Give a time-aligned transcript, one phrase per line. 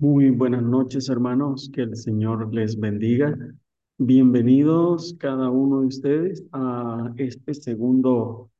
[0.00, 1.70] Muy buenas noches, hermanos.
[1.74, 3.36] Que el Señor les bendiga.
[3.98, 8.50] Bienvenidos cada uno de ustedes a este segundo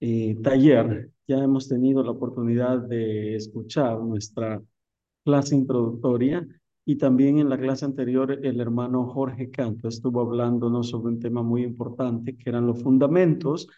[0.00, 1.12] eh, taller.
[1.28, 4.60] Ya hemos tenido la oportunidad de escuchar nuestra
[5.24, 6.44] clase introductoria
[6.84, 11.44] y también en la clase anterior el hermano Jorge Canto estuvo hablándonos sobre un tema
[11.44, 13.68] muy importante que eran los fundamentos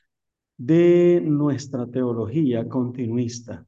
[0.57, 3.67] de nuestra teología continuista.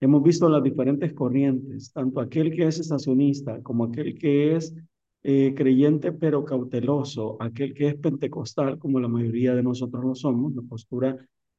[0.00, 4.74] Hemos visto las diferentes corrientes, tanto aquel que es estacionista como aquel que es
[5.24, 10.54] eh, creyente pero cauteloso, aquel que es pentecostal, como la mayoría de nosotros lo somos,
[10.54, 11.16] la postura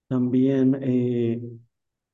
[0.07, 1.41] también eh,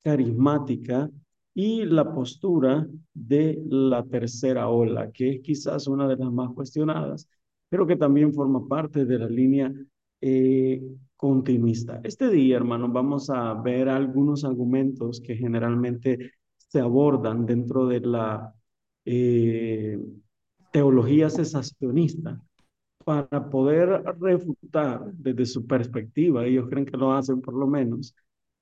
[0.02, 1.08] carismática
[1.54, 7.28] y la postura de la tercera ola, que es quizás una de las más cuestionadas,
[7.68, 9.72] pero que también forma parte de la línea
[10.28, 10.82] eh,
[11.16, 12.00] continuista.
[12.02, 18.52] Este día, hermanos, vamos a ver algunos argumentos que generalmente se abordan dentro de la
[19.04, 19.98] eh,
[20.72, 22.40] teología cesacionista
[23.04, 28.14] para poder refutar desde su perspectiva, ellos creen que lo hacen por lo menos,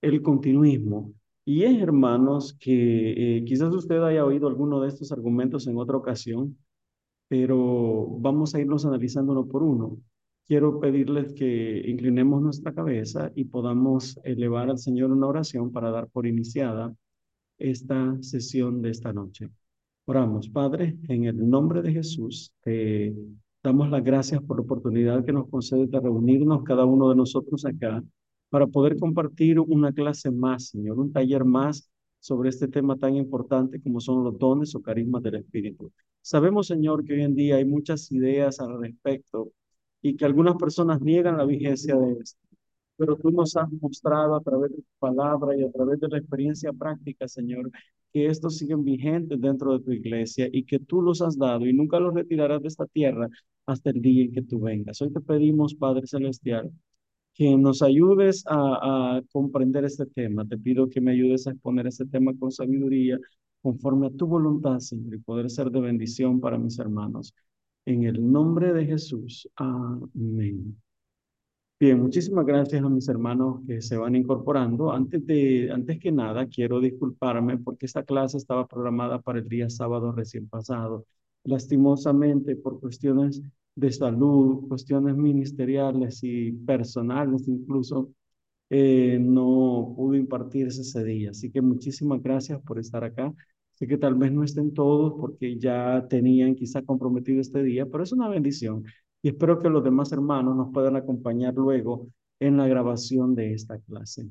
[0.03, 1.15] el continuismo.
[1.47, 5.97] Y es, hermanos, que eh, quizás usted haya oído alguno de estos argumentos en otra
[5.97, 6.59] ocasión,
[7.29, 9.99] pero vamos a irnos analizándolo por uno
[10.47, 16.09] quiero pedirles que inclinemos nuestra cabeza y podamos elevar al Señor una oración para dar
[16.09, 16.95] por iniciada
[17.59, 19.51] esta sesión de esta noche.
[20.07, 23.15] Oramos, Padre, en el nombre de Jesús, te
[23.63, 27.65] damos las gracias por la oportunidad que nos concede de reunirnos cada uno de nosotros
[27.65, 28.03] acá
[28.51, 33.81] para poder compartir una clase más, Señor, un taller más sobre este tema tan importante
[33.81, 35.91] como son los dones o carismas del Espíritu.
[36.21, 39.53] Sabemos, Señor, que hoy en día hay muchas ideas al respecto
[40.05, 42.39] y que algunas personas niegan la vigencia de esto.
[42.97, 46.19] Pero tú nos has mostrado a través de tu palabra y a través de la
[46.19, 47.71] experiencia práctica, Señor,
[48.13, 51.73] que estos siguen vigentes dentro de tu iglesia y que tú los has dado y
[51.73, 53.31] nunca los retirarás de esta tierra
[53.67, 55.01] hasta el día en que tú vengas.
[55.01, 56.71] Hoy te pedimos, Padre Celestial,
[57.35, 60.47] que nos ayudes a, a comprender este tema.
[60.47, 63.19] Te pido que me ayudes a exponer este tema con sabiduría,
[63.63, 67.35] conforme a tu voluntad, Señor, y poder ser de bendición para mis hermanos.
[67.87, 69.49] En el nombre de Jesús.
[69.57, 70.77] Amén.
[71.79, 74.91] Bien, muchísimas gracias a mis hermanos que se van incorporando.
[74.93, 79.69] Antes, de, antes que nada, quiero disculparme porque esta clase estaba programada para el día
[79.69, 81.05] sábado recién pasado.
[81.45, 83.43] Lastimosamente, por cuestiones
[83.75, 88.11] de salud, cuestiones ministeriales y personales incluso,
[88.71, 91.31] eh, no pudo impartirse ese día.
[91.31, 93.33] Así que muchísimas gracias por estar acá.
[93.75, 98.05] Sé que tal vez no estén todos porque ya tenían quizá comprometido este día, pero
[98.05, 98.85] es una bendición.
[99.23, 102.09] Y espero que los demás hermanos nos puedan acompañar luego
[102.41, 104.29] en la grabación de esta clase.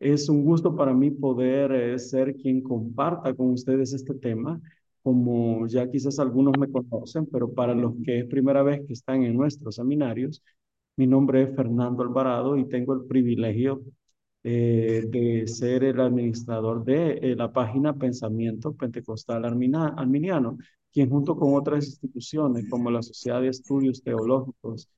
[0.00, 4.60] Es un gusto para mí poder eh, ser quien comparta con ustedes este tema,
[5.02, 9.22] como ya quizás algunos me conocen, pero para los que es primera vez que están
[9.22, 10.42] en nuestros seminarios,
[10.96, 13.82] mi nombre es Fernando Alvarado y tengo el privilegio
[14.44, 20.58] eh, de ser el administrador de eh, la página Pensamiento Pentecostal Arminiano,
[20.92, 24.88] quien junto con otras instituciones como la Sociedad de Estudios Teológicos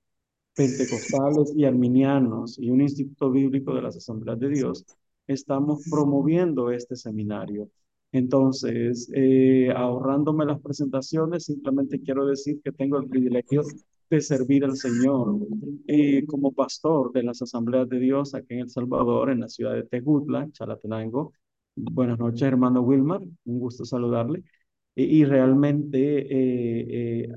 [0.56, 4.84] Pentecostales y Arminianos y un Instituto Bíblico de las Asambleas de Dios,
[5.26, 7.70] estamos promoviendo este seminario.
[8.10, 13.62] Entonces, eh, ahorrándome las presentaciones, simplemente quiero decir que tengo el privilegio
[14.08, 15.36] de servir al Señor
[15.86, 19.74] eh, como pastor de las Asambleas de Dios aquí en El Salvador, en la ciudad
[19.74, 21.32] de Tejutla, Chalatenango.
[21.74, 24.44] Buenas noches, hermano Wilmar, un gusto saludarle.
[24.94, 27.32] Y, realmente eh, eh,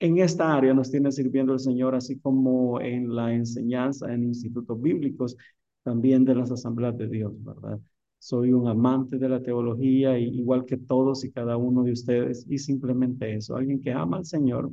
[0.00, 4.80] en esta área nos tiene sirviendo el Señor, así como en la enseñanza en institutos
[4.80, 5.36] bíblicos,
[5.84, 7.78] también de las Asambleas de Dios, ¿verdad?
[8.18, 12.58] Soy un amante de la teología, igual que todos y cada uno de ustedes, y
[12.58, 14.72] simplemente eso, alguien que ama al Señor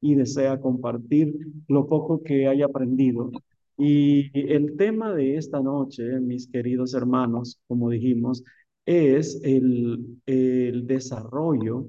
[0.00, 1.34] y desea compartir
[1.68, 3.30] lo poco que haya aprendido.
[3.76, 8.44] Y el tema de esta noche, mis queridos hermanos, como dijimos,
[8.84, 11.86] es el, el desarrollo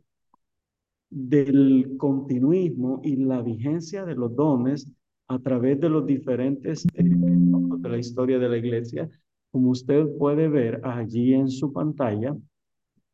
[1.10, 4.90] del continuismo y la vigencia de los dones
[5.28, 9.10] a través de los diferentes eh, de la historia de la iglesia.
[9.52, 12.36] Como usted puede ver allí en su pantalla,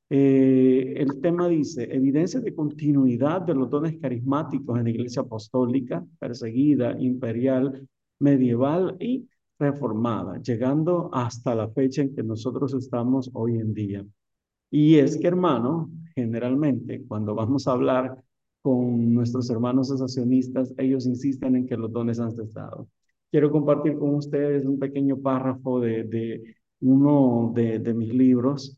[0.09, 6.05] eh, el tema dice, evidencia de continuidad de los dones carismáticos en la iglesia apostólica,
[6.19, 7.87] perseguida, imperial,
[8.19, 9.27] medieval y
[9.59, 14.05] reformada, llegando hasta la fecha en que nosotros estamos hoy en día.
[14.71, 18.23] Y es que, hermano, generalmente cuando vamos a hablar
[18.61, 22.87] con nuestros hermanos asociacionistas, ellos insisten en que los dones han cesado.
[23.29, 28.76] Quiero compartir con ustedes un pequeño párrafo de, de uno de, de mis libros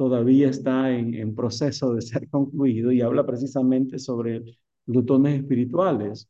[0.00, 4.42] todavía está en, en proceso de ser concluido y habla precisamente sobre
[4.86, 6.26] los dones espirituales.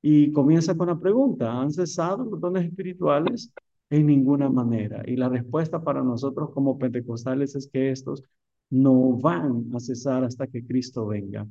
[0.00, 3.52] Y comienza con la pregunta, ¿han cesado los espirituales?
[3.90, 5.02] En ninguna manera.
[5.06, 8.22] Y la respuesta para nosotros como pentecostales es que estos
[8.70, 11.46] no van a cesar hasta que Cristo venga.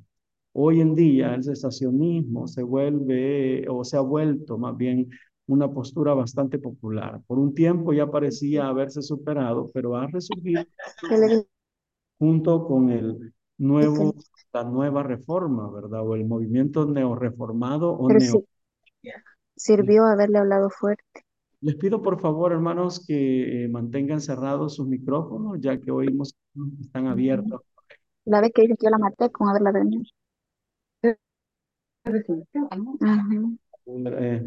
[0.54, 5.08] Hoy en día el cesacionismo se vuelve o se ha vuelto más bien
[5.46, 7.22] una postura bastante popular.
[7.28, 10.64] Por un tiempo ya parecía haberse superado, pero ha resurgido
[12.20, 14.14] junto con el nuevo,
[14.54, 16.06] la nueva reforma, ¿verdad?
[16.06, 18.44] O el movimiento neoreformado o neo...
[19.56, 21.26] Sirvió haberle hablado fuerte.
[21.62, 26.62] Les pido por favor, hermanos, que eh, mantengan cerrados sus micrófonos, ya que oímos que
[26.82, 27.62] están abiertos.
[28.24, 30.04] La vez que que yo la maté con haberla venido.
[33.86, 34.42] Eh,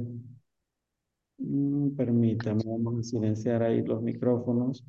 [1.38, 4.82] mm, permítame, vamos a silenciar ahí los micrófonos,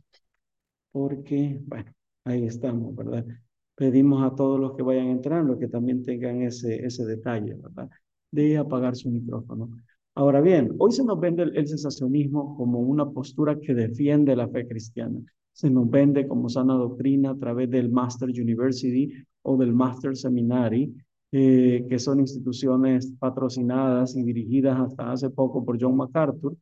[0.91, 1.91] porque, bueno,
[2.25, 3.25] ahí estamos, ¿verdad?
[3.75, 7.89] Pedimos a todos los que vayan entrando que también tengan ese, ese detalle, ¿verdad?
[8.31, 9.69] De apagar su micrófono.
[10.15, 14.67] Ahora bien, hoy se nos vende el, sensacionismo como una postura que defiende la fe
[14.67, 15.19] cristiana.
[15.51, 19.11] Se nos vende como sana doctrina a través del Master University
[19.41, 20.93] o del Master Seminary,
[21.31, 26.55] eh, que son instituciones patrocinadas y dirigidas hasta hace poco por John MacArthur.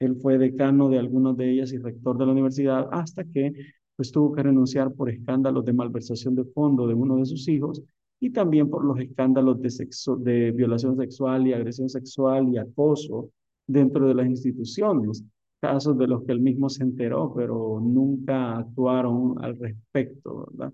[0.00, 3.52] Él fue decano de algunas de ellas y rector de la universidad hasta que
[3.98, 7.82] pues, tuvo que renunciar por escándalos de malversación de fondo de uno de sus hijos
[8.20, 13.30] y también por los escándalos de, sexo, de violación sexual y agresión sexual y acoso
[13.66, 15.24] dentro de las instituciones,
[15.60, 20.72] casos de los que él mismo se enteró, pero nunca actuaron al respecto, ¿verdad?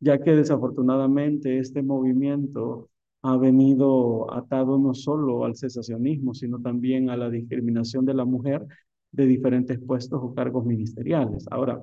[0.00, 2.88] Ya que desafortunadamente este movimiento
[3.22, 8.66] ha venido atado no solo al cesacionismo, sino también a la discriminación de la mujer
[9.12, 11.46] de diferentes puestos o cargos ministeriales.
[11.48, 11.80] Ahora,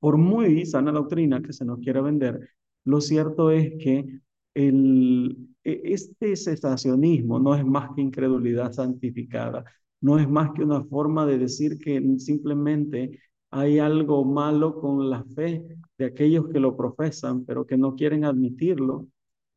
[0.00, 2.50] por muy sana doctrina que se nos quiera vender,
[2.84, 4.20] lo cierto es que
[4.54, 5.32] e,
[5.64, 9.64] este cesacionismo no es más que incredulidad santificada,
[10.00, 15.24] no es más que una forma de decir que simplemente hay algo malo con la
[15.24, 15.64] fe
[15.96, 19.06] de aquellos que lo profesan, pero que no quieren admitirlo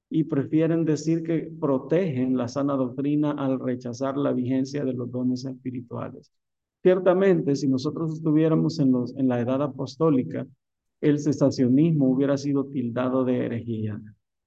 [0.09, 5.45] y prefieren decir que protegen la sana doctrina al rechazar la vigencia de los dones
[5.45, 6.31] espirituales.
[6.81, 10.48] Ciertamente, si nosotros estuviéramos en, los, en la edad apostólica,
[11.00, 14.01] el cesacionismo hubiera sido tildado de herejía.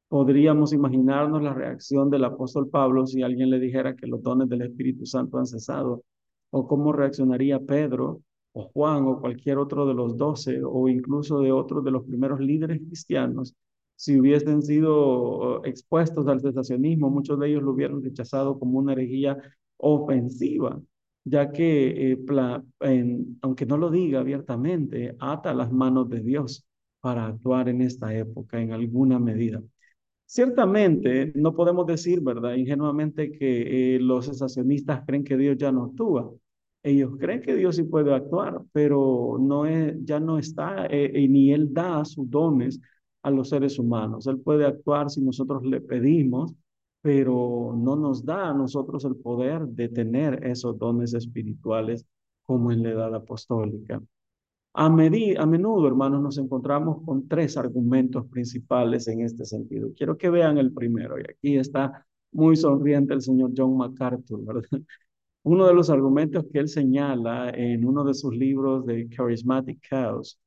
[0.09, 4.63] Podríamos imaginarnos la reacción del apóstol Pablo si alguien le dijera que los dones del
[4.63, 6.03] Espíritu Santo han cesado,
[6.51, 8.21] o cómo reaccionaría Pedro
[8.53, 12.41] o Juan o cualquier otro de los doce, o incluso de otros de los primeros
[12.41, 13.55] líderes cristianos,
[13.97, 19.39] si hubiesen sido expuestos al cesacionismo, muchos de ellos lo hubieran rechazado como una herejía
[19.77, 20.81] ofensiva
[21.25, 22.19] ya que, eh,
[23.43, 26.67] aunque no lo diga abiertamente, ata las manos de Dios
[27.01, 29.63] para actuar en esta época en alguna medida.
[30.27, 35.85] Ciertamente, no podemos decir, ¿verdad?, ingenuamente que eh, los sensacionistas creen que Dios ya no
[35.85, 36.33] actúa.
[36.83, 41.53] Ellos creen que Dios sí puede actuar, pero no es, ya no está, eh, ni
[41.53, 42.81] Él da sus dones
[43.23, 44.27] a los seres humanos.
[44.27, 46.55] Él puede actuar si nosotros le pedimos,
[47.05, 52.07] pero no nos da a nosotros el poder de tener esos dones espirituales
[52.47, 54.03] como en la edad apostólica.
[54.73, 59.91] A, a menudo, hermanos, nos encontramos con tres argumentos principales en este sentido.
[59.95, 64.63] Quiero que vean el primero, y aquí está muy sonriente el señor John MacArthur, ¿verdad?
[65.43, 70.41] Uno de los argumentos que él señala en uno de sus libros de Charismatic Chaos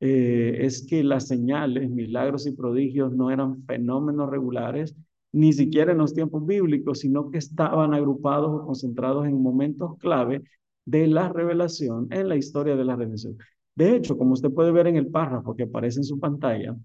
[0.00, 4.96] eh, es que las señales, milagros y prodigios no eran fenómenos regulares,
[5.32, 10.42] ni siquiera en los tiempos bíblicos, sino que estaban agrupados o concentrados en momentos clave
[10.84, 13.36] de la revelación en la historia de la redención.
[13.74, 16.76] De hecho, como usted puede ver en el párrafo que aparece en su pantalla,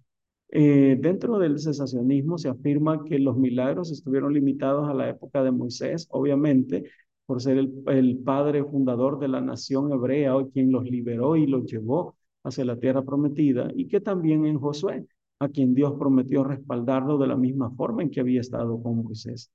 [0.49, 5.51] eh, dentro del cesacionismo se afirma que los milagros estuvieron limitados a la época de
[5.51, 6.83] Moisés, obviamente,
[7.25, 11.47] por ser el, el padre fundador de la nación hebrea, o quien los liberó y
[11.47, 15.05] los llevó hacia la tierra prometida, y que también en Josué,
[15.39, 19.51] a quien Dios prometió respaldarlo de la misma forma en que había estado con Moisés.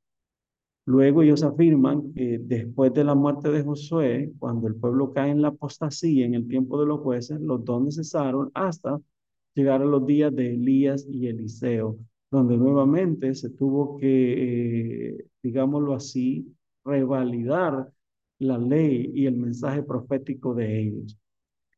[0.88, 5.42] Luego ellos afirman que después de la muerte de Josué, cuando el pueblo cae en
[5.42, 8.98] la apostasía en el tiempo de los jueces, los dones cesaron hasta
[9.54, 11.98] llegar a los días de Elías y Eliseo,
[12.30, 16.54] donde nuevamente se tuvo que, eh, digámoslo así,
[16.84, 17.92] revalidar
[18.38, 21.18] la ley y el mensaje profético de ellos.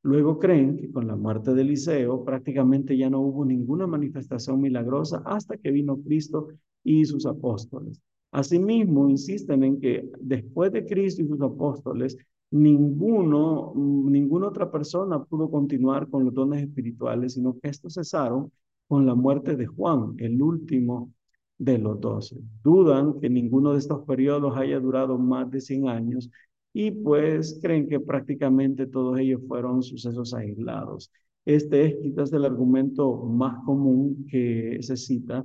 [0.03, 5.23] Luego creen que con la muerte de Eliseo prácticamente ya no hubo ninguna manifestación milagrosa
[5.27, 6.49] hasta que vino Cristo
[6.83, 8.01] y sus apóstoles.
[8.33, 12.17] Asimismo, insisten en que después de Cristo y sus apóstoles,
[12.51, 18.51] ninguno, ninguna otra persona pudo continuar con los dones espirituales, sino que estos cesaron
[18.89, 21.13] con la muerte de Juan, el último
[21.59, 22.37] de los doce.
[22.65, 26.31] Dudan que ninguno de estos periodos haya durado más de 100 años
[26.73, 31.11] y pues creen que prácticamente todos ellos fueron sucesos aislados.
[31.45, 35.45] Este es quizás el argumento más común que se cita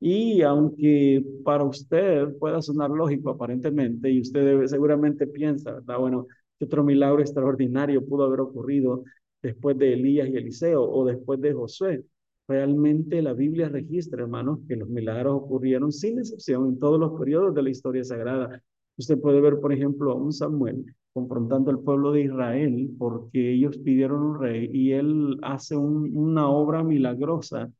[0.00, 5.98] y aunque para usted pueda sonar lógico aparentemente, y usted debe, seguramente piensa, ¿verdad?
[5.98, 6.26] Bueno,
[6.58, 9.04] ¿qué otro milagro extraordinario pudo haber ocurrido
[9.42, 12.04] después de Elías y Eliseo o después de Josué?
[12.48, 17.54] Realmente la Biblia registra, hermanos, que los milagros ocurrieron sin excepción en todos los periodos
[17.54, 18.62] de la historia sagrada.
[18.98, 23.78] Usted puede ver, por ejemplo, a un Samuel confrontando al pueblo de Israel porque ellos
[23.78, 27.70] pidieron un rey y él hace una obra milagrosa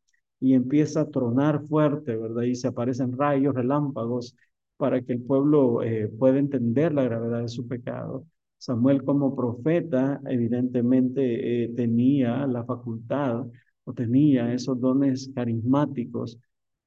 [0.41, 2.43] y empieza a tronar fuerte, ¿verdad?
[2.43, 4.37] Y se aparecen rayos, relámpagos,
[4.77, 8.25] para que el pueblo eh, pueda entender la gravedad de su pecado.
[8.59, 13.47] Samuel como profeta evidentemente eh, tenía la facultad
[13.85, 16.39] o tenía esos dones carismáticos,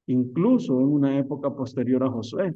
[0.06, 2.52] incluso en una época posterior a Josué.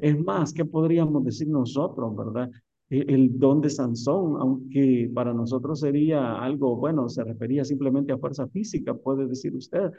[0.00, 2.50] Es más, ¿qué podríamos decir nosotros, verdad?
[2.88, 8.18] E, el don de Sansón, aunque para nosotros sería algo, bueno, se refería simplemente a
[8.18, 9.90] fuerza física, puede decir usted,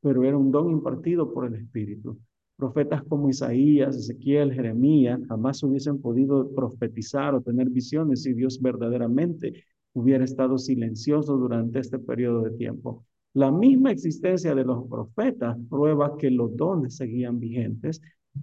[0.00, 2.18] pero era un don impartido por el Espíritu.
[2.56, 9.64] Profetas como Isaías, Ezequiel, Jeremías jamás hubiesen podido profetizar o tener visiones si Dios verdaderamente
[9.92, 13.04] hubiera estado silencioso durante este periodo de tiempo.
[13.34, 18.00] La misma existencia de los profetas prueba que los dones seguían vigentes,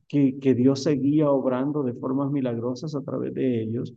[0.07, 3.93] que, Dios seguía obrando de formas milagrosas a través de ellos,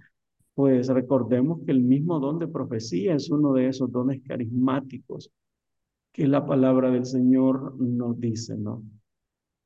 [0.54, 5.30] pues recordemos que el mismo don de profecía es uno de esos dones carismáticos
[6.12, 8.82] que la palabra del Señor nos dice, ¿no?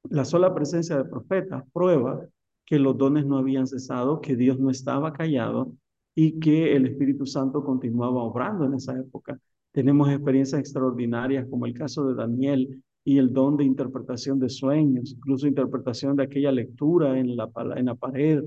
[0.09, 2.27] La sola presencia de profetas prueba
[2.65, 5.73] que los dones no habían cesado, que Dios no estaba callado
[6.15, 9.39] y que el Espíritu Santo continuaba obrando en esa época.
[9.73, 15.13] Tenemos experiencias extraordinarias como el caso de Daniel y el don de interpretación de sueños,
[15.13, 18.43] incluso interpretación de aquella lectura en la, en la pared,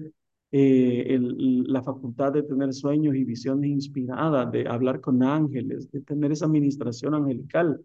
[0.51, 6.31] eh, la facultad de tener sueños y visiones inspiradas, de hablar con ángeles, de tener
[6.31, 7.83] esa administración angelical.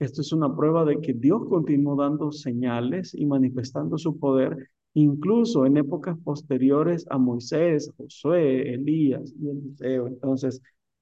[0.00, 5.66] Esto es una prueba de que Dios continuó dando señales y manifestando su poder, incluso
[5.66, 10.08] en épocas posteriores a Moisés, Josué, Elías y Eliseo.
[10.08, 10.60] Entonces,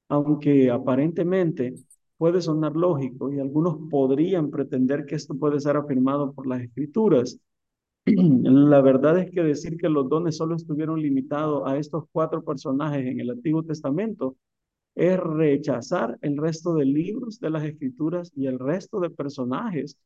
[0.09, 1.75] aunque aparentemente
[2.23, 7.41] puede sonar lógico y algunos podrían pretender que esto puede ser afirmado por las escrituras,
[8.07, 13.05] la verdad es que decir que los dones solo estuvieron limitados a estos cuatro personajes
[13.05, 14.37] en el Antiguo Testamento
[14.95, 19.99] es rechazar el resto de libros de las escrituras y el resto de personajes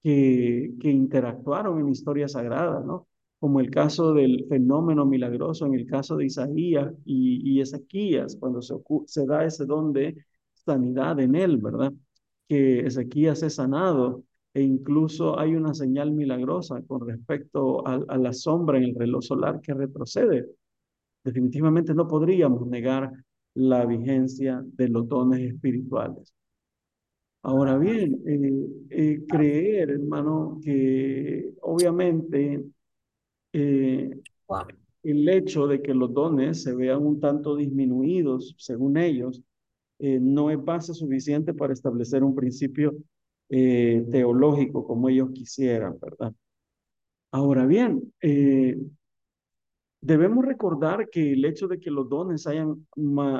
[0.00, 3.08] que, que interactuaron en historia sagrada, ¿no?
[3.40, 8.62] Como el caso del fenómeno milagroso en el caso de Isaías y, y Ezequías, cuando
[8.62, 8.76] se,
[9.06, 10.16] se da ese don de
[10.64, 11.92] sanidad en él, ¿verdad?
[12.48, 18.32] Que Ezequías es sanado e incluso hay una señal milagrosa con respecto a, a la
[18.32, 20.48] sombra en el reloj solar que retrocede.
[21.24, 23.12] Definitivamente no podríamos negar
[23.54, 26.32] la vigencia de los dones espirituales.
[27.42, 32.64] Ahora bien, eh, eh, creer, hermano, que obviamente
[33.52, 34.10] eh,
[35.02, 39.42] el hecho de que los dones se vean un tanto disminuidos, según ellos,
[39.98, 42.94] no es base suficiente para establecer un principio
[43.48, 46.32] teológico como ellos quisieran, ¿verdad?
[47.32, 48.12] Ahora bien,
[50.00, 52.86] Debemos recordar que el hecho de que los dones hayan,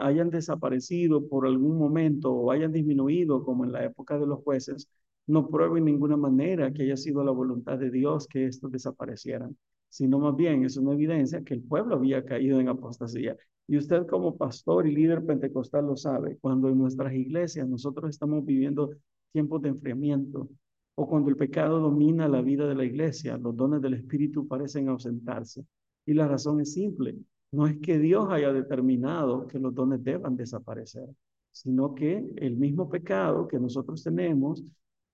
[0.01, 4.89] hayan desaparecido por algún momento o hayan disminuido, como en la época de los jueces,
[5.27, 9.55] no prueba en ninguna manera que haya sido la voluntad de Dios que estos desaparecieran,
[9.91, 13.37] sino más bien es una evidencia que el pueblo había caído en apostasía.
[13.67, 18.45] Y usted como pastor y líder pentecostal lo sabe, cuando en nuestras iglesias nosotros estamos
[18.45, 18.91] viviendo
[19.33, 20.49] tiempos de enfriamiento
[20.97, 24.89] o cuando el pecado domina la vida de la iglesia, los dones del Espíritu parecen
[24.89, 25.65] ausentarse.
[26.07, 27.17] Y la razón es simple.
[27.53, 31.09] No es que Dios haya determinado que los dones deban desaparecer,
[31.51, 34.63] sino que el mismo pecado que nosotros tenemos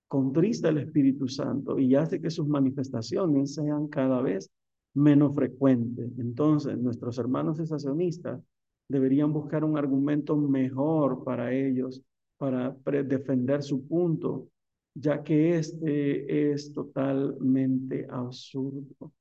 [0.07, 4.49] contrista el Espíritu Santo y hace que sus manifestaciones sean cada vez
[4.93, 6.11] menos frecuentes.
[6.17, 8.41] Entonces, nuestros hermanos cesacionistas
[8.87, 12.01] deberían buscar un argumento mejor para ellos,
[12.37, 14.47] para defender su punto,
[14.93, 19.11] ya que este es totalmente absurdo.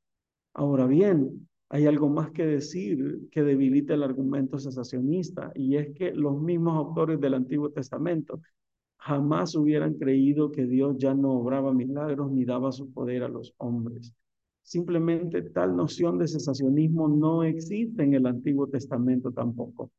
[0.54, 6.12] Ahora bien, hay algo más que decir que debilita el argumento sensacionista y es que
[6.12, 8.40] los mismos autores del Antiguo Testamento
[8.98, 13.54] jamás hubieran creído que Dios ya no obraba milagros ni daba su poder a los
[13.58, 14.12] hombres.
[14.70, 19.90] Simplemente tal noción de cesacionismo no existe en el Antiguo Testamento tampoco.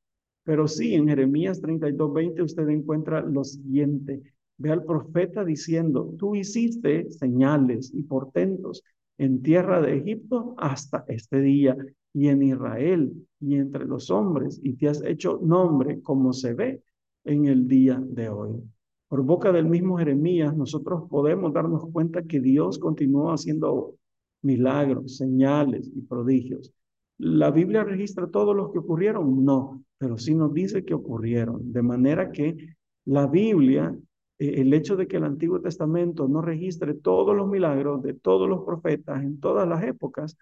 [0.46, 4.22] Pero sí, en Jeremías 32, 20 usted encuentra lo siguiente.
[4.58, 8.82] Ve al profeta diciendo, tú hiciste señales y portentos
[9.18, 11.76] en tierra de Egipto hasta este día
[12.14, 13.12] y en Israel
[13.42, 16.82] y entre los hombres y te has hecho nombre como se ve
[17.26, 18.64] en el día de hoy.
[19.10, 23.96] Por boca del mismo Jeremías, nosotros podemos darnos cuenta que Dios continuó haciendo
[24.42, 26.74] milagros, señales y prodigios.
[27.18, 29.46] ¿La Biblia registra todos los que ocurrieron?
[29.46, 31.72] No, pero sí nos dice que ocurrieron.
[31.72, 33.96] De manera que la Biblia,
[34.40, 38.50] eh, el hecho de que el Antiguo Testamento no registre todos los milagros de todos
[38.50, 40.38] los profetas en todas las épocas,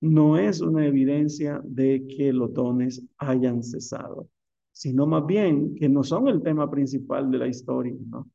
[0.00, 4.28] no es una evidencia de que los dones hayan cesado,
[4.72, 8.28] sino más bien que no son el tema principal de la historia, ¿no?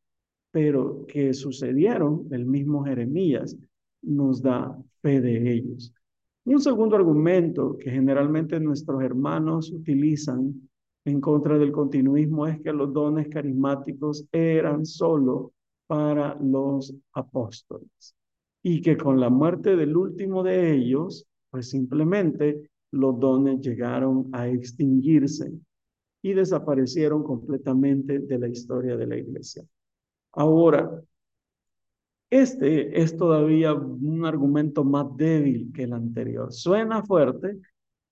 [0.52, 3.56] Pero que sucedieron, el mismo Jeremías
[4.02, 5.94] nos da fe de ellos.
[6.46, 10.70] Un segundo argumento que generalmente nuestros hermanos utilizan
[11.06, 15.54] en contra del continuismo es que los dones carismáticos eran solo
[15.88, 18.16] para los apóstoles
[18.62, 24.48] y que con la muerte del último de ellos, pues simplemente los dones llegaron a
[24.48, 25.52] extinguirse
[26.22, 29.64] y desaparecieron completamente de la historia de la iglesia.
[30.34, 31.02] Ahora,
[32.30, 36.54] este es todavía un argumento más débil que el anterior.
[36.54, 37.58] Suena fuerte,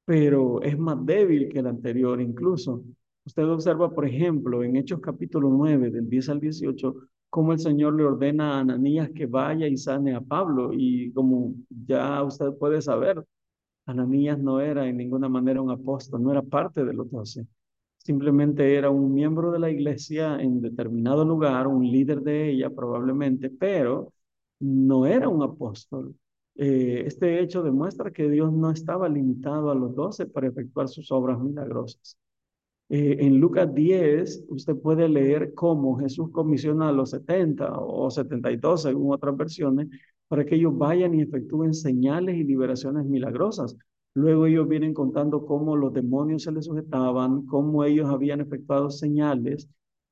[0.06, 2.84] pero es más débil que el anterior incluso.
[3.26, 6.96] Usted observa, por ejemplo, en Hechos capítulo 9, del 10 al 18,
[7.30, 10.72] cómo el Señor le ordena a Ananías que vaya y sane a Pablo.
[10.74, 13.24] Y como ya usted puede saber,
[13.86, 17.46] Ananías no era en ninguna manera un apóstol, no era parte de los doce
[18.08, 23.50] simplemente era un miembro de la iglesia en determinado lugar, un líder de ella probablemente,
[23.50, 24.14] pero
[24.60, 26.16] no era un apóstol.
[26.56, 31.12] Eh, este hecho demuestra que Dios no estaba limitado a los doce para efectuar sus
[31.12, 32.18] obras milagrosas.
[32.90, 38.84] Eh, en Lucas 10, usted puede leer cómo Jesús comisiona a los 70 o 72,
[38.84, 39.90] según otras versiones,
[40.30, 43.76] para que ellos vayan y efectúen señales y liberaciones milagrosas.
[44.18, 49.70] Luego ellos vienen contando cómo los demonios se les sujetaban, cómo ellos habían efectuado señales.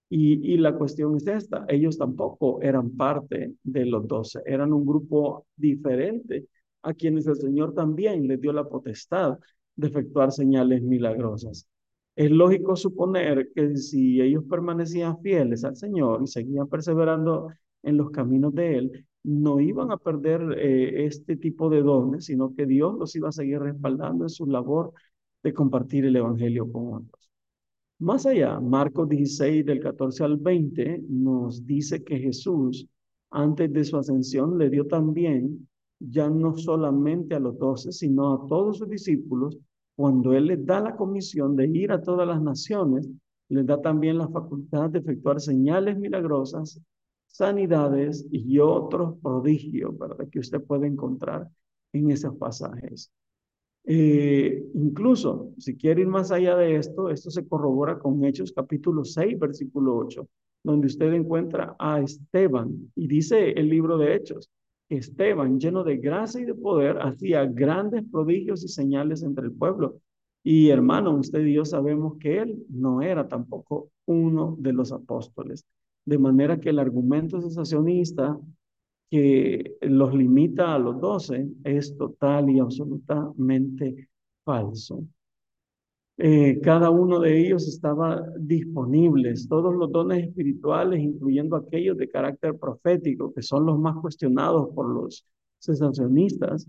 [0.10, 5.48] Y, la cuestión es esta, ellos tampoco eran parte de los doce, eran un grupo
[5.56, 6.46] diferente
[6.84, 9.40] a quienes el Señor también les dio la potestad
[9.76, 11.68] de efectuar señales milagrosas.
[12.16, 17.48] Es lógico suponer que si ellos permanecían fieles al Señor y seguían perseverando
[17.82, 22.54] en los caminos de Él, no iban a perder eh, este tipo de dones, sino
[22.56, 24.94] que Dios los iba a seguir respaldando en su labor
[25.44, 27.30] de compartir el Evangelio con otros.
[28.00, 32.88] Más allá, Marcos 16 del 14 al 20 nos dice que Jesús,
[33.32, 35.68] antes de su ascensión, le dio también,
[36.00, 39.58] ya no solamente a los doce, sino a todos sus discípulos,
[39.96, 43.10] cuando Él les da la comisión de ir a todas las naciones,
[43.50, 46.82] les da también la facultad de efectuar señales milagrosas
[47.36, 50.28] sanidades y otros prodigios, ¿verdad?
[50.30, 51.50] Que usted puede encontrar
[51.94, 53.12] en esos pasajes.
[53.84, 59.04] Eh, incluso, si quiere ir más allá de esto, esto se corrobora con Hechos capítulo
[59.04, 60.28] 6, versículo 8,
[60.64, 64.50] donde usted encuentra a Esteban y dice el libro de Hechos,
[64.90, 70.00] Esteban, lleno de gracia y de poder, hacía grandes prodigios y señales entre el pueblo.
[70.44, 75.66] Y hermano, usted y yo sabemos que él no era tampoco uno de los apóstoles.
[76.06, 78.40] De manera que el argumento sensacionista
[79.10, 84.10] que los limita a los doce es total y absolutamente
[84.44, 85.04] falso.
[86.18, 92.58] Eh, cada uno de ellos estaba disponibles, todos los dones espirituales, incluyendo aquellos de carácter
[92.58, 95.26] profético, que son los más cuestionados por los
[95.60, 96.68] sensacionistas,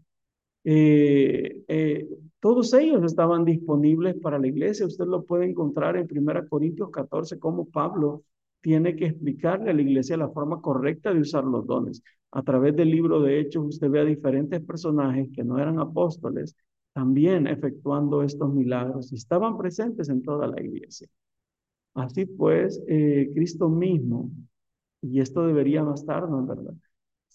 [0.64, 2.08] eh, eh,
[2.40, 4.86] todos ellos estaban disponibles para la iglesia.
[4.86, 8.24] Usted lo puede encontrar en 1 Corintios 14, como Pablo
[8.66, 12.02] tiene que explicarle a la iglesia la forma correcta de usar los dones.
[12.32, 16.56] A través del libro de Hechos usted ve a diferentes personajes que no eran apóstoles
[16.92, 21.06] también efectuando estos milagros y estaban presentes en toda la iglesia.
[21.94, 24.32] Así pues, eh, Cristo mismo,
[25.00, 26.74] y esto debería bastarnos, ¿verdad?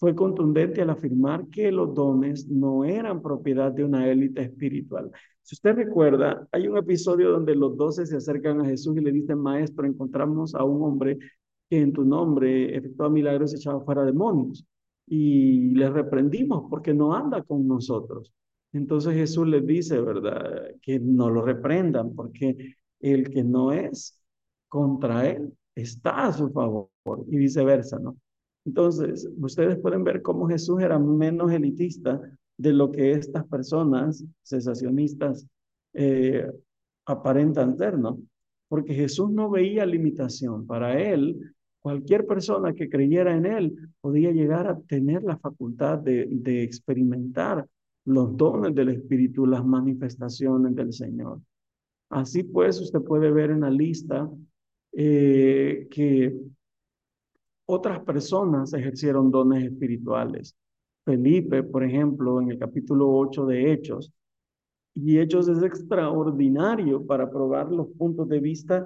[0.02, 5.12] Fue contundente al afirmar que los dones no eran propiedad de una élite espiritual,
[5.44, 9.12] si usted recuerda, hay un episodio donde los doce se acercan a Jesús y le
[9.12, 11.18] dicen, maestro, encontramos a un hombre
[11.70, 14.66] que en tu nombre efectúa milagros y echaba fuera demonios.
[15.08, 18.32] Y le reprendimos porque no anda con nosotros.
[18.72, 20.76] Entonces Jesús les dice, ¿verdad?
[20.82, 24.18] Que no lo reprendan porque el que no es
[24.70, 26.90] contra él está a su favor
[27.28, 28.16] y viceversa, ¿no?
[28.66, 32.22] Entonces, ustedes pueden ver cómo Jesús era menos elitista
[32.58, 35.48] de lo que estas personas cesacionistas
[35.94, 36.48] eh,
[37.06, 38.20] aparentan ser, ¿no?
[38.68, 40.68] Porque Jesús no veía limitación.
[40.68, 46.64] Para él, cualquier persona que creyera en él podía llegar a tener la facultad de,
[46.64, 47.68] experimentar
[48.06, 51.42] los dones del Espíritu, las manifestaciones del Señor.
[52.10, 54.30] Así pues, usted puede ver en la lista
[54.94, 56.36] eh, que
[57.66, 60.56] otras personas ejercieron dones espirituales.
[61.06, 64.12] Felipe, por ejemplo, en el capítulo 8 de Hechos,
[64.94, 68.86] y Hechos es extraordinario para probar los puntos de vista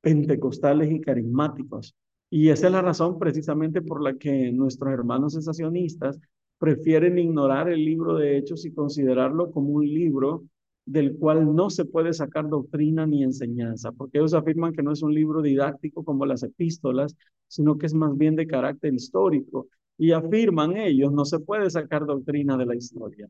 [0.00, 1.94] pentecostales y carismáticos.
[2.30, 6.20] Y esa es la razón precisamente por la que nuestros hermanos sensacionistas
[6.58, 10.44] prefieren ignorar el libro de Hechos y considerarlo como un libro
[10.88, 15.02] del cual no se puede sacar doctrina ni enseñanza, porque ellos afirman que no es
[15.02, 17.14] un libro didáctico como las epístolas,
[17.46, 19.68] sino que es más bien de carácter histórico.
[19.98, 23.28] Y afirman ellos, no se puede sacar doctrina de la historia.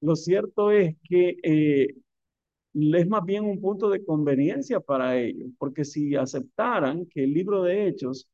[0.00, 1.94] Lo cierto es que eh,
[2.74, 7.62] es más bien un punto de conveniencia para ellos, porque si aceptaran que el libro
[7.62, 8.28] de Hechos,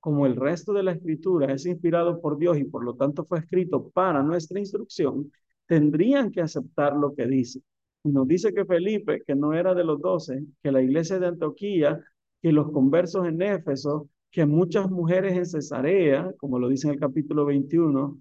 [0.00, 3.38] como el resto de la escritura, es inspirado por Dios y por lo tanto fue
[3.38, 5.30] escrito para nuestra instrucción,
[5.66, 7.60] tendrían que aceptar lo que dice.
[8.04, 11.26] Y nos dice que Felipe, que no era de los doce, que la iglesia de
[11.26, 12.00] Antioquía,
[12.40, 17.00] que los conversos en Éfeso, que muchas mujeres en Cesarea, como lo dice en el
[17.00, 18.18] capítulo 21,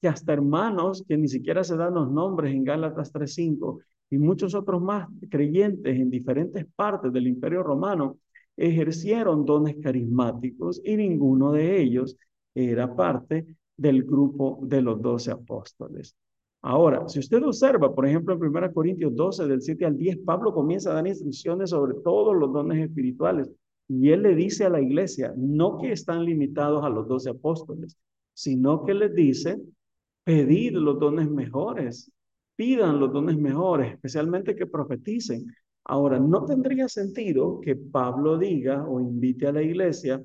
[0.00, 4.54] que hasta hermanos que ni siquiera se dan los nombres en Gálatas 3.5 y muchos
[4.54, 8.18] otros más creyentes en diferentes partes del imperio romano
[8.56, 12.16] ejercieron dones carismáticos y ninguno de ellos
[12.54, 16.16] era parte del grupo de los doce apóstoles.
[16.62, 20.52] Ahora, si usted observa, por ejemplo, en 1 Corintios 12, del 7 al 10, Pablo
[20.52, 23.48] comienza a dar instrucciones sobre todos los dones espirituales.
[23.86, 27.96] Y él le dice a la iglesia, no que están limitados a los doce apóstoles,
[28.34, 29.60] sino que les dice,
[30.24, 32.10] pedid los dones mejores,
[32.54, 35.46] pidan los dones mejores, especialmente que profeticen.
[35.84, 40.22] Ahora, no tendría sentido que Pablo diga o invite a la iglesia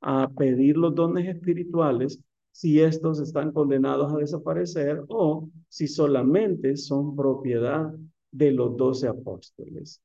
[0.00, 2.18] a pedir los dones espirituales
[2.54, 7.92] si estos están condenados a desaparecer o si solamente son propiedad
[8.30, 10.00] de los doce apóstoles.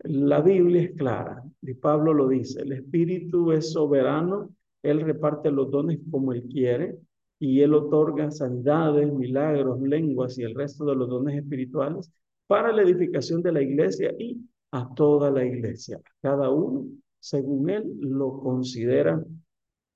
[0.00, 4.50] La Biblia es clara, y Pablo lo dice, el Espíritu es soberano,
[4.82, 6.98] Él reparte los dones como Él quiere,
[7.38, 12.10] y Él otorga sanidades, milagros, lenguas y el resto de los dones espirituales
[12.48, 16.00] para la edificación de la iglesia y a toda la iglesia.
[16.20, 16.86] Cada uno,
[17.20, 19.24] según Él, lo considera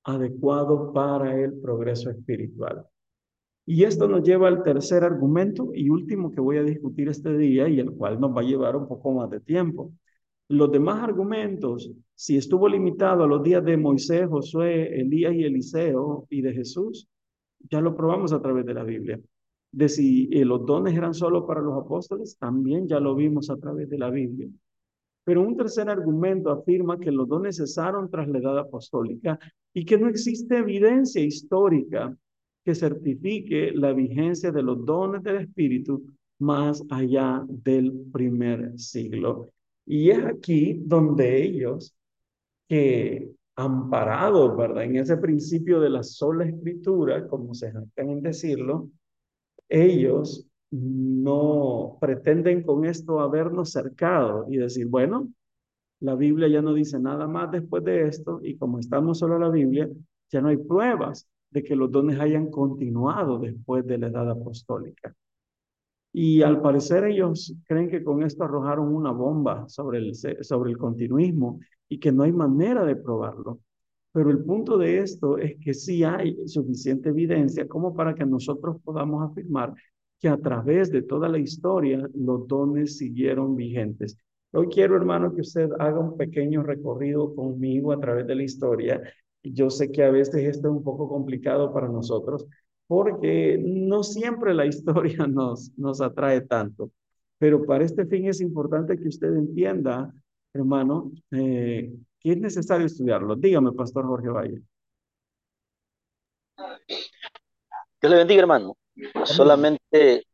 [0.09, 2.87] adecuado para el progreso espiritual.
[3.66, 7.68] Y esto nos lleva al tercer argumento y último que voy a discutir este día
[7.68, 9.92] y el cual nos va a llevar un poco más de tiempo.
[10.49, 16.27] Los demás argumentos, si estuvo limitado a los días de Moisés, Josué, Elías y Eliseo
[16.31, 17.07] y de Jesús,
[17.71, 19.21] ya lo probamos a través de la Biblia.
[19.71, 23.59] De si eh, los dones eran solo para los apóstoles, también ya lo vimos a
[23.59, 24.49] través de la Biblia.
[25.28, 29.38] Pero un tercer argumento afirma que los dones cesaron tras la edad apostólica
[29.74, 32.16] y que no existe evidencia histórica
[32.64, 36.02] que certifique la vigencia de los dones del Espíritu
[36.38, 39.50] más allá del primer siglo.
[39.84, 41.94] Y es aquí donde ellos,
[42.66, 44.84] que amparados, ¿verdad?
[44.84, 48.88] En ese principio de la sola escritura, como se jactan en decirlo,
[49.68, 55.28] ellos no pretenden con esto habernos cercado y decir, bueno,
[56.00, 59.42] la Biblia ya no dice nada más después de esto y como estamos solo en
[59.42, 59.88] la Biblia,
[60.31, 65.14] ya no hay pruebas de que los dones hayan continuado después de la edad apostólica.
[66.12, 70.78] Y al parecer ellos creen que con esto arrojaron una bomba sobre el, sobre el
[70.78, 73.61] continuismo y que no hay manera de probarlo.
[74.12, 78.78] Pero el punto de esto es que sí hay suficiente evidencia como para que nosotros
[78.83, 79.74] podamos afirmar
[80.20, 84.18] que a través de toda la historia los dones siguieron vigentes.
[84.52, 89.00] Hoy quiero, hermano, que usted haga un pequeño recorrido conmigo a través de la historia.
[89.42, 92.46] Yo sé que a veces esto es un poco complicado para nosotros
[92.87, 96.90] porque no siempre la historia nos, nos atrae tanto.
[97.38, 100.12] Pero para este fin es importante que usted entienda,
[100.52, 103.37] hermano, eh, que es necesario estudiarlo.
[103.37, 104.62] Dígame, Pastor Jorge Valle.
[108.00, 108.76] Dios le bendiga, hermano.
[109.24, 110.24] Solamente,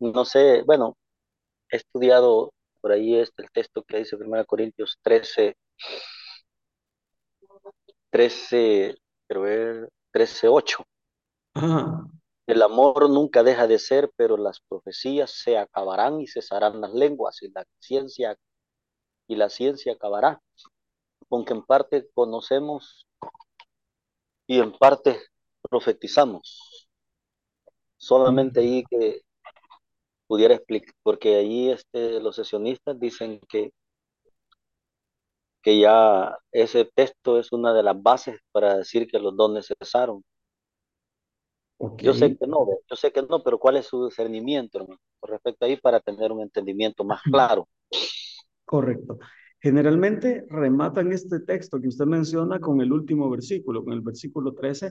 [0.00, 0.96] no sé, bueno,
[1.70, 5.56] he estudiado por ahí este, el texto que dice 1 Corintios 13,
[8.10, 10.84] 13, quiero ver, 13, 8.
[12.46, 17.42] El amor nunca deja de ser, pero las profecías se acabarán y cesarán las lenguas
[17.42, 18.36] y la ciencia
[19.28, 20.40] y la ciencia acabará.
[21.30, 23.06] Aunque en parte conocemos
[24.46, 25.20] y en parte
[25.62, 26.81] profetizamos.
[28.02, 29.20] Solamente ahí que
[30.26, 33.70] pudiera explicar, porque ahí este, los sesionistas dicen que,
[35.62, 40.24] que ya ese texto es una de las bases para decir que los dones cesaron.
[41.98, 45.30] Yo sé que no, yo sé que no, pero ¿cuál es su discernimiento, hermano, con
[45.30, 47.68] respecto ahí para tener un entendimiento más claro?
[48.64, 49.20] Correcto.
[49.60, 54.90] Generalmente rematan este texto que usted menciona con el último versículo, con el versículo 13,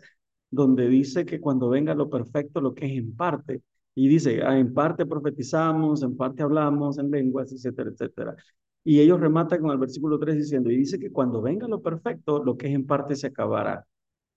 [0.52, 3.62] donde dice que cuando venga lo perfecto, lo que es en parte.
[3.96, 8.36] Y dice, ah, en parte profetizamos, en parte hablamos en lenguas, etcétera, etcétera.
[8.84, 12.44] Y ellos rematan con el versículo 3 diciendo, y dice que cuando venga lo perfecto,
[12.44, 13.86] lo que es en parte se acabará.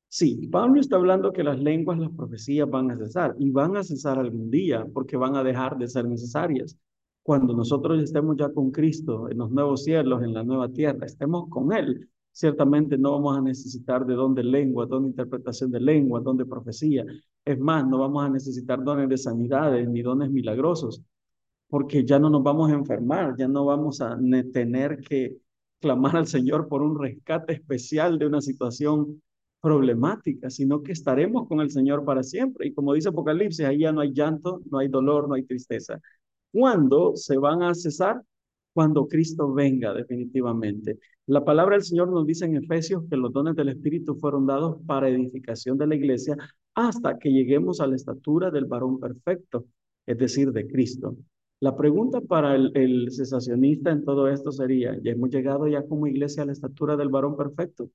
[0.09, 3.83] Sí, Pablo está hablando que las lenguas, las profecías van a cesar y van a
[3.83, 6.77] cesar algún día porque van a dejar de ser necesarias.
[7.23, 11.49] Cuando nosotros estemos ya con Cristo en los nuevos cielos, en la nueva tierra, estemos
[11.49, 15.81] con Él, ciertamente no vamos a necesitar de don de lengua, don de interpretación de
[15.81, 17.07] lengua, don de profecía.
[17.45, 21.01] Es más, no vamos a necesitar dones de sanidades ni dones milagrosos,
[21.69, 24.19] porque ya no nos vamos a enfermar, ya no vamos a
[24.53, 25.37] tener que
[25.81, 29.23] clamar al Señor por un rescate especial de una situación
[29.61, 32.67] problemática, sino que estaremos con el Señor para siempre.
[32.67, 36.01] Y como dice Apocalipsis, ahí ya no hay llanto, no hay dolor, no hay tristeza.
[36.53, 38.21] ¿Cuándo se van a cesar?
[38.73, 40.99] Cuando Cristo venga definitivamente.
[41.27, 44.77] La palabra del Señor nos dice en Efesios que los dones del Espíritu fueron dados
[44.87, 46.37] para edificación de la iglesia
[46.75, 49.65] hasta que lleguemos a la estatura del varón perfecto,
[50.05, 51.17] es decir, de Cristo.
[51.61, 53.09] La pregunta para el, el
[53.87, 57.39] en todo esto sería, ¿ya hemos llegado ya como iglesia a la estatura del varón
[57.39, 57.89] perfecto?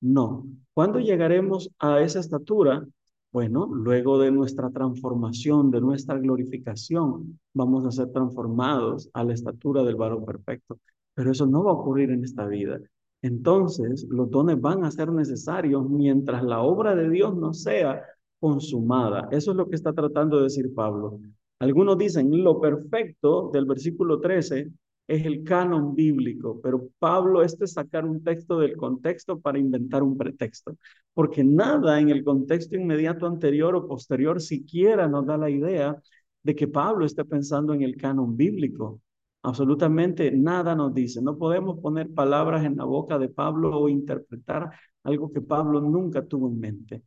[0.00, 0.46] No.
[0.72, 2.86] ¿Cuándo llegaremos a esa estatura?
[3.32, 9.82] Bueno, luego de nuestra transformación, de nuestra glorificación, vamos a ser transformados a la estatura
[9.82, 10.78] del varón perfecto.
[11.16, 12.78] Pero eso no va a ocurrir en esta vida.
[13.22, 18.04] Entonces, los dones van a ser necesarios mientras la obra de Dios no sea
[18.38, 19.26] consumada.
[19.32, 21.18] Eso es lo que está tratando de decir Pablo.
[21.58, 24.70] Algunos dicen, lo perfecto del versículo 13
[25.08, 30.02] es el canon bíblico, pero Pablo este es sacar un texto del contexto para inventar
[30.02, 30.76] un pretexto,
[31.14, 35.96] porque nada en el contexto inmediato anterior o posterior siquiera nos da la idea
[36.42, 39.00] de que Pablo esté pensando en el canon bíblico.
[39.46, 41.22] Absolutamente nada nos dice.
[41.22, 44.72] No podemos poner palabras en la boca de Pablo o interpretar
[45.04, 47.04] algo que Pablo nunca tuvo en mente.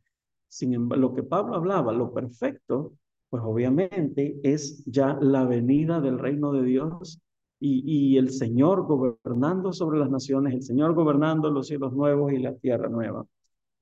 [0.48, 2.94] Sin embargo, lo que Pablo hablaba, lo perfecto,
[3.28, 7.20] pues obviamente es ya la venida del reino de Dios
[7.58, 12.54] y, el Señor gobernando sobre las naciones, el Señor gobernando los cielos nuevos y la
[12.54, 13.26] tierra nueva.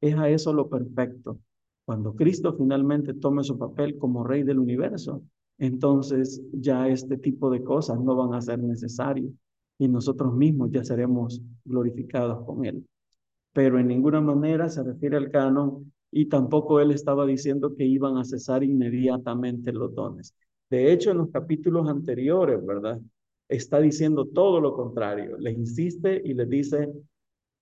[0.01, 1.39] Es a eso lo perfecto.
[1.85, 5.23] Cuando Cristo finalmente tome su papel como rey del universo,
[5.59, 9.31] entonces ya este tipo de cosas no van a ser necesarias
[9.79, 12.87] y nosotros mismos ya seremos glorificados con Él.
[13.53, 18.17] Pero en ninguna manera se refiere al canon y tampoco Él estaba diciendo que iban
[18.17, 20.35] a cesar inmediatamente los dones.
[20.71, 23.01] De hecho, en los capítulos anteriores, ¿verdad?
[23.49, 25.37] está diciendo todo lo contrario.
[25.39, 26.93] Les insiste y les dice,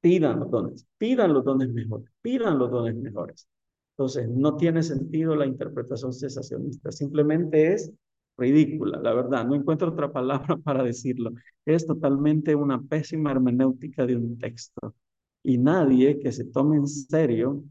[0.00, 3.48] pidan los dones, pidan los dones mejores, pidan los dones mejores.
[3.96, 7.92] Entonces, no tiene sentido la interpretación cesacionista, simplemente es
[8.36, 11.32] ridícula, la verdad, no encuentro otra palabra para decirlo.
[11.64, 14.94] Es totalmente una pésima hermenéutica de un texto.
[15.42, 17.62] Y nadie que se tome en serio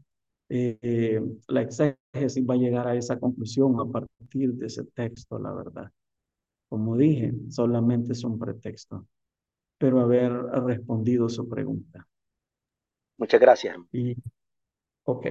[0.48, 5.52] eh, la exégesis va a llegar a esa conclusión a partir de ese texto, la
[5.52, 5.90] verdad.
[6.68, 9.06] Como dije, solamente es un pretexto,
[9.78, 12.06] pero haber respondido su pregunta.
[13.18, 13.76] Muchas gracias.
[13.92, 14.16] Y,
[15.04, 15.26] ok.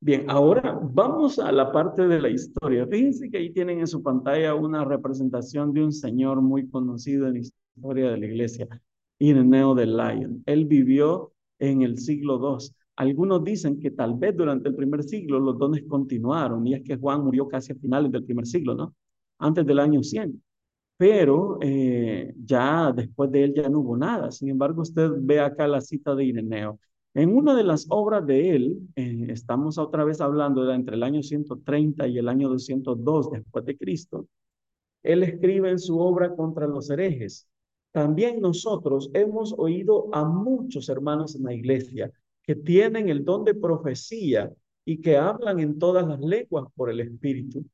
[0.00, 2.86] Bien, ahora vamos a la parte de la historia.
[2.86, 7.34] Fíjense que ahí tienen en su pantalla una representación de un señor muy conocido en
[7.34, 8.68] la historia de la iglesia,
[9.18, 10.42] Ireneo de Lyon.
[10.46, 12.72] Él vivió en el siglo II.
[12.96, 16.96] Algunos dicen que tal vez durante el primer siglo los dones continuaron, y es que
[16.96, 18.94] Juan murió casi a finales del primer siglo, ¿no?
[19.38, 20.42] Antes del año 100
[20.96, 24.32] pero eh, ya después de él ya no hubo nada.
[24.32, 26.80] Sin embargo, usted ve acá la cita de Ireneo.
[27.18, 31.20] En una de las obras de él, eh, estamos otra vez hablando entre el año
[31.20, 34.28] 130 y el año 202 después de Cristo,
[35.02, 37.48] él escribe en su obra contra los herejes.
[37.90, 42.12] También nosotros hemos oído a muchos hermanos en la iglesia
[42.44, 44.52] que tienen el don de profecía
[44.84, 47.64] y que hablan en todas las lenguas por el Espíritu.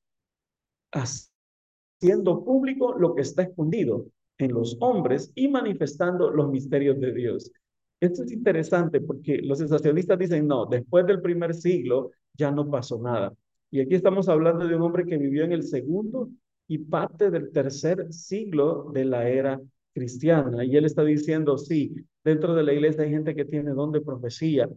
[0.90, 4.06] Haciendo público lo que está escondido
[4.38, 7.52] en los hombres y manifestando los misterios de Dios.
[8.00, 13.00] Esto es interesante porque los sensacionistas dicen, no, después del primer siglo ya no pasó
[13.00, 13.32] nada.
[13.70, 16.28] Y aquí estamos hablando de un hombre que vivió en el segundo
[16.68, 19.60] y parte del tercer siglo de la era
[19.92, 20.64] cristiana.
[20.64, 24.00] Y él está diciendo, sí, dentro de la iglesia hay gente que tiene don de
[24.00, 24.68] profecía,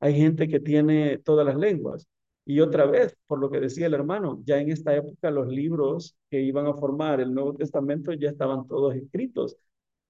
[0.00, 2.06] hay gente que tiene todas las lenguas,
[2.44, 6.16] Y otra vez, por lo que decía el hermano, ya en esta época los libros
[6.30, 9.56] que iban a formar el Nuevo Testamento ya estaban todos escritos.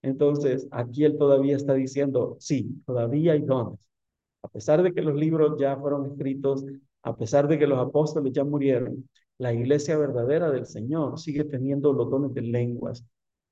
[0.02, 3.78] Entonces, aquí él todavía está diciendo, sí, todavía hay dones.
[4.42, 6.64] A pesar de que los libros ya fueron escritos,
[7.02, 11.92] a pesar de que los apóstoles ya murieron, la iglesia verdadera del Señor sigue teniendo
[11.92, 13.04] los dones de lenguas.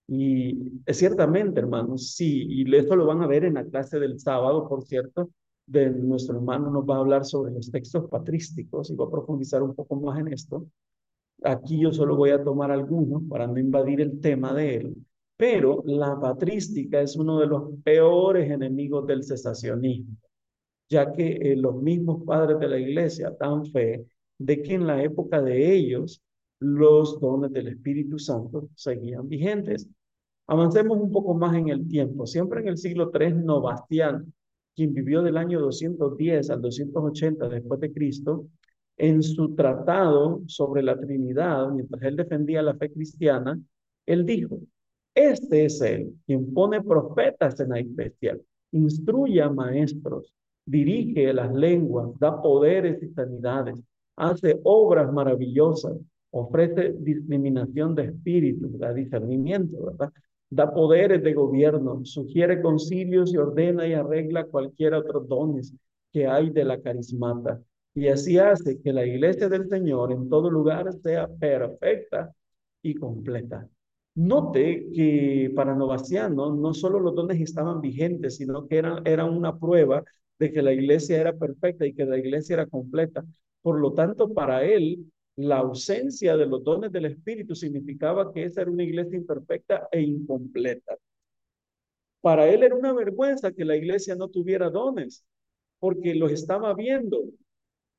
[0.07, 4.69] Y ciertamente, hermanos, sí, y esto lo van a ver en la clase del sábado,
[4.69, 5.31] por cierto,
[5.67, 9.63] de nuestro hermano nos va a hablar sobre los textos patrísticos y va a profundizar
[9.63, 10.67] un poco más en esto.
[11.43, 14.97] Aquí yo solo voy a tomar algunos para no invadir el tema de él,
[15.37, 20.17] pero la patrística es uno de los peores enemigos del cesacionismo,
[20.89, 24.07] ya que eh, los mismos padres de la iglesia dan fe
[24.39, 26.23] de que en la época de ellos
[26.61, 29.89] los dones del Espíritu Santo seguían vigentes.
[30.47, 32.27] Avancemos un poco más en el tiempo.
[32.27, 34.25] Siempre en el siglo III, Novastiano,
[34.75, 38.47] quien vivió del año 210 al 280 después de Cristo,
[38.97, 43.61] en su tratado sobre la Trinidad, mientras él defendía la fe cristiana,
[44.07, 44.61] él dijo,
[45.15, 48.39] este es él quien pone profetas en la iglesia,
[48.73, 50.33] instruye a maestros,
[50.67, 53.81] dirige las lenguas, da poderes y sanidades,
[54.17, 55.97] hace obras maravillosas,
[56.31, 59.97] ofrece discriminación de espíritu, da discernimiento.
[60.51, 65.75] Da poderes de gobierno, sugiere concilios y ordena y arregla cualquier otro dones
[66.13, 67.61] que hay de la carismata.
[67.95, 72.33] Y así hace que la iglesia del Señor en todo lugar sea perfecta
[72.83, 73.69] y completa.
[74.17, 79.59] Note que para Novaciano no solo los dones estaban vigentes, sino que eran, era una
[79.59, 80.05] prueba
[80.39, 83.25] de que la iglesia era perfecta y que la iglesia era completa.
[83.63, 88.63] Por lo tanto, para él, la ausencia de los dones del Espíritu significaba que esa
[88.63, 90.97] era una iglesia imperfecta e incompleta.
[92.21, 95.25] Para él era una vergüenza que la iglesia no tuviera dones,
[95.79, 97.25] porque los estaba viendo.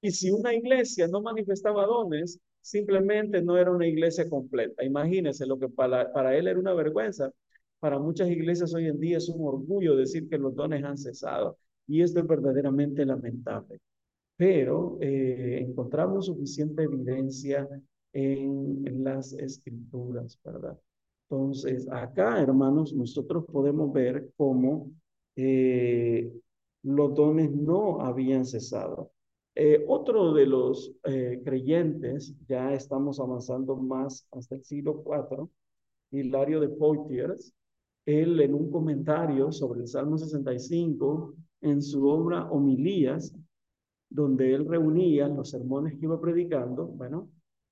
[0.01, 4.83] Y si una iglesia no manifestaba dones, simplemente no era una iglesia completa.
[4.83, 7.31] Imagínense lo que para, para él era una vergüenza.
[7.79, 11.57] Para muchas iglesias hoy en día es un orgullo decir que los dones han cesado.
[11.87, 13.79] Y esto es verdaderamente lamentable
[14.37, 17.67] pero eh, encontramos suficiente evidencia
[18.13, 20.77] en, las escrituras, ¿verdad?
[21.29, 24.91] Entonces, acá, hermanos, nosotros podemos ver cómo
[25.35, 26.31] eh,
[26.83, 29.11] los dones no habían cesado.
[29.55, 30.91] Eh, otro de los
[31.43, 35.47] creyentes, ya estamos avanzando más hasta el siglo IV,
[36.11, 37.53] Hilario de Poitiers,
[38.05, 43.33] él en un comentario sobre el Salmo 65, en su obra Homilías,
[44.09, 47.29] donde él reunía los sermones que iba predicando, bueno,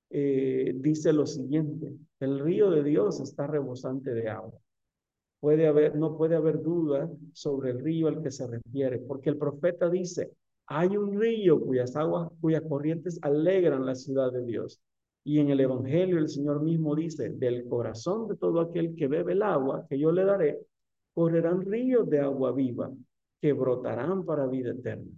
[0.09, 4.59] eh, dice lo siguiente, el río de Dios está rebosante de agua.
[5.39, 9.37] Puede haber, no puede haber duda sobre el río al que se refiere, porque el
[9.37, 10.31] profeta dice,
[10.67, 14.81] hay un río cuyas aguas, cuyas corrientes alegran la ciudad de Dios.
[15.25, 19.33] Y en el Evangelio el Señor mismo dice, del corazón de todo aquel que bebe
[19.33, 20.59] el agua que yo le daré,
[21.13, 22.91] correrán ríos de agua viva
[23.41, 25.11] que brotarán para vida eterna.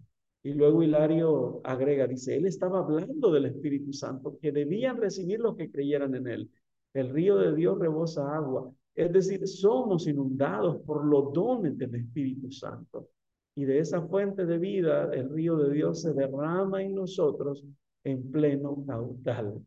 [0.44, 5.56] Y luego Hilario agrega, dice, él estaba hablando del Espíritu Santo, que debían recibir los
[5.56, 6.52] que creyeran en él.
[6.94, 8.72] El río de Dios rebosa agua.
[8.94, 13.10] Es decir, somos inundados por los dones del Espíritu Santo.
[13.56, 17.64] Y de esa fuente de vida, el río de Dios se derrama en nosotros
[18.04, 19.62] en pleno caudal.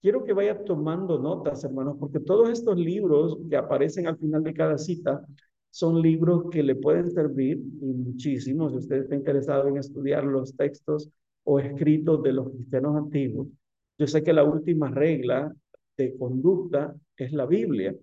[0.00, 4.52] Quiero que vaya tomando notas, hermanos, porque todos estos libros que aparecen al final de
[4.52, 5.24] cada cita
[5.70, 10.56] son libros que le pueden servir y muchísimo si usted está interesado en estudiar los
[10.56, 11.08] textos
[11.44, 13.46] o escritos de los cristianos antiguos.
[13.96, 15.54] Yo sé que la última regla
[15.96, 17.94] de conducta es la Biblia,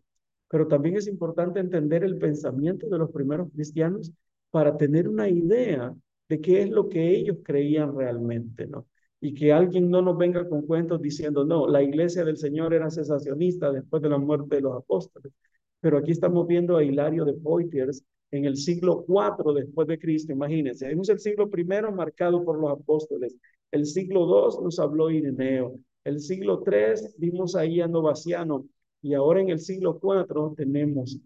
[0.50, 4.12] pero también es importante entender el pensamiento de los primeros cristianos
[4.52, 5.96] para tener una idea
[6.28, 8.88] de qué es lo que ellos creían realmente, ¿no?
[9.22, 12.90] Y que alguien no nos venga con cuentos diciendo, no, la iglesia del Señor era
[12.90, 15.34] cesacionista después de la muerte de los apóstoles.
[15.82, 20.32] Pero aquí estamos viendo a Hilario de Poitiers en el siglo IV después de Cristo,
[20.32, 20.92] imagínense.
[20.92, 23.36] Es el siglo I marcado por los apóstoles.
[23.72, 25.80] El siglo II nos habló Ireneo.
[26.04, 28.66] El siglo III vimos ahí a Novaciano.
[29.02, 31.20] Y ahora en el siglo IV tenemos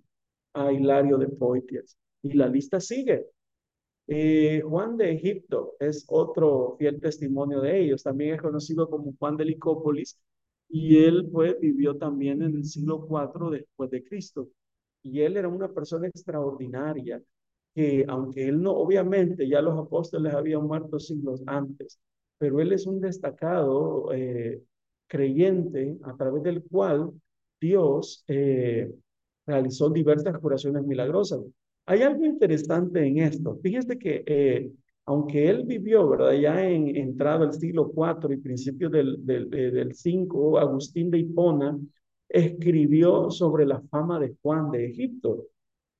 [0.54, 1.98] a Hilario de Poitiers.
[2.24, 3.28] Y la lista sigue.
[4.08, 8.04] Eh, Juan de Egipto es otro fiel testimonio de ellos.
[8.04, 10.20] También es conocido como Juan de Licópolis
[10.70, 14.50] y él pues, vivió también en el siglo IV después de Cristo.
[15.04, 17.22] Y él era una persona extraordinaria,
[17.76, 22.00] que aunque él no, obviamente ya los apóstoles habían muerto siglos antes,
[22.38, 24.62] pero él es un destacado eh,
[25.08, 27.12] creyente a través del cual
[27.60, 28.92] Dios eh,
[29.46, 31.42] realizó diversas curaciones milagrosas.
[31.86, 33.58] Hay algo interesante en esto.
[33.62, 34.72] Fíjese que eh,
[35.06, 36.34] aunque él vivió, ¿verdad?
[36.34, 41.78] Ya en entrado el siglo IV y principios del, del, del V, Agustín de Hipona
[42.30, 45.48] escribió sobre la fama de Juan de Egipto.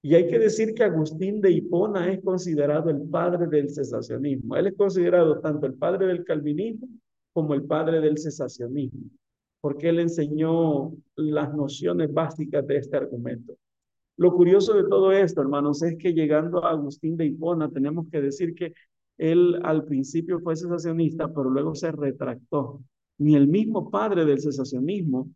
[0.02, 4.56] Y hay que decir que Agustín de Hipona es considerado el padre del cesacionismo.
[4.56, 6.88] Él es considerado tanto el padre del calvinismo
[7.34, 9.10] como el padre del cesacionismo,
[9.62, 13.56] porque él enseñó las nociones básicas de este argumento.
[14.18, 18.22] Lo curioso de todo esto, hermanos, es que llegando a Agustín de Hipona, tenemos que
[18.22, 18.74] decir que
[19.18, 22.82] él al principio fue cesacionista, pero luego se retractó.
[23.18, 25.30] Ni el mismo padre del cesacionismo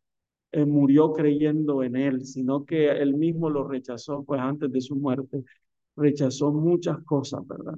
[0.52, 4.96] eh, murió creyendo en él, sino que él mismo lo rechazó, pues antes de su
[4.96, 5.44] muerte,
[5.96, 7.76] rechazó muchas cosas, ¿verdad?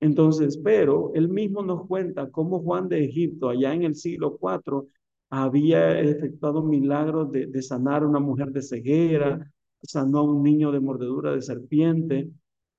[0.00, 4.88] Entonces, pero él mismo nos cuenta cómo Juan de Egipto, allá en el siglo IV,
[5.30, 9.52] había efectuado milagros de, de sanar a una mujer de ceguera,
[9.82, 12.30] sanó a un niño de mordedura de serpiente,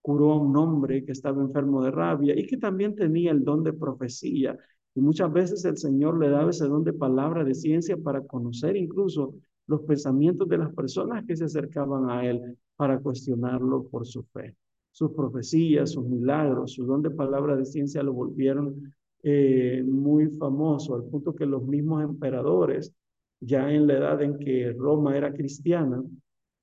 [0.02, 3.64] curó a un hombre que estaba enfermo de rabia y que también tenía el don
[3.64, 4.58] de profecía.
[4.96, 8.76] Y muchas veces el Señor le daba ese don de palabra de ciencia para conocer
[8.76, 9.36] incluso
[9.68, 14.56] los pensamientos de las personas que se acercaban a Él para cuestionarlo por su fe.
[14.92, 20.96] Sus profecías, sus milagros, su don de palabra de ciencia lo volvieron eh, muy famoso,
[20.96, 22.94] al punto que los mismos emperadores,
[23.40, 26.02] ya en la edad en que Roma era cristiana,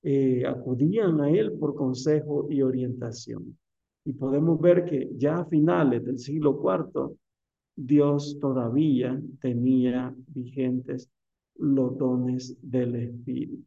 [0.03, 3.59] eh, acudían a él por consejo y orientación.
[4.05, 7.17] Y podemos ver que ya a finales del siglo IV,
[7.75, 11.11] Dios todavía tenía vigentes
[11.57, 13.65] los dones del Espíritu.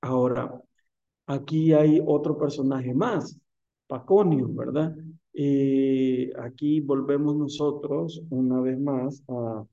[0.00, 0.62] Ahora,
[1.26, 3.38] aquí hay otro personaje más,
[3.88, 4.96] Paconio, ¿verdad?
[5.32, 9.64] Eh, aquí volvemos nosotros una vez más a,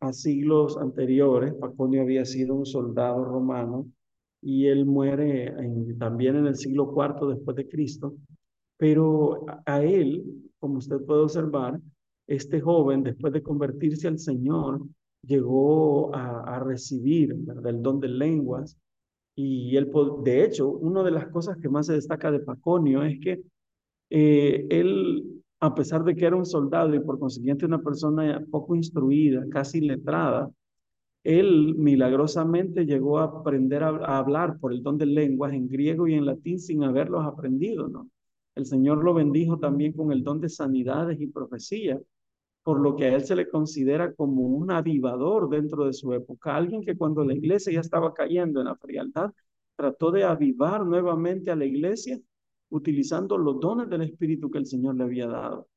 [0.00, 1.54] a siglos anteriores.
[1.54, 3.86] Paconio había sido un soldado romano
[4.40, 5.54] y él muere
[5.98, 8.14] también en el siglo IV después de Cristo,
[8.76, 10.24] pero a, él,
[10.58, 11.80] como usted puede observar,
[12.26, 14.80] este joven, después de convertirse al Señor,
[15.22, 17.34] llegó a, recibir
[17.64, 18.76] el don de lenguas.
[19.34, 19.90] Y él,
[20.24, 23.40] de hecho, una de las cosas que más se destaca de Paconio es que
[24.10, 28.74] eh, él, a pesar de que era un soldado y por consiguiente una persona poco
[28.74, 30.50] instruida, casi letrada,
[31.24, 36.14] él milagrosamente llegó a aprender a, hablar por el don de lenguas en griego y
[36.14, 38.08] en latín sin haberlos aprendido, ¿no?
[38.54, 42.00] El Señor lo bendijo también con el don de sanidades y profecía,
[42.62, 46.56] por lo que a él se le considera como un avivador dentro de su época,
[46.56, 49.30] alguien que cuando la iglesia ya estaba cayendo en la frialdad,
[49.76, 52.20] trató de avivar nuevamente a la iglesia
[52.70, 55.68] utilizando los dones del Espíritu que el Señor le había dado.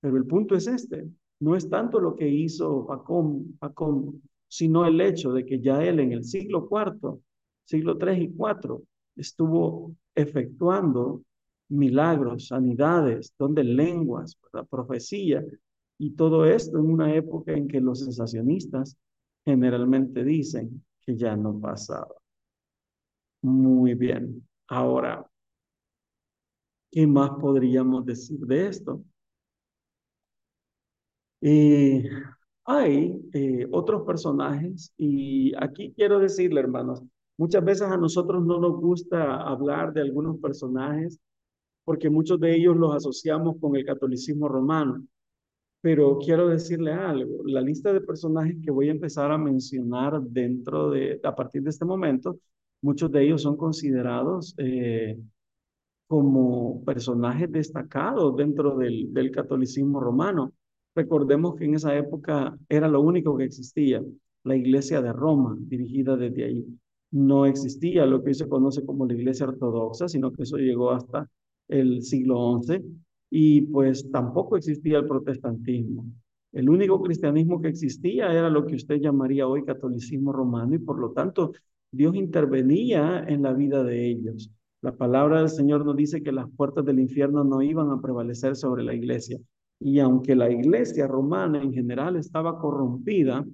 [0.00, 1.10] Pero el punto es este,
[1.40, 6.00] no es tanto lo que hizo Pacón, Pacón sino el hecho de que ya él
[6.00, 7.20] en el siglo IV,
[7.64, 8.82] siglo III y IV,
[9.16, 11.22] estuvo efectuando
[11.68, 15.44] milagros, sanidades, donde lenguas, la profecía,
[15.98, 18.96] y todo esto en una época en que los sensacionistas
[19.44, 22.14] generalmente dicen que ya no pasaba.
[23.42, 24.46] Muy bien.
[24.68, 25.30] Ahora,
[26.92, 29.02] ¿qué más podríamos decir de esto?
[31.42, 32.04] Eh,
[32.70, 37.02] hay eh, otros personajes y aquí quiero decirle, hermanos,
[37.36, 41.18] muchas veces a nosotros no nos gusta hablar de algunos personajes
[41.84, 45.04] porque muchos de ellos los asociamos con el catolicismo romano.
[45.80, 50.90] Pero quiero decirle algo, la lista de personajes que voy a empezar a mencionar dentro
[50.90, 52.38] de, a partir de este momento,
[52.82, 55.18] muchos de ellos son considerados eh,
[56.06, 60.52] como personajes destacados dentro del, del catolicismo romano.
[61.00, 64.02] Recordemos que en esa época era lo único que existía,
[64.44, 66.66] la iglesia de Roma, dirigida desde ahí.
[67.10, 70.90] No existía lo que hoy se conoce como la iglesia ortodoxa, sino que eso llegó
[70.90, 71.26] hasta
[71.68, 72.84] el siglo XI
[73.30, 76.04] y pues tampoco existía el protestantismo.
[76.52, 80.98] El único cristianismo que existía era lo que usted llamaría hoy catolicismo romano y por
[80.98, 81.52] lo tanto
[81.90, 84.50] Dios intervenía en la vida de ellos.
[84.82, 88.54] La palabra del Señor nos dice que las puertas del infierno no iban a prevalecer
[88.54, 89.38] sobre la iglesia.
[89.80, 93.44] Y aunque la iglesia romana en general estaba corrompida,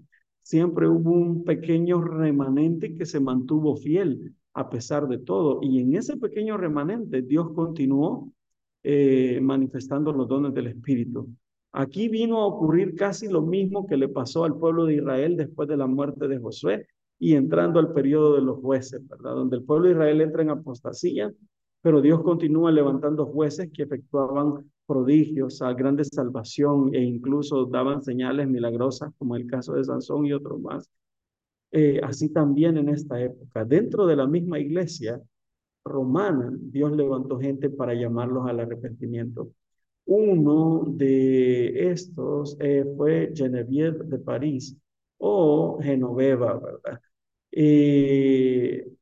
[0.42, 5.60] siempre hubo un pequeño remanente que se mantuvo fiel a pesar de todo.
[5.62, 8.32] Y en ese pequeño remanente Dios continuó
[8.82, 11.28] eh, manifestando los dones del Espíritu.
[11.72, 15.68] Aquí vino a ocurrir casi lo mismo que le pasó al pueblo de Israel después
[15.68, 16.86] de la muerte de Josué
[17.18, 19.34] y entrando al periodo de los jueces, ¿verdad?
[19.34, 21.32] Donde el pueblo de Israel entra en apostasía,
[21.86, 28.48] pero Dios continúa levantando jueces que efectuaban prodigios, a grande salvación e incluso daban señales
[28.48, 30.90] milagrosas como el caso de Sansón y otros más.
[31.70, 35.22] Eh, así también en esta época, dentro de la misma iglesia
[35.84, 39.52] romana, Dios levantó gente para llamarlos al arrepentimiento.
[40.06, 44.76] Uno de estos eh, fue Genevieve de París
[45.18, 47.00] o Genoveva, ¿verdad?
[47.52, 48.95] Eh,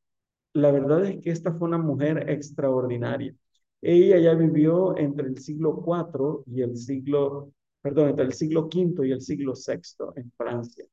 [0.54, 3.34] la verdad es que esta fue una mujer extraordinaria.
[3.82, 7.52] Ella ya vivió entre el siglo IV y el siglo,
[7.82, 9.80] perdón, entre el siglo V y el siglo VI
[10.16, 10.86] en Francia.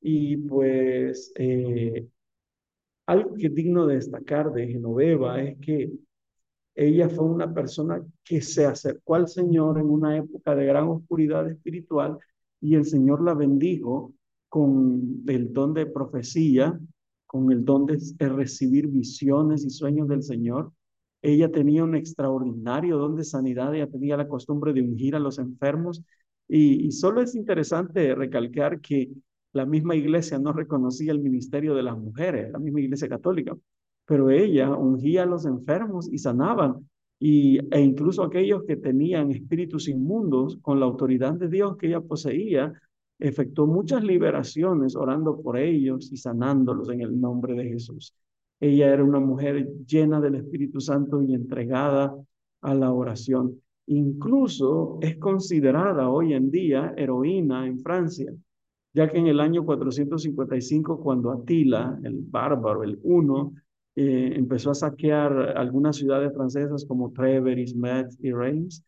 [0.00, 2.08] Y pues eh,
[3.06, 5.92] algo que es digno de destacar de Genoveva es que
[6.74, 11.48] ella fue una persona que se acercó al Señor en una época de gran oscuridad
[11.48, 12.18] espiritual
[12.60, 14.12] y el Señor la bendijo
[14.48, 16.78] con el don de profecía,
[17.34, 20.72] con el don de recibir visiones y sueños del Señor.
[21.20, 25.40] Ella tenía un extraordinario don de sanidad, ella tenía la costumbre de ungir a los
[25.40, 26.00] enfermos
[26.46, 29.10] y, y solo es interesante recalcar que
[29.52, 33.56] la misma iglesia no reconocía el ministerio de las mujeres, la misma iglesia católica
[34.06, 39.88] pero ella ungía a los enfermos y sanaban, y, e incluso aquellos que tenían espíritus
[39.88, 42.72] inmundos, con la autoridad de Dios que ella poseía,
[43.18, 48.14] efectuó muchas liberaciones orando por ellos y sanándolos en el nombre de Jesús.
[48.60, 52.14] Ella era una mujer llena del Espíritu Santo y entregada
[52.62, 53.60] a la oración.
[53.86, 58.32] Incluso es considerada hoy en día heroína en Francia,
[58.94, 63.52] ya que en el año 455, cuando Atila, el bárbaro, el uno,
[63.96, 68.84] eh, empezó a saquear algunas ciudades francesas como Treveris, Metz y Reims.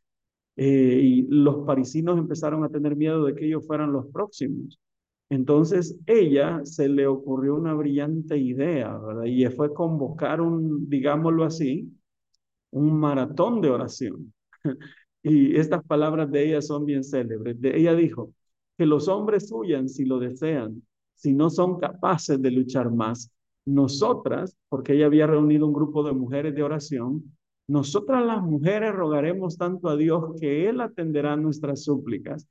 [0.57, 4.80] Eh, y los parisinos empezaron a tener miedo de que ellos fueran los próximos.
[5.28, 9.24] Entonces, ella se le ocurrió una brillante idea, ¿verdad?
[9.24, 11.92] Y fue convocar un, digámoslo así,
[12.70, 14.32] un maratón de oración.
[15.22, 17.61] y estas palabras de ella son bien célebres.
[17.61, 18.32] De, ella dijo,
[18.76, 20.82] que los hombres huyan si lo desean,
[21.14, 23.32] si no son capaces de luchar más,
[23.64, 27.36] nosotras, porque ella había reunido un grupo de mujeres de oración,
[27.69, 32.47] nosotras las mujeres rogaremos tanto a Dios que Él atenderá nuestras súplicas.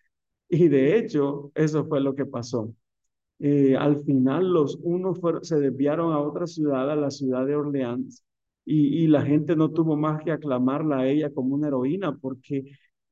[0.49, 2.73] Y de hecho, eso fue lo que pasó.
[3.39, 8.23] Eh, al final, los unos se desviaron a otra ciudad, a la ciudad de Orleans,
[8.65, 12.63] y, la gente no tuvo más que aclamarla a ella como una heroína, porque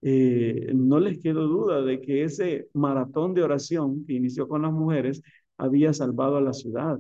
[0.02, 4.74] eh, no les quedó duda de que ese maratón de oración que inició con las
[4.74, 5.22] mujeres
[5.58, 7.00] había salvado a la ciudad.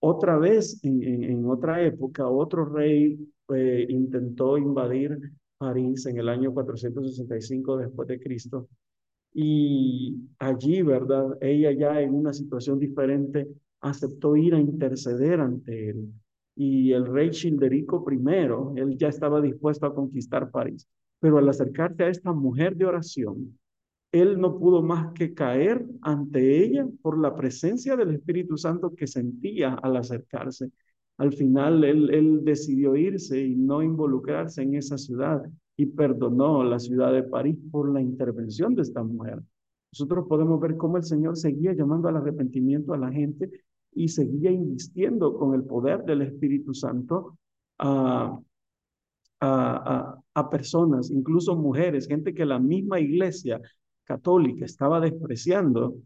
[0.00, 3.18] Otra vez, en, otra época, otro rey
[3.54, 5.18] eh, intentó invadir
[5.58, 8.68] París en el año 465 después de Cristo.
[9.32, 11.36] Y allí, ¿verdad?
[11.40, 13.46] Ella ya en una situación diferente
[13.80, 16.12] aceptó ir a interceder ante él.
[16.56, 20.86] Y el rey Childerico I, él ya estaba dispuesto a conquistar París.
[21.20, 23.58] Pero al acercarse a esta mujer de oración,
[24.12, 29.06] él no pudo más que caer ante ella por la presencia del Espíritu Santo que
[29.06, 30.70] sentía al acercarse.
[31.20, 35.42] Al final él, decidió irse y no involucrarse en esa ciudad
[35.76, 39.38] y perdonó la ciudad de París por la intervención de esta mujer.
[39.92, 43.50] Nosotros podemos ver cómo el Señor seguía llamando al arrepentimiento a la gente
[43.92, 47.36] y seguía insistiendo con el poder del Espíritu Santo
[47.78, 48.40] a,
[50.50, 53.60] personas, incluso mujeres, gente que la misma iglesia
[54.04, 55.96] católica estaba despreciando,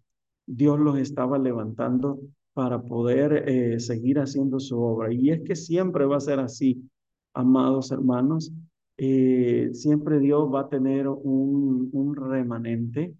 [0.44, 2.18] Dios los estaba levantando
[2.54, 5.12] para poder eh, seguir haciendo su obra.
[5.12, 6.88] Y es que siempre va a ser así,
[7.34, 8.52] amados hermanos.
[8.96, 13.14] Eh, siempre Dios va a tener un, un remanente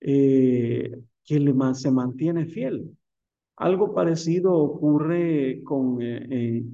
[0.00, 2.96] eh, que se mantiene fiel.
[3.56, 5.98] Algo parecido ocurre con,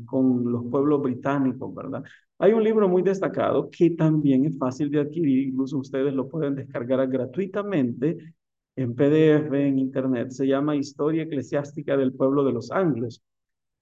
[0.06, 2.04] con los pueblos británicos, ¿verdad?
[2.38, 6.56] Hay un libro muy destacado que también es fácil de adquirir, incluso ustedes lo pueden
[6.56, 8.34] descargar gratuitamente
[8.76, 10.30] en PDF en Internet.
[10.30, 13.22] Se llama Historia Eclesiástica del Pueblo de los Anglos.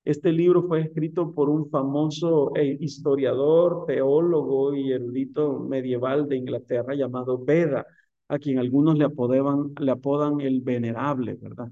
[0.05, 6.95] Este libro fue escrito por un famoso eh, historiador, teólogo y erudito medieval de Inglaterra
[6.95, 7.87] llamado Beda,
[8.29, 11.71] a quien algunos le, apodaban, le apodan el venerable, ¿verdad?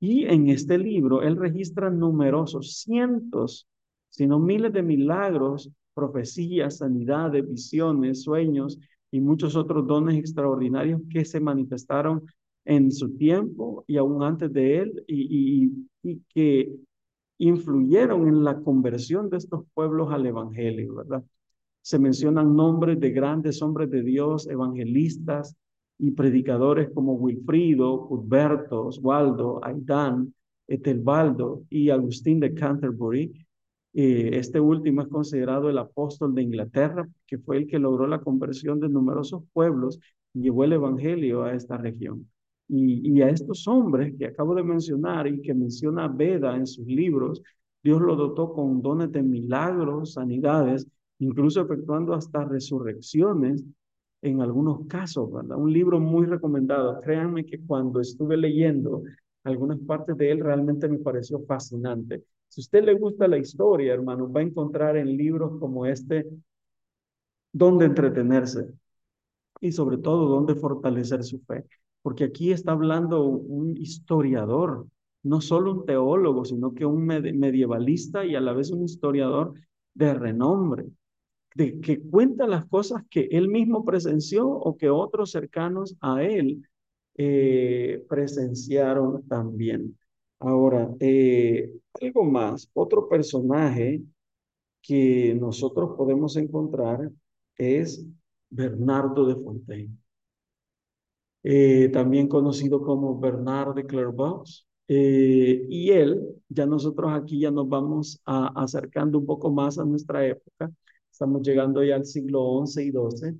[0.00, 3.68] Y en este libro él registra numerosos, cientos,
[4.08, 8.78] sino miles de milagros profecías, sanidades, visiones, sueños
[9.10, 12.22] y muchos otros dones extraordinarios que se manifestaron
[12.68, 15.72] en su tiempo y aún antes de él y,
[16.34, 16.70] que
[17.38, 21.24] influyeron en la conversión de estos pueblos al Evangelio, ¿verdad?
[21.80, 25.56] Se mencionan nombres de grandes hombres de Dios, evangelistas
[25.98, 30.34] y predicadores como Wilfrido, Cuthberto, Oswaldo, Aidán,
[30.66, 33.32] Etelbaldo y Agustín de Canterbury,
[33.94, 38.20] eh, este último es considerado el apóstol de Inglaterra, que fue el que logró la
[38.20, 39.98] conversión de numerosos pueblos
[40.34, 42.28] y llevó el evangelio a esta región.
[42.68, 47.42] Y, a estos hombres que acabo de mencionar y que menciona Veda en sus libros,
[47.82, 50.86] Dios lo dotó con dones de milagros, sanidades,
[51.18, 53.64] incluso efectuando hasta resurrecciones
[54.22, 55.56] en algunos casos, ¿verdad?
[55.56, 57.00] Un libro muy recomendado.
[57.00, 59.02] Créanme que cuando estuve leyendo
[59.44, 62.24] algunas partes de él realmente me pareció fascinante.
[62.48, 66.26] Si usted le gusta la historia, hermano, va a encontrar en libros como este
[67.52, 68.72] donde entretenerse
[69.60, 71.64] y sobre todo donde fortalecer su fe.
[72.08, 74.86] Porque aquí está hablando un historiador,
[75.24, 79.52] no solo un teólogo, sino que un medievalista y a la vez un historiador
[79.92, 80.86] de renombre,
[81.54, 86.66] de que cuenta las cosas que él mismo presenció o que otros cercanos a él
[87.14, 89.98] eh, presenciaron también.
[90.38, 94.00] Ahora, eh, algo más, otro personaje
[94.80, 97.10] que nosotros podemos encontrar
[97.58, 98.02] es
[98.48, 99.94] Bernardo de Fontaine,
[101.42, 104.66] eh, también conocido como Bernard de Clairvaux.
[104.88, 110.26] Eh, y él, ya nosotros aquí ya nos vamos acercando un poco más a nuestra
[110.26, 110.72] época,
[111.10, 113.38] estamos llegando ya al siglo XI y XII.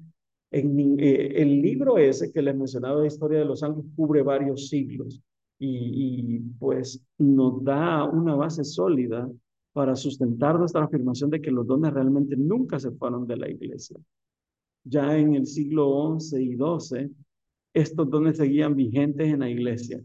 [0.51, 4.69] En, eh, el libro ese que les mencionaba de Historia de los Ángeles cubre varios
[4.69, 5.21] siglos
[5.59, 9.29] y, y pues nos da una base sólida
[9.73, 13.97] para sustentar nuestra afirmación de que los dones realmente nunca se fueron de la iglesia.
[14.85, 17.11] Ya en el siglo XI y XII,
[17.73, 20.01] estos dones seguían vigentes en la iglesia.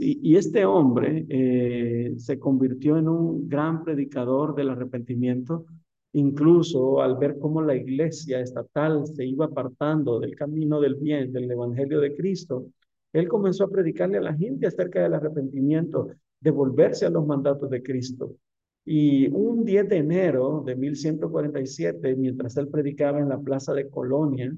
[0.00, 5.66] Y, este hombre eh, se convirtió en un gran predicador del arrepentimiento,
[6.12, 11.50] incluso al ver cómo la iglesia estatal se iba apartando del camino del bien, del
[11.50, 12.66] evangelio de Cristo.
[13.12, 16.10] Él comenzó a predicarle a la gente acerca del arrepentimiento,
[16.40, 18.36] de volverse a los mandatos de Cristo.
[18.84, 24.50] Y un 10 de enero de 1147, mientras él predicaba en la plaza de Colonia,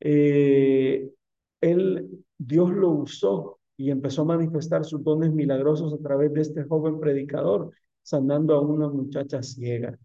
[0.00, 1.08] eh,
[1.62, 6.64] él, Dios lo usó y empezó a manifestar sus dones milagrosos a través de este
[6.64, 7.70] joven predicador,
[8.02, 9.98] sanando a una muchacha ciega.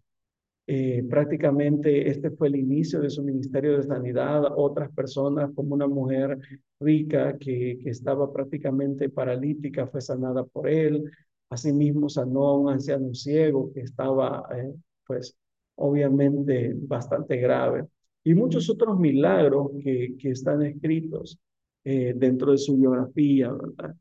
[0.66, 4.44] Eh, prácticamente este fue el inicio de su ministerio de sanidad.
[4.56, 6.38] Otras personas, como una mujer
[6.80, 11.04] rica que, que estaba prácticamente paralítica, fue sanada por él.
[11.50, 14.74] Asimismo, sanó a un anciano ciego que estaba, eh,
[15.06, 15.36] pues,
[15.76, 17.86] obviamente bastante grave.
[18.22, 21.38] Y muchos otros milagros que, que están escritos
[21.84, 23.94] eh, dentro de su biografía, ¿verdad?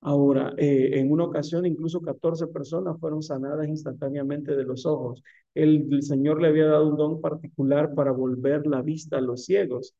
[0.00, 5.22] Ahora, eh, en una ocasión incluso 14 personas fueron sanadas instantáneamente de los ojos.
[5.54, 9.94] El, Señor le había dado un don particular para volver la vista a los ciegos.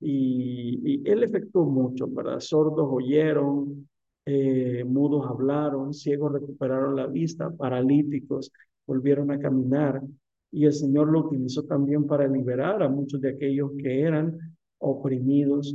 [0.00, 2.40] Y, él efectuó mucho, ¿verdad?
[2.40, 3.88] Sordos oyeron,
[4.26, 8.52] eh, mudos hablaron, ciegos recuperaron la vista, paralíticos
[8.86, 10.02] volvieron a caminar.
[10.50, 14.38] Y el Señor lo utilizó también para liberar a muchos de aquellos que eran
[14.78, 15.74] oprimidos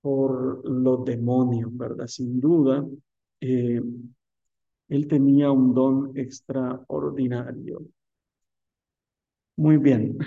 [0.00, 2.06] por los demonios, ¿verdad?
[2.06, 2.84] Sin duda,
[3.40, 3.80] eh,
[4.90, 7.80] él tenía un don extraordinario.
[9.56, 10.18] Muy bien.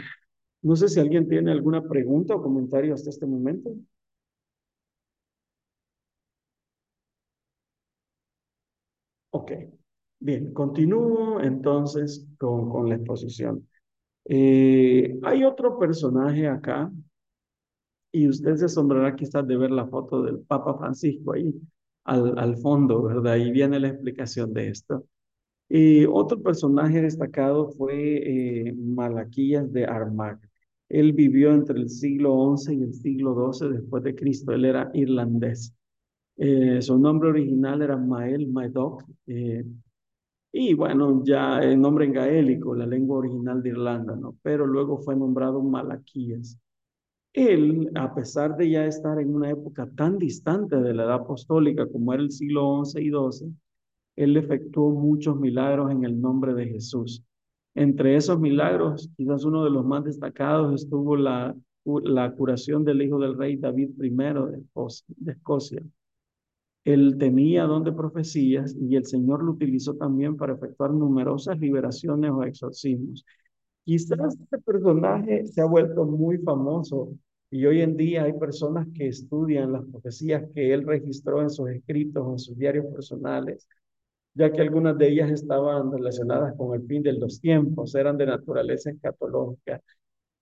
[0.63, 3.71] No sé si alguien tiene alguna pregunta o comentario hasta este momento.
[9.32, 9.51] Ok,
[10.19, 13.67] bien, continúo entonces con, con la exposición.
[14.26, 16.91] Eh, hay otro personaje acá
[18.14, 21.53] y usted se asombrará quizás de ver la foto del Papa Francisco ahí
[22.05, 23.34] al, fondo, ¿verdad?
[23.34, 25.05] Ahí viene la explicación de esto.
[25.70, 30.39] Y otro personaje destacado fue eh, Malaquías de Armagh.
[30.89, 34.53] Él vivió entre el siglo XI y el siglo XII después de Cristo.
[34.53, 35.74] Él era irlandés.
[36.38, 39.03] Eh, su nombre original era Mael Madoc.
[39.28, 39.66] Eh,
[40.51, 44.38] y bueno, ya el nombre en gaélico, la lengua original de Irlanda, ¿no?
[44.43, 46.59] Pero luego fue nombrado Malaquías.
[47.34, 51.88] Él, a pesar de ya estar en una época tan distante de la edad apostólica
[51.88, 53.56] como era el siglo XI y XII,
[54.16, 57.24] él efectuó muchos milagros en el nombre de Jesús.
[57.76, 61.56] Entre esos milagros, quizás uno de los más destacados estuvo la,
[62.38, 65.82] curación del hijo del rey David I de Escocia.
[66.84, 72.30] Él tenía don de profecías y el Señor lo utilizó también para efectuar numerosas liberaciones
[72.30, 73.26] o exorcismos.
[73.86, 77.10] Quizás este personaje se ha vuelto muy famoso
[77.52, 81.70] y hoy en día hay personas que estudian las profecías que él registró en sus
[81.70, 83.68] escritos, en sus diarios personales,
[84.34, 88.26] ya que algunas de ellas estaban relacionadas con el fin de los tiempos, eran de
[88.28, 89.82] naturaleza escatológica.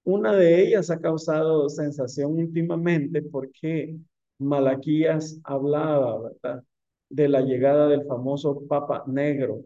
[0.03, 3.97] Una de ellas ha causado sensación últimamente porque
[4.39, 6.63] Malaquías hablaba, ¿verdad?
[7.09, 9.63] De la llegada del famoso Papa Negro,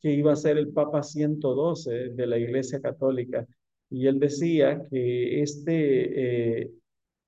[0.00, 3.46] que iba a ser el Papa 112 de la Iglesia Católica.
[3.90, 6.70] Y él decía que este, eh,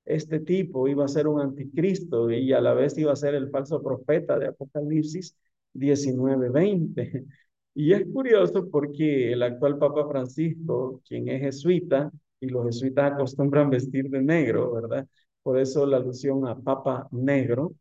[0.05, 3.51] este tipo iba a ser un anticristo y a la vez iba a ser el
[3.51, 5.37] falso profeta de Apocalipsis
[5.73, 7.27] 19:20.
[7.75, 12.11] Y es curioso porque el actual Papa Francisco, quien es jesuita,
[12.41, 15.07] y los jesuitas acostumbran vestir de negro, ¿verdad?
[15.43, 17.75] por eso la alusión a Papa Negro.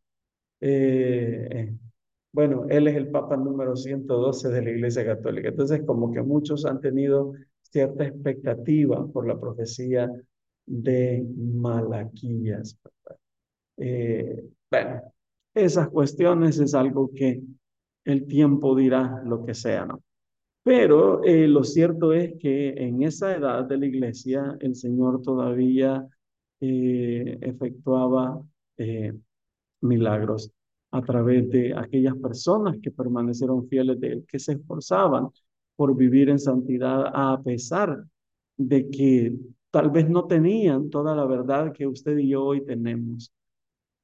[0.60, 1.74] Eh,
[2.32, 5.48] bueno, él es el Papa número 112 de la Iglesia Católica.
[5.48, 10.10] Entonces, como que muchos han tenido cierta expectativa por la profecía
[10.66, 12.78] de Malaquías.
[13.76, 15.02] Eh, bueno,
[15.54, 17.42] esas cuestiones es algo que
[18.04, 20.02] el tiempo dirá lo que sea, ¿no?
[20.62, 26.06] Pero eh, lo cierto es que en esa edad de la iglesia el Señor todavía
[26.60, 28.42] eh, efectuaba
[29.82, 30.50] milagros
[30.92, 35.28] a través de aquellas personas que permanecieron fieles de Él, que se esforzaban
[35.76, 38.04] por vivir en santidad a pesar
[38.56, 39.34] de que
[39.70, 43.32] tal vez no tenían toda la verdad que usted y yo hoy tenemos.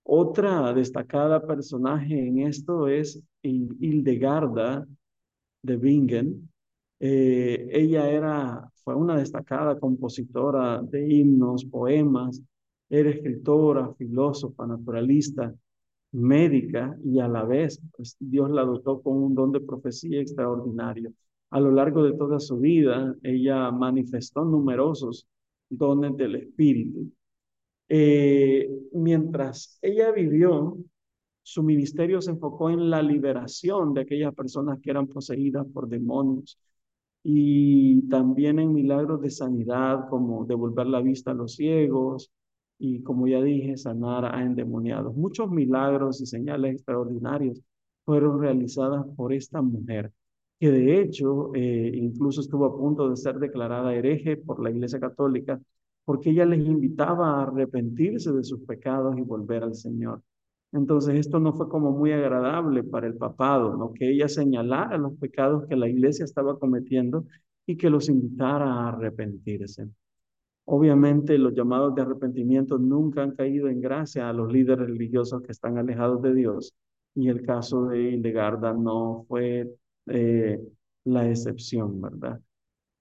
[0.05, 4.87] Otra destacada personaje en esto es Hildegarda
[5.63, 6.49] de Bingen.
[7.01, 12.41] Eh, ella era, fue una destacada compositora de himnos, poemas,
[12.89, 15.53] era escritora, filósofa, naturalista,
[16.13, 21.13] médica y a la vez pues, Dios la dotó con un don de profecía extraordinario.
[21.51, 25.27] A lo largo de toda su vida, ella manifestó numerosos
[25.69, 27.11] dones del Espíritu.
[27.89, 30.77] Eh, mientras ella vivió,
[31.43, 36.59] su ministerio se enfocó en la liberación de aquellas personas que eran poseídas por demonios
[37.23, 42.31] y también en milagros de sanidad como devolver la vista a los ciegos,
[42.79, 45.17] y como ya dije, sanar a endemoniados.
[45.17, 47.63] Muchos milagros y señales extraordinarios
[48.05, 50.13] fueron realizadas por esta mujer,
[50.61, 55.01] que de hecho eh, incluso estuvo a punto de ser declarada hereje por la Iglesia
[55.01, 55.61] Católica,
[56.05, 60.23] porque ella les invitaba a arrepentirse de sus pecados y volver al Señor.
[60.73, 63.93] Entonces esto no fue como muy agradable para el papado, ¿no?
[63.93, 67.27] Que ella señalara los pecados que la iglesia estaba cometiendo
[67.67, 69.89] y que los invitara a arrepentirse.
[70.67, 75.53] Obviamente los llamados de arrepentimiento nunca han caído en gracia a los líderes religiosos que
[75.53, 76.75] están alejados de Dios
[77.15, 79.73] y el caso de Hildegarda no fue
[80.07, 80.61] eh,
[81.05, 82.41] la excepción, ¿verdad?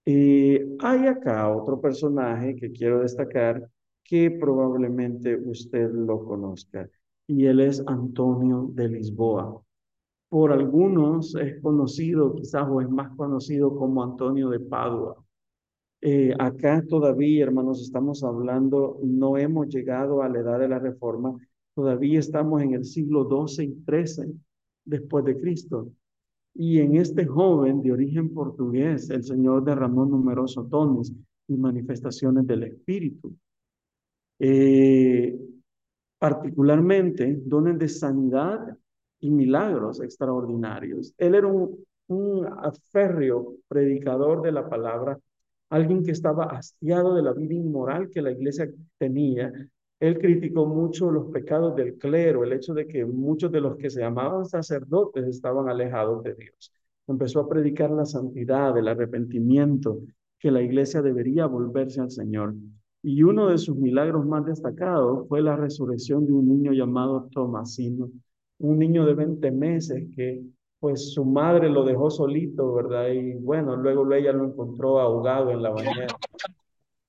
[0.06, 3.68] Eh, hay acá otro personaje que quiero destacar
[4.04, 6.88] que probablemente usted lo conozca
[7.28, 9.60] y él es Antonio de Lisboa.
[10.30, 15.25] Por algunos es conocido, quizás o es más conocido como Antonio de Padua.
[16.08, 21.36] Eh, acá todavía, hermanos, estamos hablando, no hemos llegado a la edad de la reforma,
[21.74, 24.40] todavía estamos en el siglo XII y XIII
[24.84, 25.92] después de Cristo.
[26.54, 31.12] Y en este joven de origen portugués, el Señor derramó numerosos dones
[31.48, 33.36] y manifestaciones del Espíritu.
[34.38, 35.36] Eh,
[36.20, 38.78] particularmente dones de sanidad
[39.22, 41.16] y milagros extraordinarios.
[41.18, 42.48] Él era un, un
[42.92, 45.20] férreo predicador de la palabra
[45.70, 49.52] alguien que estaba hastiado de la vida inmoral que la iglesia tenía.
[50.00, 53.90] Él criticó mucho los pecados del clero, el hecho de que muchos de los que
[53.90, 56.72] se llamaban sacerdotes estaban alejados de Dios.
[57.08, 60.00] Empezó a predicar la santidad, el arrepentimiento,
[60.40, 62.56] que la iglesia debería volverse al Señor.
[63.02, 68.10] Y uno de sus milagros más destacados fue la resurrección de un niño llamado Tomasino,
[68.60, 70.44] un niño de 20 meses que
[70.86, 73.08] pues su madre lo dejó solito, ¿verdad?
[73.10, 76.16] Y bueno, luego ella lo encontró ahogado en la bañera.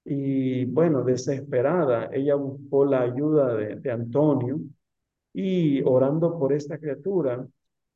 [0.03, 4.59] Y bueno, desesperada, ella buscó la ayuda de, de Antonio
[5.35, 7.47] y orando por esta criatura,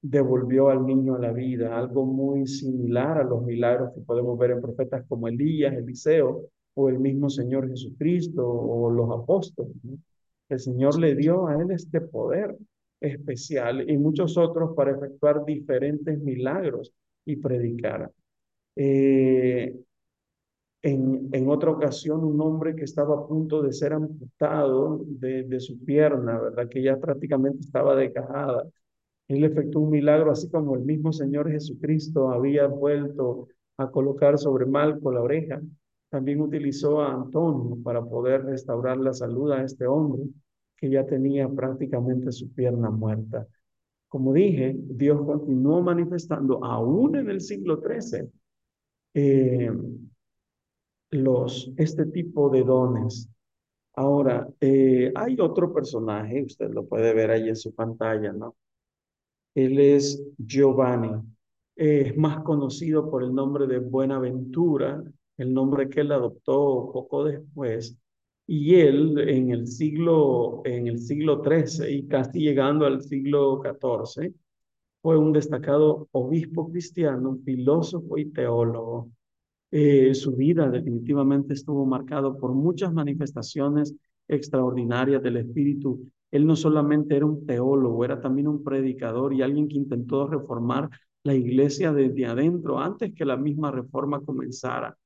[0.02, 4.50] devolvió al niño a la vida, algo muy similar a los milagros que podemos ver
[4.50, 6.42] en profetas como Elías, Eliseo
[6.74, 9.72] o el mismo Señor Jesucristo o los apóstoles.
[10.50, 12.54] El Señor le dio a él este poder
[13.00, 16.92] especial y muchos otros para efectuar diferentes milagros
[17.24, 18.10] y predicar.
[18.76, 19.74] Eh,
[20.82, 25.60] en, en, otra ocasión, un hombre que estaba a punto de ser amputado de, de
[25.60, 26.68] su pierna, ¿verdad?
[26.68, 28.66] Que ya prácticamente estaba decajada.
[29.28, 34.66] Él efectuó un milagro, así como el mismo Señor Jesucristo había vuelto a colocar sobre
[34.66, 35.60] Malco la oreja.
[36.08, 40.24] También utilizó a Antonio para poder restaurar la salud a este hombre
[40.80, 43.46] que ya tenía prácticamente su pierna muerta.
[44.08, 48.28] Como dije, Dios continuó manifestando aún en el siglo XIII
[49.14, 49.70] eh,
[51.10, 53.28] los, este tipo de dones.
[53.94, 58.56] Ahora, eh, hay otro personaje, usted lo puede ver ahí en su pantalla, ¿no?
[59.54, 61.10] Él es Giovanni.
[61.76, 65.02] es más conocido por el nombre de Buenaventura,
[65.36, 67.96] el nombre que él adoptó poco después
[68.52, 74.34] y él en el siglo, en el siglo XIII y casi llegando al siglo XIV,
[75.00, 79.08] fue un destacado obispo cristiano, filósofo y teólogo.
[79.70, 83.94] Eh, su vida definitivamente estuvo marcado por muchas manifestaciones
[84.26, 86.10] extraordinarias del Espíritu.
[86.32, 90.90] Él no solamente era un teólogo, era también un predicador y alguien que intentó reformar
[91.22, 94.96] la iglesia desde adentro antes que la misma reforma comenzara.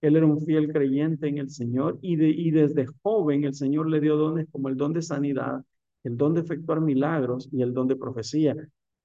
[0.00, 3.88] Él era un fiel creyente en el Señor y, de, y desde joven el Señor
[3.88, 5.62] le dio dones como el don de sanidad,
[6.04, 8.56] el don de efectuar milagros y el don de profecía.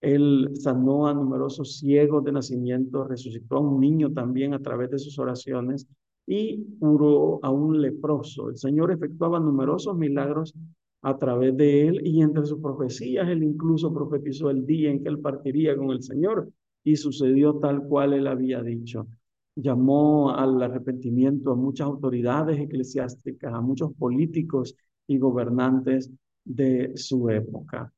[0.01, 4.99] Él sanó a numerosos ciegos de nacimiento, resucitó a un niño también a través de
[4.99, 5.87] sus oraciones
[6.27, 8.49] y curó a un leproso.
[8.49, 10.53] El Señor efectuaba numerosos milagros
[11.01, 15.09] a través de él y entre sus profecías él incluso profetizó el día en que
[15.09, 16.49] él partiría con el Señor
[16.83, 19.07] y sucedió tal cual él había dicho.
[19.55, 24.75] Llamó al arrepentimiento a muchas autoridades eclesiásticas, a muchos políticos
[25.07, 26.11] y gobernantes
[26.43, 27.91] de su época.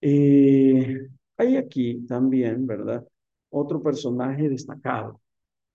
[0.00, 3.06] Eh, hay aquí también, ¿verdad?
[3.50, 5.20] Otro personaje destacado.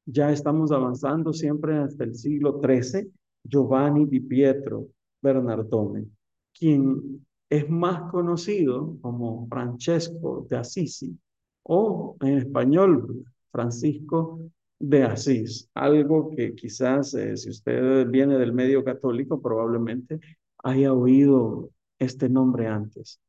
[0.05, 3.11] Ya estamos avanzando siempre hasta el siglo XIII,
[3.43, 4.87] Giovanni di Pietro
[5.21, 6.05] Bernardone,
[6.53, 11.17] quien es más conocido como Francesco de Assisi
[11.63, 14.39] o en español Francisco
[14.79, 20.19] de Asís, algo que quizás eh, si usted viene del medio católico probablemente
[20.63, 21.69] haya oído
[21.99, 23.19] este nombre antes.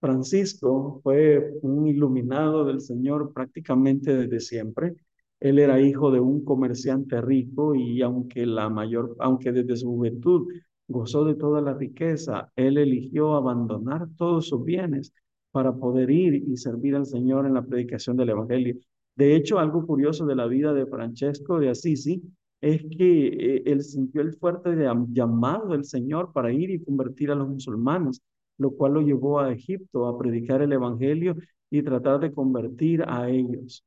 [0.00, 4.94] Francisco fue un iluminado del Señor prácticamente desde siempre.
[5.40, 10.48] Él era hijo de un comerciante rico y aunque la mayor, aunque desde su juventud
[10.88, 15.12] gozó de toda la riqueza, él eligió abandonar todos sus bienes
[15.50, 18.76] para poder ir y servir al Señor en la predicación del Evangelio.
[19.16, 22.22] De hecho, algo curioso de la vida de Francesco de Assisi
[22.60, 24.70] es que eh, él sintió el fuerte
[25.08, 28.22] llamado del Señor para ir y convertir a los musulmanes
[28.58, 31.36] lo cual lo llevó a Egipto a predicar el Evangelio
[31.70, 33.84] y tratar de convertir a ellos.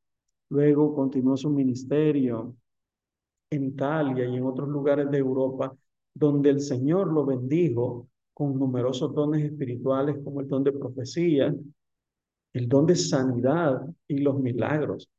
[0.50, 2.56] Luego continuó su ministerio
[3.52, 5.76] en Italia y en otros lugares de Europa,
[6.14, 11.54] donde el Señor lo bendijo con numerosos dones espirituales como el don de profecía,
[12.54, 15.10] el don de sanidad y los milagros.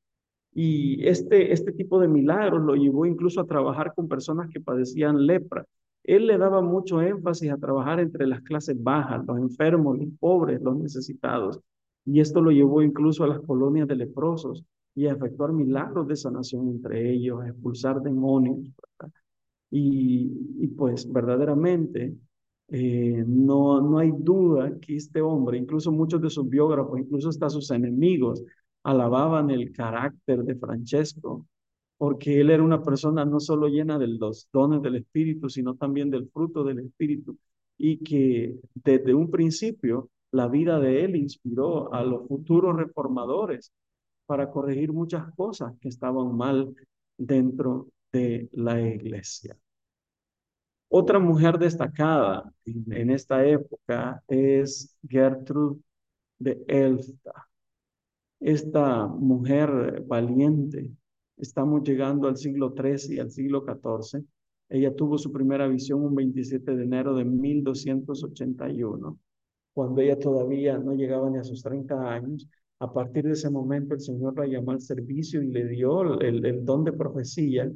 [0.52, 5.26] Y este, este tipo de milagros lo llevó incluso a trabajar con personas que padecían
[5.26, 5.64] lepra
[6.04, 10.60] él le daba mucho énfasis a trabajar entre las clases bajas, los enfermos, los pobres,
[10.62, 11.60] los necesitados.
[12.04, 16.16] Y esto lo llevó incluso a las colonias de leprosos y a efectuar milagros de
[16.16, 18.58] sanación entre ellos, a expulsar demonios.
[19.70, 22.16] Y, pues verdaderamente
[22.68, 27.50] eh, no, no hay duda que este hombre, incluso muchos de sus biógrafos, incluso hasta
[27.50, 28.42] sus enemigos,
[28.82, 31.46] alababan el carácter de Francesco
[32.00, 36.10] porque él era una persona no solo llena de los dones del Espíritu, sino también
[36.10, 37.36] del fruto del Espíritu,
[37.76, 43.70] y que desde un principio la vida de él inspiró a los futuros reformadores
[44.24, 46.74] para corregir muchas cosas que estaban mal
[47.18, 49.58] dentro de la iglesia.
[50.88, 55.80] Otra mujer destacada en, esta época es Gertrude
[56.38, 57.49] de Elsta.
[58.40, 60.90] Esta mujer valiente
[61.40, 64.22] Estamos llegando al siglo XIII y al siglo XIV.
[64.68, 69.18] Ella tuvo su primera visión un 27 de enero de 1281,
[69.72, 72.46] cuando ella todavía no llegaba ni a sus 30 años.
[72.78, 76.62] A partir de ese momento el Señor la llamó al servicio y le dio el,
[76.62, 77.72] don de profecía.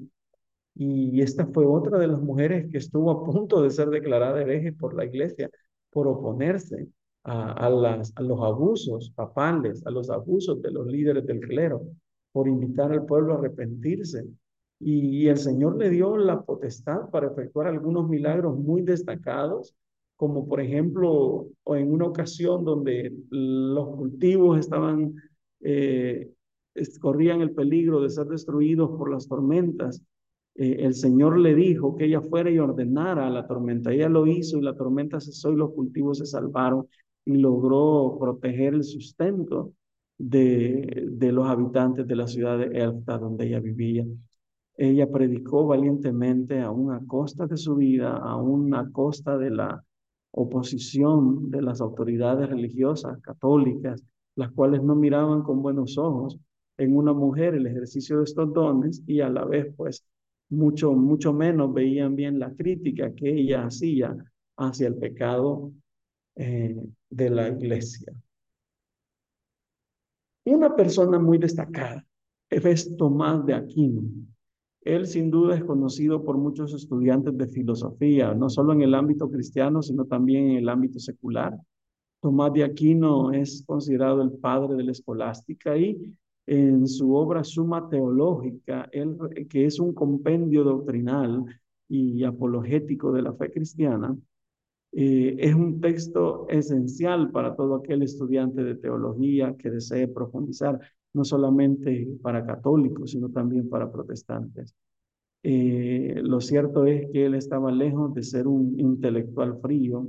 [0.74, 4.72] Y esta fue otra de las mujeres que estuvo a punto de ser declarada hereje
[4.74, 5.48] por la iglesia
[5.90, 6.88] por oponerse
[7.24, 11.82] a, a, las, a los abusos papales, a los abusos de los líderes del clero
[12.34, 14.26] por invitar al pueblo a arrepentirse.
[14.80, 19.74] Y, el Señor le dio la potestad para efectuar algunos milagros muy destacados,
[20.16, 25.14] como por ejemplo en una ocasión donde los cultivos estaban,
[25.60, 26.28] eh,
[27.00, 30.02] corrían el peligro de ser destruidos por las tormentas.
[30.56, 33.92] Eh, el Señor le dijo que ella fuera y ordenara a la tormenta.
[33.92, 36.88] Ella lo hizo y la tormenta cesó y los cultivos se salvaron
[37.24, 39.72] y logró proteger el sustento
[40.18, 44.04] de, de los habitantes de la ciudad de Elfta, donde ella vivía.
[44.76, 49.84] Ella predicó valientemente aún a costa de su vida, aún a costa de la
[50.32, 54.02] oposición de las autoridades religiosas católicas,
[54.34, 56.38] las cuales no miraban con buenos ojos
[56.76, 60.04] en una mujer el ejercicio de estos dones y a la vez pues
[60.48, 64.16] mucho, mucho menos veían bien la crítica que ella hacía
[64.56, 65.70] hacia el pecado
[66.36, 66.76] eh,
[67.10, 68.12] de la iglesia.
[70.46, 72.04] Una persona muy destacada
[72.50, 74.02] es Tomás de Aquino.
[74.82, 79.30] Él sin duda es conocido por muchos estudiantes de filosofía, no solo en el ámbito
[79.30, 81.58] cristiano, sino también en el ámbito secular.
[82.20, 86.14] Tomás de Aquino es considerado el padre de la escolástica y
[86.46, 88.90] en su obra Suma Teológica,
[89.48, 91.44] que es un compendio doctrinal
[91.88, 94.16] y apologético de la fe cristiana,
[94.96, 100.78] Eh, es un texto esencial para todo aquel estudiante de teología que desee profundizar,
[101.12, 104.74] no solamente para católicos, sino también para protestantes.
[105.42, 110.08] Eh, lo cierto es que él estaba lejos de ser un intelectual frío.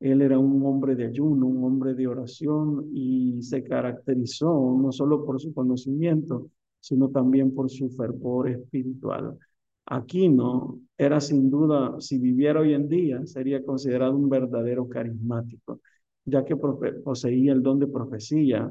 [0.00, 5.24] Él era un hombre de ayuno, un hombre de oración y se caracterizó no solo
[5.24, 6.50] por su conocimiento,
[6.80, 9.38] sino también por su fervor espiritual.
[9.86, 15.80] Aquino era sin duda, si viviera hoy en día, sería considerado un verdadero carismático,
[16.24, 18.70] ya que poseía el don de profecía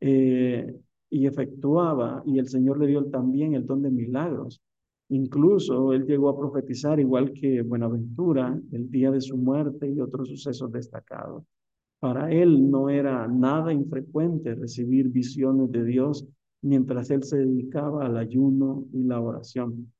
[0.00, 0.74] eh,
[1.10, 4.60] y efectuaba, y el Señor le dio también el don de milagros.
[5.08, 10.28] Incluso él llegó a profetizar, igual que Buenaventura, el día de su muerte y otros
[10.28, 11.44] sucesos destacados.
[12.00, 16.26] Para él no era nada infrecuente recibir visiones de Dios
[16.62, 19.92] mientras él se dedicaba al ayuno y la oración.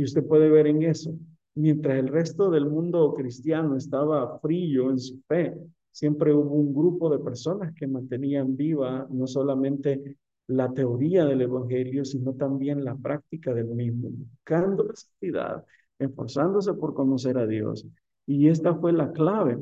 [0.00, 1.14] Y usted puede ver en eso,
[1.54, 5.54] mientras el resto del mundo cristiano estaba frío en su fe,
[5.90, 12.06] siempre hubo un grupo de personas que mantenían viva no solamente la teoría del Evangelio,
[12.06, 15.66] sino también la práctica del mismo, buscando la santidad,
[15.98, 17.86] esforzándose por conocer a Dios.
[18.24, 19.58] Y esta fue la clave.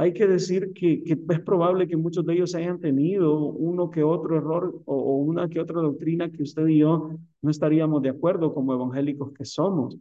[0.00, 4.36] Hay que decir que, es probable que muchos de ellos hayan tenido uno que otro
[4.36, 7.10] error o, o una que otra doctrina que usted y yo
[7.42, 9.98] no estaríamos de acuerdo como evangélicos que somos.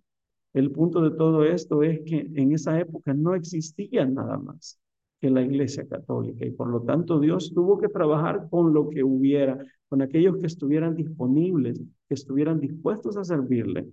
[0.54, 4.80] El punto de todo esto es que en esa época no existía nada más
[5.20, 9.04] que la Iglesia Católica y por lo tanto Dios tuvo que trabajar con lo que
[9.04, 9.58] hubiera,
[9.90, 13.88] con aquellos que estuvieran disponibles, que estuvieran dispuestos a servirle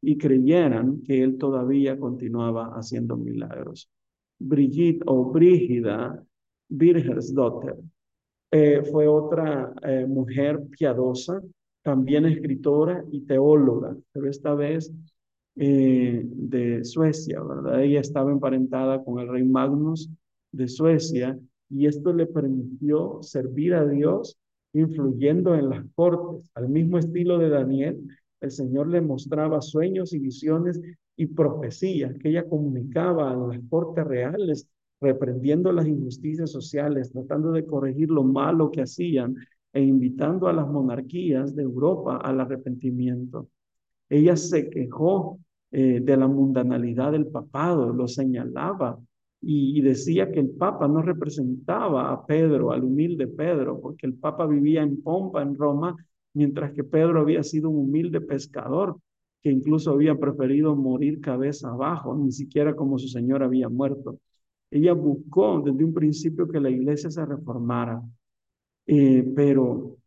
[0.00, 3.88] y creyeran que Él todavía continuaba haciendo milagros.
[4.38, 6.22] Brigitte o Brígida
[6.68, 7.76] Birgersdotter
[8.50, 11.42] eh, fue otra eh, mujer piadosa,
[11.82, 14.92] también escritora y teóloga, pero esta vez
[15.56, 17.82] eh, de Suecia, ¿verdad?
[17.82, 20.08] Ella estaba emparentada con el rey Magnus
[20.52, 24.38] de Suecia y esto le permitió servir a Dios
[24.72, 26.50] influyendo en las cortes.
[26.54, 28.06] Al mismo estilo de Daniel,
[28.40, 30.80] el Señor le mostraba sueños y visiones
[31.16, 34.68] y profecías que ella comunicaba a las cortes reales,
[35.00, 39.36] reprendiendo las injusticias sociales, tratando de corregir lo malo que hacían
[39.72, 43.48] e invitando a las monarquías de Europa al arrepentimiento.
[44.08, 45.38] Ella se quejó
[45.72, 48.98] eh, de la mundanalidad del papado, lo señalaba
[49.40, 54.46] y, decía que el Papa no representaba a Pedro, al humilde Pedro, porque el Papa
[54.46, 55.96] vivía en pompa en Roma,
[56.32, 58.96] mientras que Pedro había sido un humilde pescador
[59.44, 64.18] que incluso había preferido morir cabeza abajo, ni siquiera como su Señor había muerto.
[64.70, 68.02] Ella buscó desde un principio que la iglesia se reformara,
[68.86, 69.98] eh, pero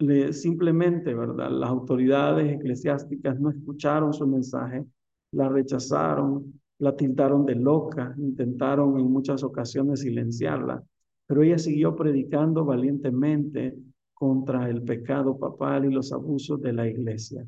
[0.00, 1.48] le, simplemente, ¿verdad?
[1.48, 4.84] Las autoridades eclesiásticas no escucharon su mensaje,
[5.30, 10.82] la rechazaron, la tildaron de loca, intentaron en muchas ocasiones silenciarla,
[11.28, 13.76] pero ella siguió predicando valientemente
[14.12, 17.46] contra el pecado papal y los abusos de la iglesia.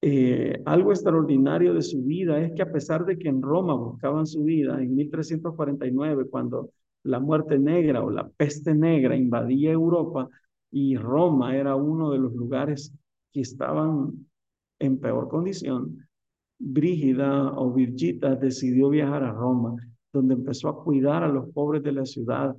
[0.00, 4.26] Eh, algo extraordinario de su vida es que a pesar de que en Roma buscaban
[4.26, 6.70] su vida, en 1349, cuando
[7.02, 10.28] la muerte negra o la peste negra invadía Europa
[10.70, 12.92] y Roma era uno de los lugares
[13.32, 14.26] que estaban
[14.78, 16.08] en peor condición,
[16.60, 19.76] Brígida o Virgita decidió viajar a Roma,
[20.12, 22.56] donde empezó a cuidar a los pobres de la ciudad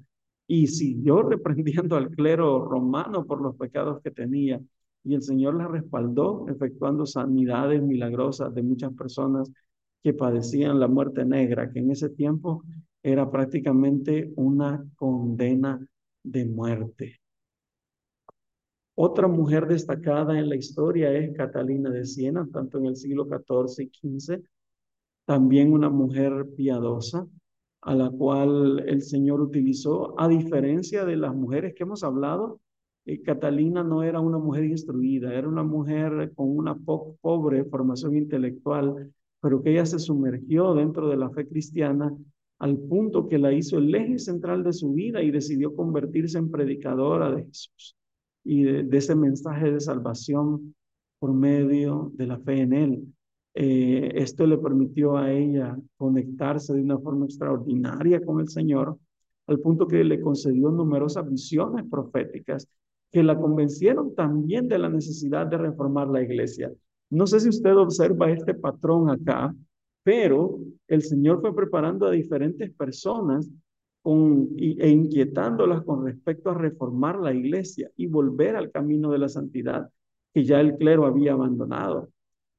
[0.48, 4.60] y siguió reprendiendo al clero romano por los pecados que tenía.
[5.04, 9.52] Y el Señor la respaldó, efectuando sanidades milagrosas de muchas personas
[10.04, 12.64] que padecían la muerte negra, que en ese tiempo
[13.02, 15.86] era prácticamente una condena
[16.24, 17.20] de muerte.
[18.96, 23.84] Otra mujer destacada en la historia es Catalina de Siena, tanto en el siglo XIV
[23.84, 24.44] y XV,
[25.26, 27.26] también una mujer piadosa,
[27.82, 32.60] a la cual el Señor utilizó, a diferencia de las mujeres que hemos hablado,
[33.06, 39.12] eh, Catalina no era una mujer instruida, era una mujer con una pobre formación intelectual,
[39.42, 42.14] pero que ella se sumergió dentro de la fe cristiana
[42.60, 46.52] al punto que la hizo el eje central de su vida y decidió convertirse en
[46.52, 47.96] predicadora de Jesús
[48.44, 50.76] y de, ese mensaje de salvación
[51.20, 53.14] por medio de la fe en Él.
[53.54, 58.98] Eh, esto le permitió a ella conectarse de una forma extraordinaria con el Señor,
[59.48, 62.68] al punto que le concedió numerosas visiones proféticas
[63.12, 66.72] que la convencieron también de la necesidad de reformar la iglesia.
[67.10, 69.54] No sé si usted observa este patrón acá,
[70.04, 73.50] pero el Señor fue preparando a diferentes personas
[74.06, 79.90] e inquietándolas con respecto a reformar la iglesia y volver al camino de la santidad
[80.34, 82.10] que ya el clero había abandonado.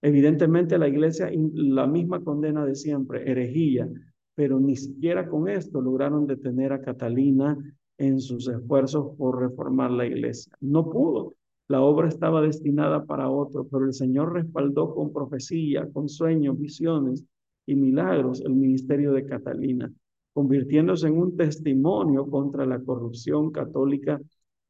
[0.03, 3.89] Evidentemente la iglesia, la misma condena de siempre, herejía,
[4.35, 7.57] pero ni siquiera con esto lograron detener a Catalina
[8.01, 10.53] en sus esfuerzos por reformar la iglesia.
[10.61, 11.35] No pudo.
[11.69, 17.25] La obra estaba destinada para otro, pero el Señor respaldó con profecía, con sueños, visiones
[17.67, 19.93] y milagros el ministerio de Catalina,
[20.33, 24.19] convirtiéndose en un testimonio contra la corrupción católica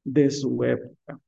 [0.03, 1.21] de su época.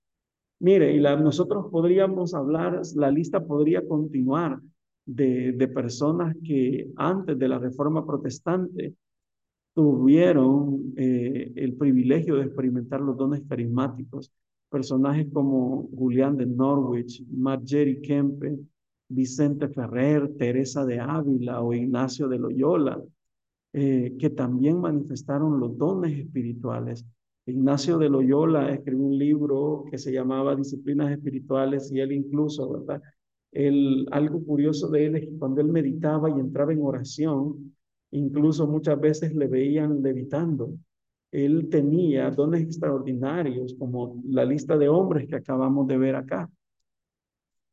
[0.59, 4.61] Mire, y nosotros podríamos hablar, la lista podría continuar
[5.07, 8.95] de, de personas que antes de la reforma protestante
[9.75, 14.33] tuvieron eh, el privilegio de experimentar los dones carismáticos.
[14.71, 18.59] Personajes como Julián de Norwich, Margery Kempe,
[19.09, 23.03] Vicente Ferrer, Teresa de Ávila o Ignacio de Loyola,
[23.75, 27.05] eh, que también manifestaron los dones espirituales.
[27.47, 33.03] Ignacio de Loyola escribió un libro que se llamaba Disciplinas Espirituales y él incluso, ¿verdad?
[33.51, 37.75] El, algo curioso de él es que cuando él meditaba y entraba en oración,
[38.13, 40.73] incluso muchas veces le veían levitando.
[41.31, 46.49] Él tenía dones extraordinarios, como la lista de hombres que acabamos de ver acá.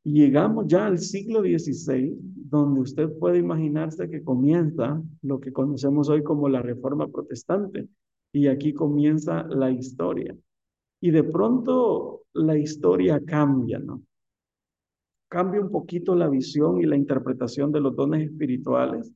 [0.03, 6.23] Llegamos ya al siglo XVI, donde usted puede imaginarse que comienza lo que conocemos hoy
[6.23, 7.89] como la Reforma Protestante.
[8.31, 10.35] Y aquí comienza la historia.
[11.01, 14.03] Y de pronto la historia cambia, ¿no?
[15.27, 19.11] Cambia un poquito la visión y la interpretación de los dones espirituales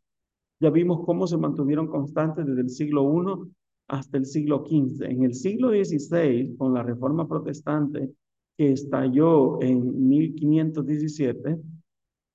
[0.63, 3.51] ya vimos cómo se mantuvieron constantes desde el siglo I
[3.89, 5.03] hasta el siglo XV.
[5.03, 8.11] En el siglo XVI, con la reforma protestante
[8.57, 11.59] que estalló en 1517,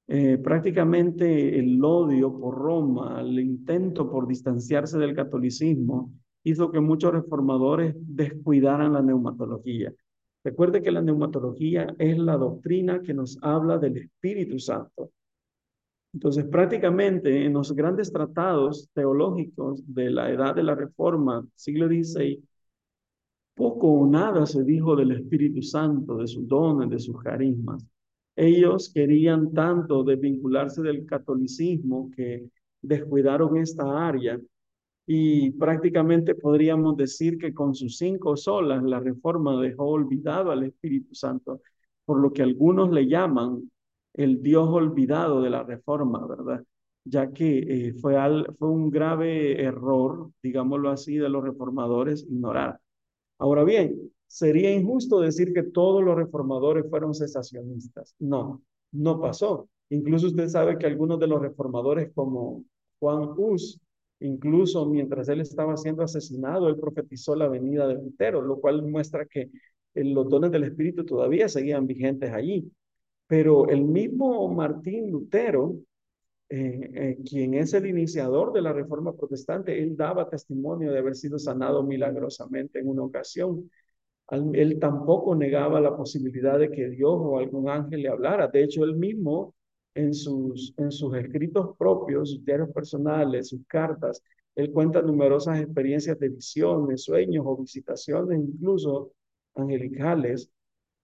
[0.09, 6.13] eh, prácticamente el odio por Roma, el intento por distanciarse del catolicismo,
[6.45, 9.91] hizo que muchos reformadores descuidaran la neumatología.
[10.45, 15.13] Recuerde que la neumatología es la doctrina que nos habla del Espíritu Santo.
[16.19, 22.43] Entonces, prácticamente en los grandes tratados teológicos de la edad de la Reforma, siglo XVI,
[23.55, 27.87] poco o nada se dijo del Espíritu Santo, de sus dones, de sus carismas.
[28.35, 32.49] Ellos querían tanto desvincularse del catolicismo que
[32.83, 34.41] descuidaron esta área
[35.07, 41.15] y prácticamente podríamos decir que con sus cinco solas la reforma dejó olvidado al Espíritu
[41.15, 41.61] Santo,
[42.05, 43.71] por lo que algunos le llaman
[44.19, 46.65] el Dios olvidado de la reforma, ¿verdad?
[47.05, 47.59] Ya que
[47.89, 48.17] eh, fue,
[48.59, 52.81] fue un grave error, digámoslo así, de los reformadores ignorar.
[53.39, 58.15] Ahora bien, sería injusto decir que todos los reformadores fueron cesacionistas.
[58.19, 58.61] No,
[58.93, 59.69] no pasó.
[59.91, 62.65] Incluso usted sabe que algunos de los reformadores como
[62.99, 63.81] Juan Hus,
[64.19, 69.27] incluso mientras él estaba siendo asesinado, él profetizó la venida de Lutero, lo cual muestra
[69.27, 69.43] que
[69.95, 72.69] eh, los dones del Espíritu todavía seguían vigentes allí.
[73.29, 75.77] Pero el mismo Martín Lutero,
[76.49, 81.15] eh, eh, quien es el iniciador de la reforma protestante, él daba testimonio de haber
[81.15, 83.71] sido sanado milagrosamente en una ocasión.
[84.55, 88.49] él tampoco negaba la posibilidad de que Dios o algún ángel le hablara.
[88.49, 89.55] De hecho, él mismo
[89.95, 94.23] en sus, en sus escritos propios, sus diarios personales, sus cartas,
[94.59, 99.13] él cuenta numerosas experiencias de visiones, sueños o visitaciones, incluso
[99.55, 100.51] angelicales,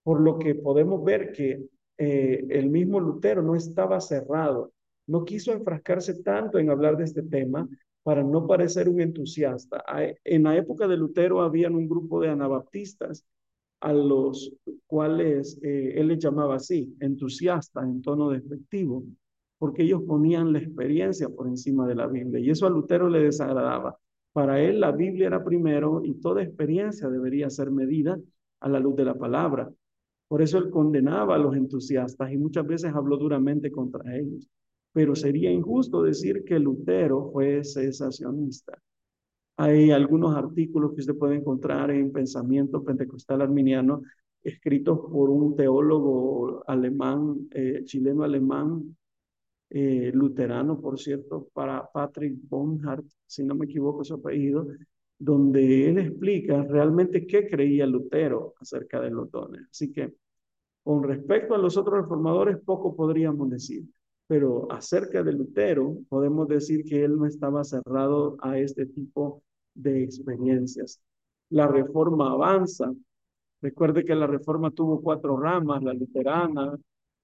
[0.03, 1.65] por lo que podemos ver que
[1.99, 4.73] eh, el mismo Lutero no estaba cerrado,
[5.07, 7.69] no quiso enfrascarse tanto en hablar de este tema
[8.03, 9.83] para no parecer un entusiasta.
[10.25, 13.25] En la época de Lutero habían un grupo de anabaptistas
[13.81, 14.53] a los
[14.87, 19.05] cuales eh, él les llamaba así, entusiastas en tono despectivo,
[19.59, 23.21] porque ellos ponían la experiencia por encima de la Biblia y eso a Lutero le
[23.21, 23.99] desagradaba.
[24.33, 28.19] Para él la Biblia era primero y toda experiencia debería ser medida
[28.61, 29.71] a la luz de la palabra.
[30.35, 34.51] Por eso él condenaba a los entusiastas y muchas veces habló duramente contra ellos.
[34.93, 38.77] Pero sería injusto decir que Lutero fue cesacionista.
[39.57, 44.03] Hay algunos artículos que usted puede encontrar en Pensamiento Pentecostal Arminiano,
[44.43, 48.97] escritos por un teólogo alemán, eh, chileno-alemán,
[49.71, 54.67] eh, luterano, por cierto, para Patrick Bonhardt, si no me equivoco su apellido,
[55.17, 59.63] donde él explica realmente qué creía Lutero acerca de los dones.
[59.71, 60.13] Así que
[60.85, 63.85] con respecto a los otros reformadores, poco podríamos decir,
[64.27, 69.43] pero acerca de Lutero podemos decir que él no estaba cerrado a este tipo
[69.75, 71.01] de experiencias.
[71.49, 72.93] La reforma avanza.
[73.63, 76.79] Recuerde que la reforma tuvo cuatro ramas, la luterana,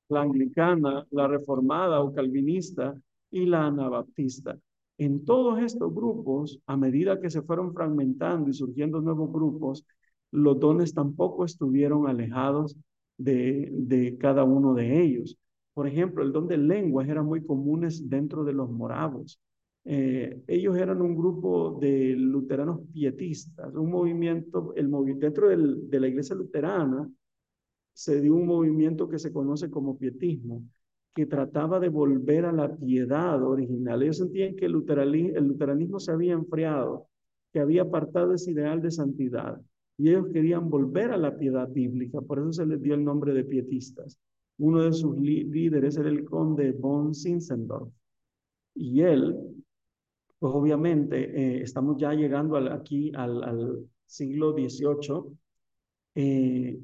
[0.08, 2.94] la anglicana, la reformada o calvinista
[3.30, 4.58] y la anabaptista.
[4.96, 9.84] En todos estos grupos, a medida que se fueron fragmentando y surgiendo nuevos grupos,
[10.30, 12.76] los dones tampoco estuvieron alejados
[13.20, 15.38] de, de cada uno de ellos.
[15.74, 19.40] Por ejemplo, el don de lenguas era muy común dentro de los moravos.
[19.84, 26.36] Eh, ellos eran un grupo de luteranos pietistas, un movimiento, el dentro de la iglesia
[26.36, 27.08] luterana
[27.92, 30.64] se dio un movimiento que se conoce como pietismo,
[31.14, 34.02] que trataba de volver a la piedad original.
[34.02, 37.08] Ellos sentían que el luteranismo se había enfriado,
[37.52, 39.60] que había apartado ese ideal de santidad,
[40.00, 43.34] y ellos querían volver a la piedad bíblica, por eso se les dio el nombre
[43.34, 44.18] de pietistas.
[44.58, 47.92] Uno de sus líderes era el conde von Zinzendorf,
[48.74, 49.36] y él
[50.38, 55.36] pues obviamente eh, estamos ya llegando aquí al, siglo XVIII,
[56.14, 56.80] eh,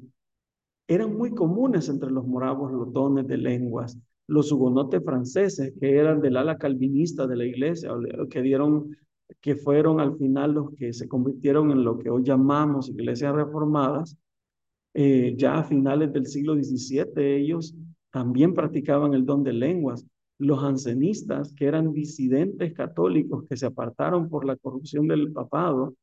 [0.87, 3.97] eran muy comunes entre los moravos los dones de lenguas.
[4.27, 7.89] Los hugonotes franceses, que eran del ala calvinista de la iglesia,
[8.29, 8.95] que dieron,
[9.41, 14.17] que fueron al final los que se convirtieron en lo que hoy llamamos iglesias reformadas,
[14.93, 17.75] eh, ya a finales del siglo XVII ellos
[18.11, 20.05] también practicaban el don de lenguas
[20.39, 25.95] los ancenistas, que eran disidentes católicos que se apartaron por la corrupción del papado,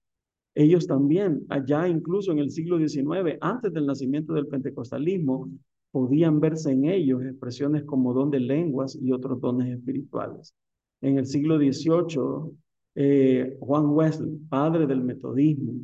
[0.55, 5.49] ellos también, allá incluso en el siglo XIX, antes del nacimiento del pentecostalismo,
[5.91, 10.55] podían verse en ellos expresiones como don de lenguas y otros dones espirituales.
[11.01, 12.57] En el siglo XVIII,
[12.95, 15.75] eh, Juan Wesley, padre del metodismo,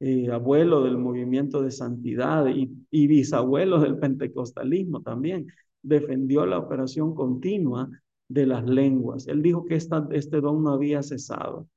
[0.00, 5.46] eh, abuelo del movimiento de santidad y, bisabuelo del pentecostalismo también,
[5.80, 7.88] defendió la operación continua
[8.28, 9.28] de las lenguas.
[9.28, 11.68] Él dijo que este don no había cesado.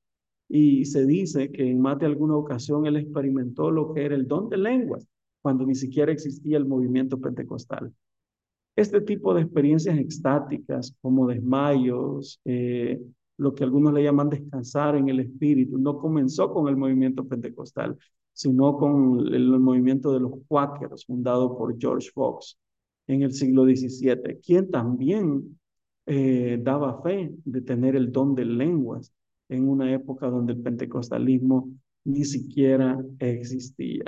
[0.49, 4.27] Y se dice que en más de alguna ocasión él experimentó lo que era el
[4.27, 5.07] don de lenguas,
[5.41, 7.93] cuando ni siquiera existía el movimiento pentecostal.
[8.75, 12.99] Este tipo de experiencias extáticas, como desmayos, eh,
[13.37, 17.97] lo que algunos le llaman descansar en el espíritu, no comenzó con el movimiento pentecostal,
[18.31, 22.57] sino con el, movimiento de los cuáqueros, fundado por George Fox
[23.07, 25.57] en el siglo XVII, quien también
[26.05, 29.13] eh, daba fe de tener el don de lenguas
[29.49, 31.69] en una época donde el pentecostalismo
[32.03, 34.03] ni siquiera existía.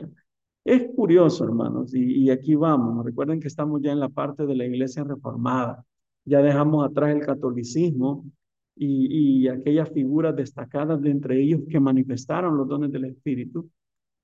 [0.63, 3.05] Es curioso, hermanos, y, aquí vamos.
[3.05, 5.85] Recuerden que estamos ya en la parte de la iglesia reformada.
[6.25, 8.25] Ya dejamos atrás el catolicismo
[8.77, 13.69] y, y aquellas figuras destacadas de entre ellos que manifestaron los dones del Espíritu,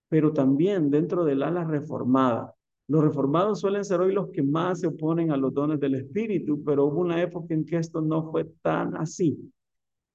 [0.09, 2.53] pero también dentro del ala reformada
[2.87, 6.61] los reformados suelen ser hoy los que más se oponen a los dones del Espíritu,
[6.63, 9.51] pero hubo una época en que esto no fue tan así.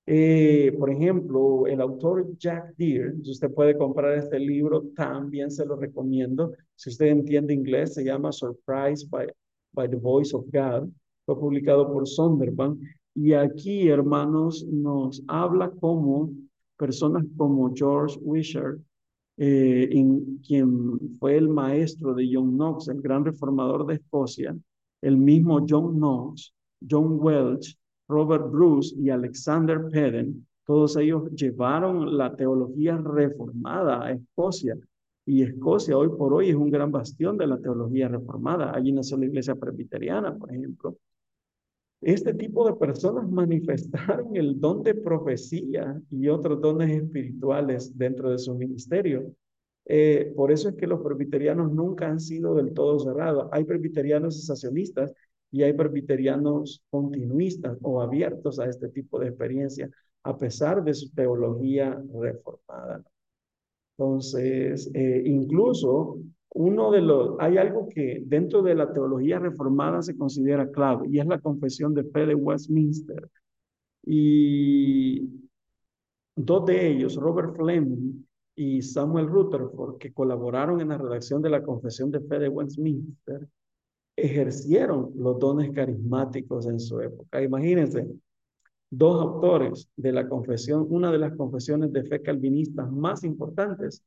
[0.05, 5.77] Eh, por ejemplo, el autor Jack Deere, usted puede comprar este libro, también se lo
[5.77, 6.52] recomiendo.
[6.74, 9.27] Si usted entiende inglés, se llama Surprise by,
[9.73, 10.89] by the Voice of God.
[11.24, 12.78] Fue publicado por Sonderban.
[13.20, 16.30] Y aquí, hermanos, nos habla como
[16.76, 18.78] personas como George Wisher,
[19.36, 24.56] eh, en quien fue el maestro de John Knox, el gran reformador de Escocia,
[25.02, 26.54] el mismo John Knox,
[26.88, 27.76] John Welch,
[28.06, 34.76] Robert Bruce y Alexander Peden, todos ellos llevaron la teología reformada a Escocia.
[35.26, 38.72] Y Escocia hoy por hoy es un gran bastión de la teología reformada.
[38.72, 40.96] Allí nació la iglesia presbiteriana, por ejemplo.
[42.00, 48.38] Este tipo de personas manifestaron el don de profecía y otros dones espirituales dentro de
[48.38, 49.32] su ministerio.
[49.84, 53.48] Eh, por eso es que los presbiterianos nunca han sido del todo cerrados.
[53.52, 55.12] Hay presbiterianos cesacionistas
[55.50, 59.90] y hay presbiterianos continuistas o abiertos a este tipo de experiencia,
[60.22, 63.02] a pesar de su teología reformada.
[63.96, 66.18] Entonces, eh, incluso
[66.50, 71.18] uno de los, hay algo que dentro de la teología reformada se considera clave y
[71.18, 73.28] es la confesión de fe de Westminster.
[74.04, 75.28] Y
[76.34, 81.62] dos de ellos, Robert Fleming y Samuel Rutherford, que colaboraron en la redacción de la
[81.62, 83.46] confesión de fe de Westminster,
[84.16, 87.42] ejercieron los dones carismáticos en su época.
[87.42, 88.08] Imagínense,
[88.90, 94.02] dos autores de la confesión, una de las confesiones de fe calvinistas más importantes,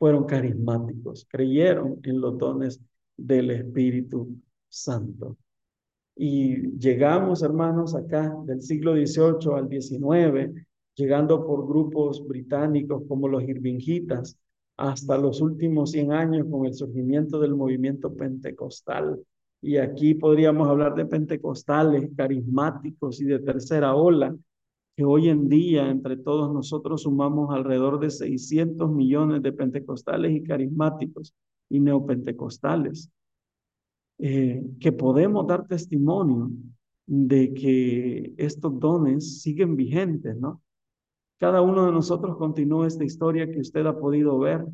[0.00, 2.80] fueron carismáticos, creyeron en los dones
[3.18, 4.34] del Espíritu
[4.66, 5.36] Santo.
[6.16, 13.42] Y llegamos, hermanos, acá del siglo XVIII al XIX, llegando por grupos británicos como los
[13.42, 14.38] Irvingitas,
[14.78, 19.22] hasta los últimos 100 años con el surgimiento del movimiento pentecostal.
[19.60, 24.34] Y aquí podríamos hablar de pentecostales, carismáticos y de tercera ola,
[25.00, 30.42] que hoy en día entre todos nosotros sumamos alrededor de 600 millones de pentecostales y
[30.42, 31.34] carismáticos
[31.70, 33.10] y neopentecostales,
[34.18, 36.50] eh, que podemos dar testimonio
[37.06, 40.60] de que estos dones siguen vigentes, ¿no?
[41.38, 44.66] Cada uno de nosotros continúa esta historia que usted ha podido ver,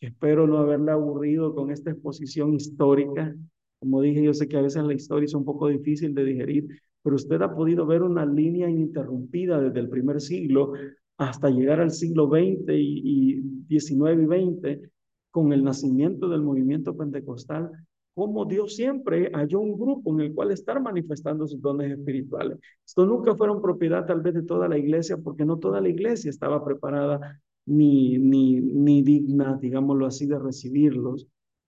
[0.00, 3.34] espero no haberle aburrido con esta exposición histórica.
[3.80, 6.68] Como dije, yo sé que a veces la historia es un poco difícil de digerir,
[7.04, 10.72] pero usted ha podido ver una línea ininterrumpida desde el primer siglo
[11.18, 13.36] hasta llegar al siglo XX y,
[13.68, 14.90] y XIX y XX,
[15.30, 17.70] con el nacimiento del movimiento pentecostal,
[18.14, 22.58] como Dios siempre halló un grupo en el cual estar manifestando sus dones espirituales.
[22.86, 26.30] Esto nunca fueron propiedad tal vez de toda la iglesia, porque no toda la iglesia
[26.30, 31.26] estaba preparada ni, ni, ni digna, digámoslo así, de recibirlos.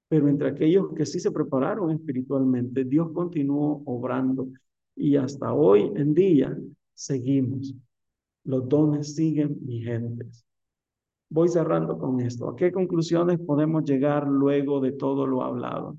[0.08, 4.48] Pero entre aquellos que sí se prepararon espiritualmente, Dios continuó obrando
[4.97, 6.56] y hasta hoy en día
[6.94, 7.74] seguimos.
[8.44, 10.44] Los dones siguen vigentes.
[11.28, 12.48] Voy cerrando con esto.
[12.48, 15.97] ¿A qué conclusiones podemos llegar luego de todo lo hablado?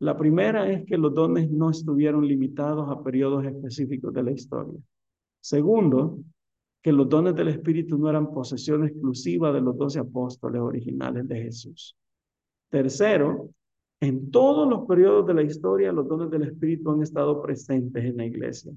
[0.00, 4.78] La primera es que los dones no estuvieron limitados a periodos específicos de la historia.
[5.40, 6.18] Segundo,
[6.82, 11.42] que los dones del Espíritu no eran posesión exclusiva de los doce apóstoles originales de
[11.42, 11.96] Jesús.
[12.68, 13.50] Tercero,
[14.00, 18.16] en todos los periodos de la historia los dones del Espíritu han estado presentes en
[18.16, 18.72] la iglesia.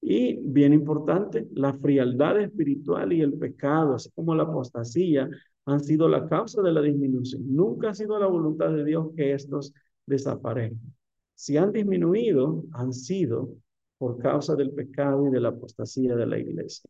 [0.00, 5.28] Y bien importante, la frialdad espiritual y el pecado, así como la apostasía,
[5.64, 7.42] han sido la causa de la disminución.
[7.54, 9.72] Nunca ha sido la voluntad de Dios que estos
[10.06, 10.94] desaparecen.
[11.34, 13.50] Si han disminuido, han sido
[13.98, 16.88] por causa del pecado y de la apostasía de la iglesia,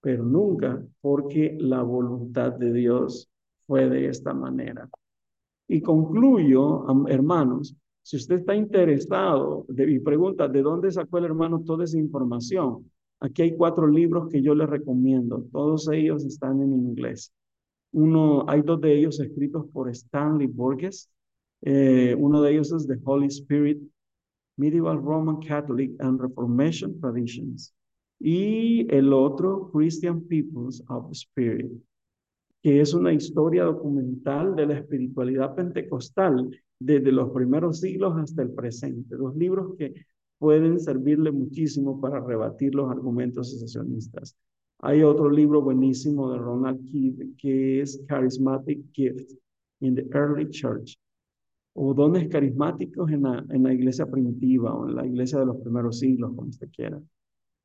[0.00, 3.30] pero nunca porque la voluntad de Dios
[3.66, 4.88] fue de esta manera.
[5.68, 11.62] Y concluyo, hermanos, si usted está interesado de mi pregunta, ¿de dónde sacó el hermano
[11.62, 12.90] toda esa información?
[13.20, 15.44] Aquí hay cuatro libros que yo le recomiendo.
[15.52, 17.32] Todos ellos están en inglés.
[17.92, 21.10] Uno, hay dos de ellos escritos por Stanley Borges
[21.62, 23.78] eh, uno de ellos es The Holy Spirit,
[24.56, 27.74] Medieval Roman Catholic and Reformation Traditions.
[28.20, 31.70] Y el otro, Christian Peoples of the Spirit,
[32.62, 38.50] que es una historia documental de la espiritualidad pentecostal desde los primeros siglos hasta el
[38.50, 39.16] presente.
[39.16, 39.94] Dos libros que
[40.38, 44.36] pueden servirle muchísimo para rebatir los argumentos secesionistas.
[44.80, 49.32] Hay otro libro buenísimo de Ronald Kidd que es Charismatic Gift
[49.80, 50.96] in the Early Church,
[51.74, 55.56] o dones carismáticos en la, en la iglesia primitiva o en la iglesia de los
[55.58, 57.00] primeros siglos, como usted quiera.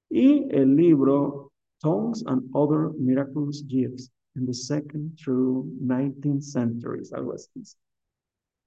[0.10, 7.34] Y el libro Tongues and Other Miraculous Gifts in the Second through 19th Centuries, algo
[7.34, 7.50] así.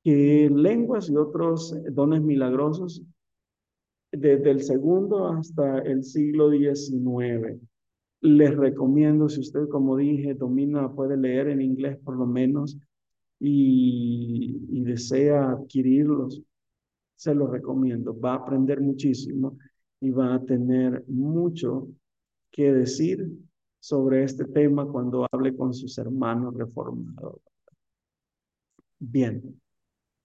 [0.04, 3.02] Que lenguas y otros dones milagrosos
[4.12, 7.60] desde el segundo hasta el siglo XIX.
[8.20, 12.78] Les recomiendo, si usted, como dije, domina, puede leer en inglés por lo menos,
[13.38, 16.42] y, desea adquirirlos,
[17.16, 18.18] se los recomiendo.
[18.18, 19.58] Va a aprender muchísimo
[20.00, 21.88] y va a tener mucho
[22.50, 23.28] que decir
[23.78, 27.40] sobre este tema cuando hable con sus hermanos reformados.
[28.98, 29.60] Bien,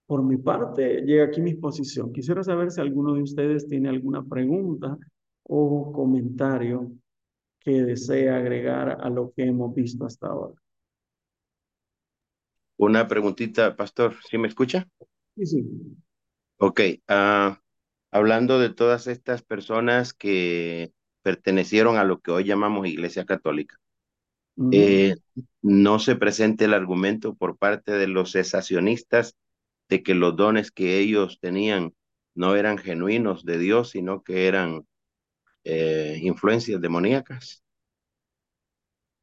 [0.06, 2.12] por mi parte llega aquí mi exposición.
[2.12, 4.98] Quisiera saber si alguno de ustedes tiene alguna pregunta
[5.44, 6.92] o comentario
[7.60, 10.54] que desea agregar a lo que hemos visto hasta ahora.
[12.76, 14.88] Una preguntita, pastor, ¿sí me escucha?
[15.36, 15.70] Sí, sí.
[16.58, 17.54] Ok, uh,
[18.10, 20.92] hablando de todas estas personas que
[21.22, 23.76] pertenecieron a lo que hoy llamamos Iglesia Católica,
[24.70, 25.16] eh,
[25.62, 29.36] no se presente el argumento por parte de los cesacionistas
[29.88, 31.94] de que los dones que ellos tenían
[32.34, 34.86] no eran genuinos de Dios, sino que eran
[35.64, 37.62] eh, influencias demoníacas.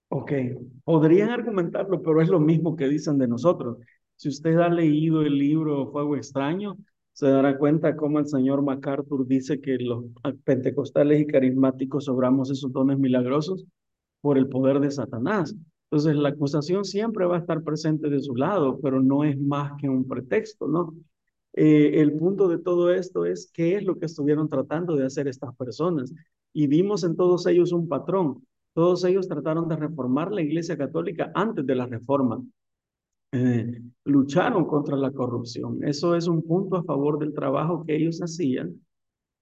[0.09, 0.31] Ok,
[0.83, 3.77] podrían argumentarlo, pero es lo mismo que dicen de nosotros.
[4.15, 6.77] Si usted ha leído el libro Fuego Extraño,
[7.19, 10.05] se dará cuenta cómo el señor MacArthur dice que los
[10.45, 13.65] pentecostales y carismáticos obramos esos dones milagrosos
[14.21, 15.53] por el poder de Satanás.
[15.91, 19.73] Entonces la acusación siempre va a estar presente de su lado, pero no es más
[19.81, 20.95] que un pretexto, ¿no?
[21.51, 25.27] Eh, el punto de todo esto es qué es lo que estuvieron tratando de hacer
[25.27, 26.13] estas personas.
[26.53, 28.47] Y vimos en todos ellos un patrón.
[28.73, 32.41] Todos ellos trataron de reformar la Iglesia Católica antes de la reforma.
[33.31, 35.83] Eh, lucharon contra la corrupción.
[35.83, 38.81] Eso es un punto a favor del trabajo que ellos hacían.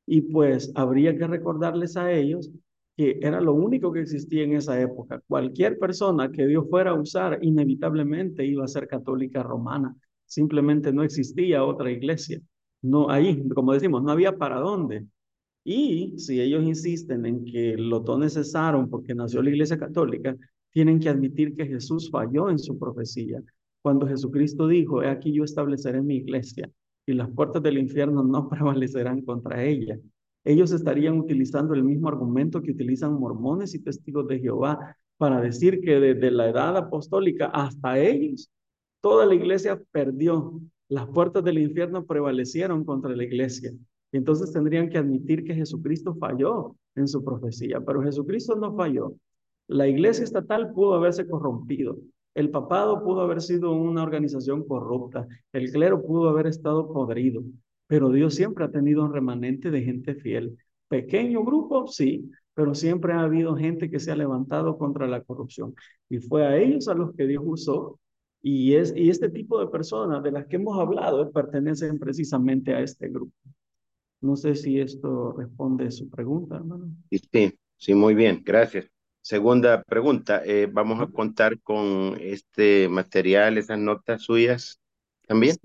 [0.05, 2.49] Y pues habría que recordarles a ellos
[2.95, 5.21] que era lo único que existía en esa época.
[5.27, 9.95] Cualquier persona que Dios fuera a usar inevitablemente iba a ser católica romana.
[10.25, 12.41] Simplemente no existía otra iglesia.
[12.81, 15.05] No, ahí, como decimos, no había para dónde.
[15.63, 20.35] Y si ellos insisten en que los dones cesaron porque nació la Iglesia Católica,
[20.71, 23.43] tienen que admitir que Jesús falló en su profecía.
[23.87, 26.69] Cuando Jesucristo dijo, he aquí yo estableceré mi iglesia
[27.05, 29.97] y las puertas del infierno no prevalecerán contra ella.
[30.43, 35.79] Ellos estarían utilizando el mismo argumento que utilizan mormones y testigos de Jehová para decir
[35.79, 38.51] que desde la edad apostólica hasta ellos,
[38.99, 40.59] toda la iglesia perdió.
[40.89, 43.71] Las puertas del infierno prevalecieron contra la iglesia.
[44.11, 49.15] Entonces tendrían que admitir que Jesucristo falló en su profecía, pero Jesucristo no falló.
[49.69, 51.97] La iglesia estatal pudo haberse corrompido,
[52.37, 57.41] el papado pudo haber sido una organización corrupta, el clero pudo haber estado podrido,
[57.87, 60.55] pero Dios siempre ha tenido un remanente de gente fiel.
[60.87, 65.73] Pequeño grupo, sí, pero siempre ha habido gente que se ha levantado contra la corrupción.
[66.09, 67.99] Y fue a ellos a los que Dios usó.
[68.43, 72.81] Y, es, y este tipo de personas de las que hemos hablado pertenecen precisamente a
[72.81, 73.33] este grupo.
[74.21, 76.87] No sé si esto responde a su pregunta, hermano.
[77.09, 78.85] Sí, sí, muy bien, gracias.
[79.27, 84.79] Segunda pregunta, eh, ¿vamos a contar con este material, esas notas suyas
[85.27, 85.57] también?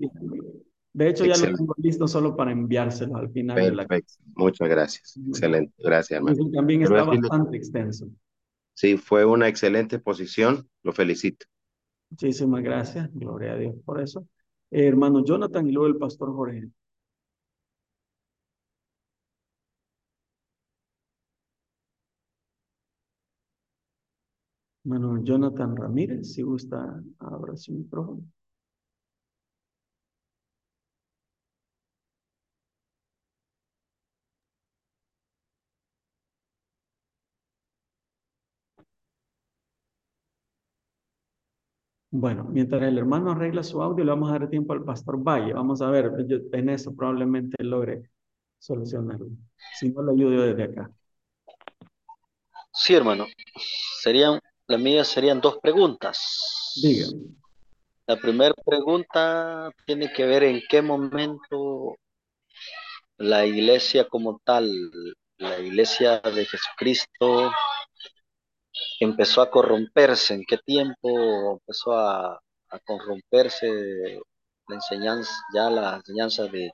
[0.91, 3.55] De hecho, ya lo tengo listo solo para enviárselo al final.
[3.55, 5.17] Perfecto, muchas gracias.
[5.29, 6.51] Excelente, gracias, hermano.
[6.51, 8.09] también está bastante extenso.
[8.73, 11.45] Sí, fue una excelente exposición, lo felicito.
[12.09, 14.27] Muchísimas gracias, gloria a Dios por eso.
[14.71, 16.67] hermano Jonathan y luego el pastor Jorge.
[24.85, 28.23] Hermano Jonathan Ramírez, si gusta, abra su micrófono.
[42.11, 45.53] Bueno, mientras el hermano arregla su audio, le vamos a dar tiempo al pastor Valle.
[45.53, 46.11] Vamos a ver,
[46.53, 48.03] en eso probablemente logre
[48.59, 49.27] solucionarlo.
[49.79, 50.91] Si no, le ayudo desde acá.
[52.73, 53.25] Sí, hermano.
[54.01, 56.73] Serían, las mías serían dos preguntas.
[56.81, 57.07] Diga.
[58.05, 61.95] La primera pregunta tiene que ver en qué momento
[63.17, 64.69] la iglesia como tal,
[65.37, 67.51] la iglesia de Jesucristo,
[68.99, 70.33] empezó a corromperse?
[70.33, 72.39] ¿En qué tiempo empezó a,
[72.85, 74.19] corromperse
[74.67, 76.71] la enseñanza, ya la enseñanza de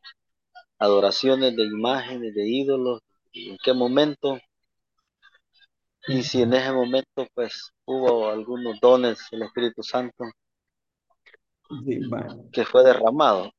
[0.79, 3.01] adoraciones de imágenes, de ídolos?
[3.33, 4.39] ¿En qué momento?
[6.07, 10.25] Y si en ese momento pues hubo algunos dones del Espíritu Santo
[12.51, 13.51] que fue derramado.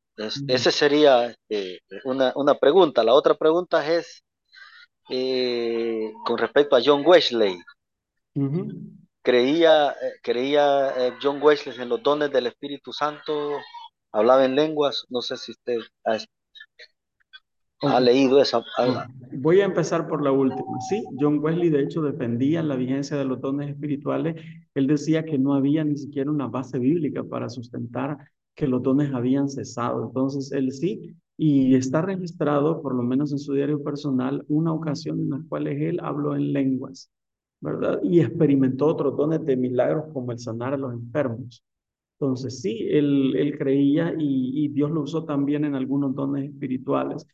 [0.49, 3.05] ese sería eh, una, una, pregunta.
[3.05, 4.25] La otra pregunta es
[5.11, 7.59] eh, con respecto a John Wesley.
[9.23, 13.59] Creía, eh, creía eh, John Wesley en los dones del Espíritu Santo,
[14.13, 15.79] hablaba en lenguas, no sé si usted
[17.83, 18.63] ha, leído esa.
[19.33, 20.81] Voy a empezar por la última.
[20.89, 24.37] Sí, John Wesley de hecho defendía la vigencia de los dones espirituales.
[24.75, 28.19] Él decía que no había ni siquiera una base bíblica para sustentar
[28.55, 30.07] que los dones habían cesado.
[30.07, 35.21] Entonces, él sí, y está registrado, por lo menos en su diario personal, una ocasión
[35.21, 37.11] en la cual él habló en lenguas.
[37.61, 38.01] ¿verdad?
[38.03, 41.63] Y experimentó otros dones de milagros como el sanar a los enfermos.
[42.19, 47.27] Entonces, sí, él, él creía y, Dios lo usó también en algunos dones espirituales.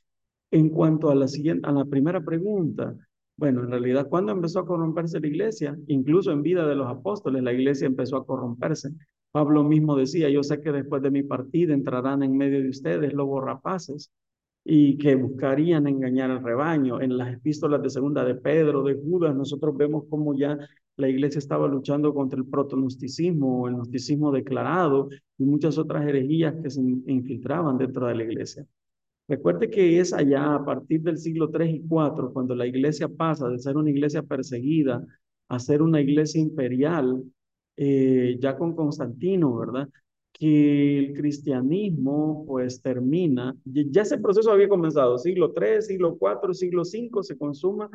[0.50, 2.94] En cuanto a la, siguiente, a la primera pregunta,
[3.36, 5.76] bueno, en realidad, ¿cuándo empezó a corromperse la iglesia?
[5.88, 8.90] Incluso en vida de los apóstoles, la iglesia empezó a corromperse.
[9.30, 13.12] Pablo mismo decía, yo sé que después de mi partida entrarán en medio de ustedes
[13.12, 14.10] lobos rapaces
[14.64, 17.00] y que buscarían engañar al rebaño.
[17.02, 20.58] En las epístolas de segunda de Pedro, de Judas, nosotros vemos cómo ya
[20.96, 26.70] la iglesia estaba luchando contra el protonosticismo, el gnosticismo declarado y muchas otras herejías que
[26.70, 28.66] se infiltraban dentro de la iglesia.
[29.28, 33.48] Recuerde que es allá a partir del siglo 3 y 4 cuando la iglesia pasa
[33.48, 35.04] de ser una iglesia perseguida
[35.48, 37.24] a ser una iglesia imperial,
[37.76, 39.88] eh, ya con Constantino, ¿verdad?
[40.38, 46.82] que el cristianismo pues termina, ya ese proceso había comenzado, siglo III, siglo IV, siglo
[46.82, 47.88] V se consuma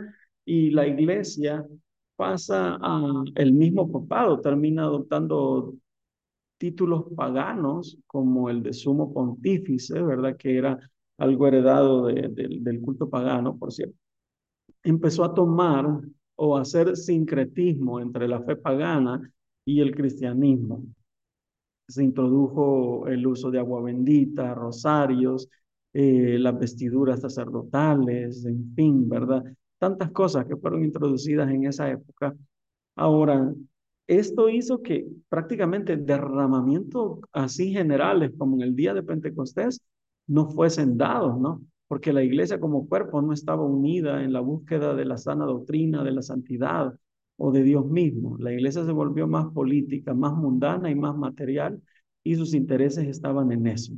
[0.44, 1.64] y la iglesia
[2.16, 5.76] pasa a el mismo papado, termina adoptando
[6.58, 10.36] títulos paganos como el de sumo pontífice, ¿verdad?
[10.36, 10.80] Que era
[11.22, 13.96] algo heredado del culto pagano, por cierto.
[14.84, 15.88] Empezó a tomar
[16.36, 19.32] o a hacer sincretismo entre la fe pagana
[19.66, 20.84] y el cristianismo
[21.92, 25.50] se introdujo el uso de agua bendita, rosarios,
[25.94, 29.44] eh, las vestiduras sacerdotales, en fin, ¿verdad?
[29.78, 32.36] Tantas cosas que fueron introducidas en esa época.
[32.96, 33.54] Ahora,
[34.08, 39.82] esto hizo que prácticamente derramamientos así generales como en el día de Pentecostés
[40.28, 41.62] no fuesen dados, ¿no?
[41.88, 46.04] Porque la iglesia como cuerpo no estaba unida en la búsqueda de la sana doctrina,
[46.04, 46.94] de la santidad,
[47.44, 48.38] o de Dios mismo.
[48.38, 51.82] La iglesia se volvió más política, más mundana y más material
[52.24, 53.94] y sus intereses estaban en eso.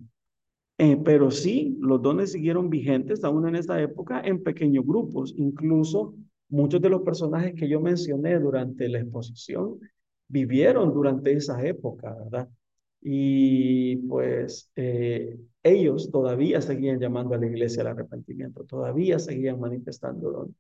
[0.78, 5.34] Eh, pero sí, los dones siguieron vigentes aún en esa época en pequeños grupos.
[5.38, 6.16] Incluso
[6.48, 9.78] muchos de los personajes que yo mencioné durante la exposición
[10.30, 12.50] vivieron durante esa época, ¿verdad?
[13.06, 20.32] Y pues eh, ellos todavía seguían llamando a la iglesia al arrepentimiento, todavía seguían manifestando
[20.32, 20.56] dones.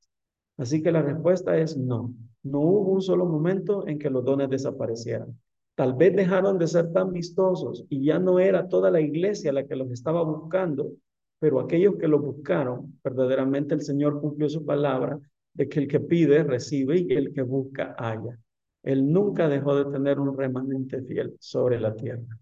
[0.57, 2.13] Así que la respuesta es no.
[2.43, 5.39] No hubo un solo momento en que los dones desaparecieran.
[5.75, 9.65] Tal vez dejaron de ser tan vistosos y ya no era toda la iglesia la
[9.65, 10.91] que los estaba buscando,
[11.39, 15.19] pero aquellos que los buscaron, verdaderamente el Señor cumplió su palabra
[15.53, 18.37] de que el que pide recibe y el que busca halla.
[18.83, 22.37] Él nunca dejó de tener un remanente fiel sobre la tierra.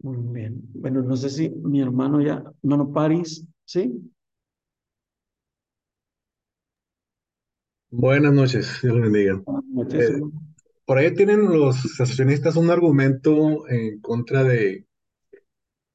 [0.00, 0.60] Muy bien.
[0.74, 4.00] Bueno, no sé si mi hermano ya, hermano París, ¿sí?
[7.90, 9.42] Buenas noches, Dios los bendiga.
[9.92, 10.20] Eh,
[10.84, 14.86] por ahí tienen los asociacionistas un argumento en contra de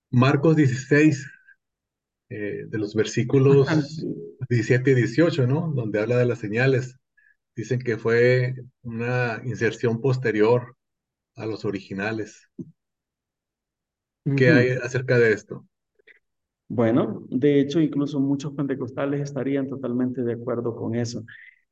[0.10, 1.28] Marcos 16,
[2.30, 3.68] eh, de los versículos
[4.50, 5.72] 17 y 18, ¿no?
[5.74, 7.00] Donde habla de las señales.
[7.56, 10.76] Dicen que fue una inserción posterior
[11.36, 12.50] a los originales.
[14.36, 15.66] ¿Qué hay acerca de esto?
[16.68, 21.24] Bueno, de hecho, incluso muchos pentecostales estarían totalmente de acuerdo con eso.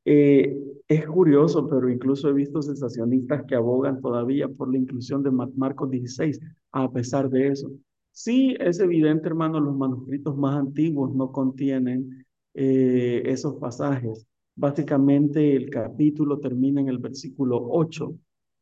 [0.04, 0.56] Eh,
[0.86, 5.90] es curioso, pero incluso he visto sensacionistas que abogan todavía por la inclusión de Marcos
[5.90, 6.40] 16,
[6.72, 7.70] a pesar de eso.
[8.12, 14.26] Sí, es evidente, hermano, los manuscritos más antiguos no contienen eh, esos pasajes.
[14.54, 18.14] Básicamente el capítulo termina en el versículo 8.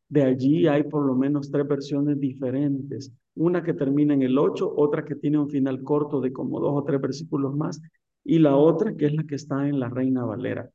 [0.09, 3.11] De allí hay por lo menos tres versiones diferentes.
[3.35, 6.73] Una que termina en el 8, otra que tiene un final corto de como dos
[6.73, 7.81] o tres versículos más,
[8.23, 10.69] y la otra que es la que está en la Reina Valera.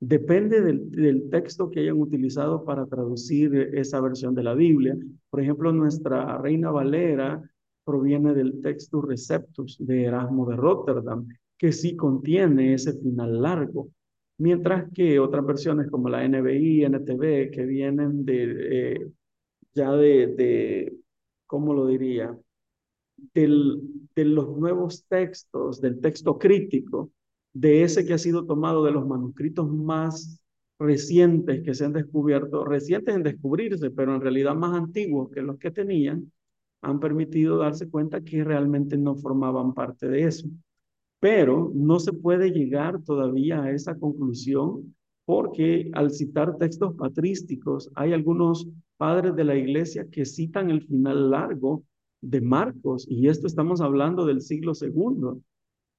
[0.00, 4.96] Depende del, texto que hayan utilizado para traducir esa versión de la Biblia.
[5.28, 7.42] Por ejemplo, nuestra Reina Valera
[7.84, 11.26] proviene del texto Receptus de Erasmo de Rotterdam,
[11.56, 13.88] que sí contiene ese final largo.
[14.38, 19.10] Mientras que otras versiones como la NBI, NTV, que vienen de, eh,
[19.74, 20.96] ya de, de,
[21.46, 22.36] ¿cómo lo diría?
[23.34, 23.80] Del,
[24.14, 27.10] de los nuevos textos, del texto crítico,
[27.52, 30.40] de ese que ha sido tomado de los manuscritos más
[30.78, 35.58] recientes que se han descubierto, recientes en descubrirse, pero en realidad más antiguos que los
[35.58, 36.30] que tenían,
[36.82, 40.48] han permitido darse cuenta que realmente no formaban parte de eso.
[41.20, 48.12] Pero no se puede llegar todavía a esa conclusión porque al citar textos patrísticos, hay
[48.12, 48.66] algunos
[48.96, 51.84] padres de la iglesia que citan el final largo
[52.20, 55.40] de Marcos, y esto estamos hablando del siglo segundo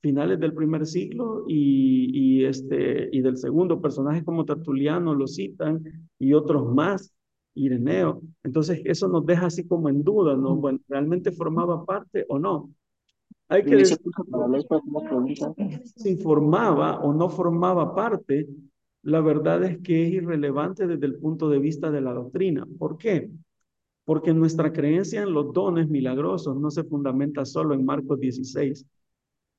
[0.01, 3.81] finales del primer siglo y, este, y del segundo.
[3.81, 7.13] Personajes como Tertuliano lo citan y otros más,
[7.53, 8.21] Ireneo.
[8.43, 10.55] Entonces, eso nos deja así como en duda, ¿no?
[10.55, 12.69] Bueno, ¿realmente formaba parte o no?
[13.49, 13.97] Hay que decir
[15.95, 18.47] si formaba o no formaba parte,
[19.01, 22.67] la verdad es que es irrelevante desde el punto de vista de la doctrina.
[22.77, 23.31] ¿Por qué?
[24.05, 28.85] Porque nuestra creencia en los dones milagrosos no se fundamenta solo en Marcos 16,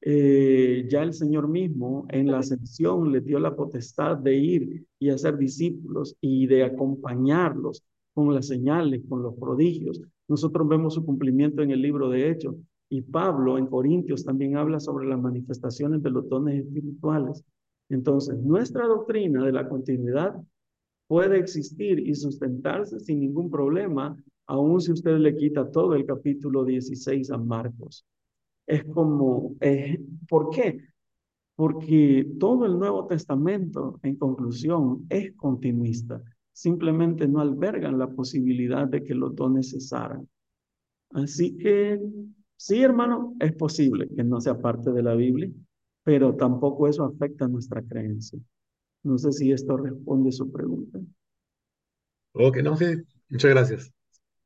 [0.03, 5.11] eh, ya el Señor mismo en la ascensión le dio la potestad de ir y
[5.11, 7.83] hacer discípulos y de acompañarlos
[8.15, 10.01] con las señales, con los prodigios.
[10.29, 12.55] Nosotros vemos su cumplimiento en el libro de Hechos
[12.91, 17.43] y Pablo en Corintios también habla sobre las manifestaciones de los dones espirituales.
[17.89, 20.35] Entonces, nuestra doctrina de la continuidad
[21.07, 24.15] puede existir y sustentarse sin ningún problema,
[24.47, 28.05] aun si usted le quita todo el capítulo 16 a Marcos
[28.71, 30.79] es como, eh, ¿por qué?
[31.57, 36.23] Porque todo el Nuevo Testamento, en conclusión, es continuista.
[36.53, 40.29] Simplemente no albergan la posibilidad de que los dones cesaran.
[41.11, 42.01] Así que,
[42.61, 45.51] sí, hermano, es posible que no sea parte de la Biblia,
[46.03, 48.39] pero tampoco eso afecta nuestra creencia.
[49.05, 51.01] No sé si esto responde su pregunta.
[52.33, 52.87] Ok, no, sí,
[53.29, 53.93] muchas gracias.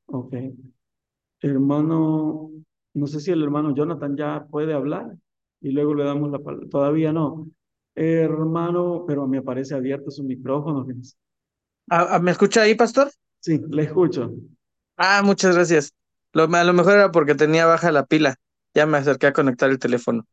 [0.07, 0.35] Ok.
[1.41, 2.51] Hermano
[2.95, 5.17] no sé si el hermano Jonathan ya puede hablar
[5.61, 6.69] y luego le damos la palabra.
[6.71, 7.49] Todavía no.
[7.97, 10.87] Hermano, pero me aparece abierto su micrófono.
[11.91, 13.11] Ah, ah, ¿Me escucha ahí, pastor?
[13.41, 14.35] Sí, le escucho.
[14.97, 15.93] Ah, muchas gracias.
[16.35, 18.37] Lo, a lo mejor era porque tenía baja la pila.
[18.75, 20.27] Ya me acerqué a conectar el teléfono.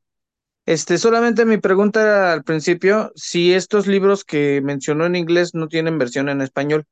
[0.65, 5.68] Este, solamente mi pregunta era al principio si estos libros que mencionó en inglés no
[5.68, 6.86] tienen versión en español.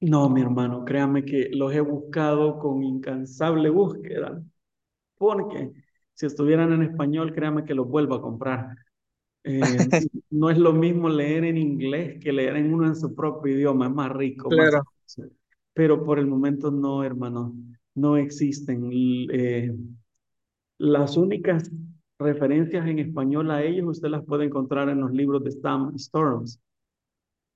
[0.00, 4.42] No, mi hermano, créame que los he buscado con incansable búsqueda,
[5.16, 5.72] porque
[6.14, 8.76] si estuvieran en español, créame que los vuelvo a comprar.
[9.44, 9.90] Eh,
[10.30, 13.86] no es lo mismo leer en inglés que leer en uno en su propio idioma,
[13.88, 14.48] es más rico.
[14.48, 14.84] Claro.
[15.74, 17.54] Pero por el momento no, hermano,
[17.94, 18.90] no existen.
[19.32, 19.72] Eh,
[20.78, 21.68] las únicas
[22.18, 26.60] referencias en español a ellos usted las puede encontrar en los libros de Sam Storms.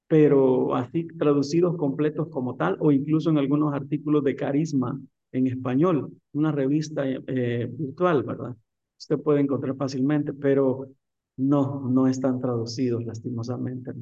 [0.07, 4.99] pero así traducidos completos como tal, o incluso en algunos artículos de carisma
[5.33, 8.57] en español, una revista eh, virtual, ¿verdad?
[8.99, 10.89] Usted puede encontrar fácilmente, pero
[11.37, 13.93] no, no están traducidos lastimosamente.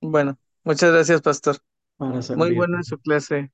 [0.00, 1.56] Bueno, muchas gracias, pastor.
[1.98, 3.50] Muy buena su clase.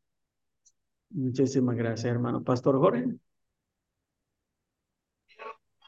[1.11, 2.43] Muchísimas gracias, hermano.
[2.43, 3.07] Pastor Jorge.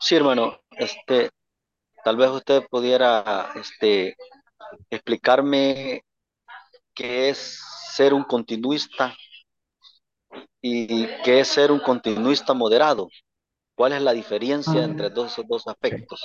[0.00, 1.30] Sí, hermano, este,
[2.04, 4.16] tal vez usted pudiera, este,
[4.90, 6.04] explicarme
[6.92, 7.60] qué es
[7.92, 9.14] ser un continuista
[10.60, 13.08] y qué es ser un continuista moderado.
[13.74, 14.84] ¿Cuál es la diferencia ah.
[14.84, 16.20] entre esos dos aspectos?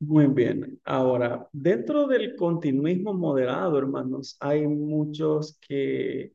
[0.00, 0.80] Muy bien.
[0.84, 6.32] Ahora, dentro del continuismo moderado, hermanos, hay muchos que,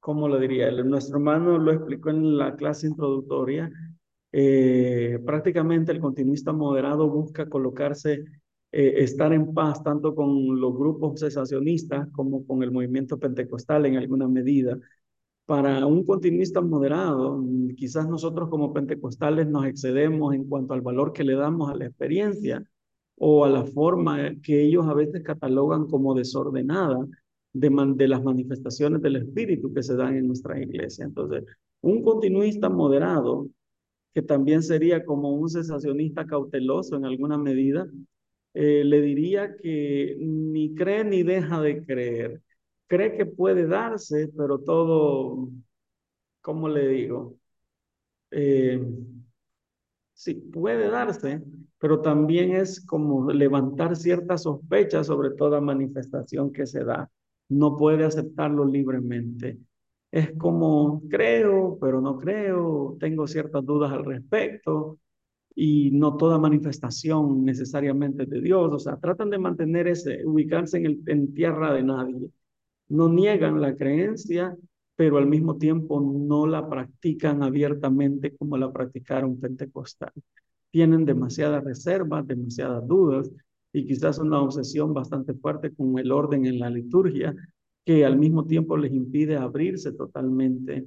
[0.00, 0.70] ¿cómo lo diría?
[0.82, 3.70] Nuestro hermano lo explicó en la clase introductoria.
[4.32, 8.24] Eh, prácticamente el continuista moderado busca colocarse,
[8.72, 13.96] eh, estar en paz tanto con los grupos cesacionistas como con el movimiento pentecostal en
[13.96, 14.78] alguna medida.
[15.46, 17.40] Para un continuista moderado,
[17.76, 21.86] quizás nosotros como pentecostales nos excedemos en cuanto al valor que le damos a la
[21.86, 22.64] experiencia
[23.18, 27.06] o a la forma que ellos a veces catalogan como desordenada
[27.52, 31.04] de, las manifestaciones del Espíritu que se dan en nuestra iglesia.
[31.06, 31.44] Entonces,
[31.80, 33.48] un continuista moderado,
[34.14, 37.86] que también sería como un cesacionista cauteloso en alguna medida,
[38.54, 42.42] eh, le diría que ni cree ni deja de creer.
[42.86, 45.50] Cree que puede darse, pero todo,
[46.40, 47.36] ¿cómo le digo?
[48.30, 48.80] Eh,
[50.14, 51.42] sí, puede darse,
[51.78, 57.10] pero también es como levantar ciertas sospechas sobre toda manifestación que se da.
[57.48, 59.58] No puede aceptarlo libremente.
[60.10, 64.98] Es como creo, pero no creo, tengo ciertas dudas al respecto
[65.54, 68.72] y no toda manifestación necesariamente de Dios.
[68.72, 72.30] O sea, tratan de mantener ese, ubicarse en, el, en tierra de nadie.
[72.88, 74.56] No niegan la creencia,
[74.96, 80.12] pero al mismo tiempo no la practican abiertamente como la practicaron pentecostal
[80.76, 83.32] tienen demasiadas reservas, demasiadas dudas
[83.72, 87.34] y quizás una obsesión bastante fuerte con el orden en la liturgia
[87.82, 90.84] que al mismo tiempo les impide abrirse totalmente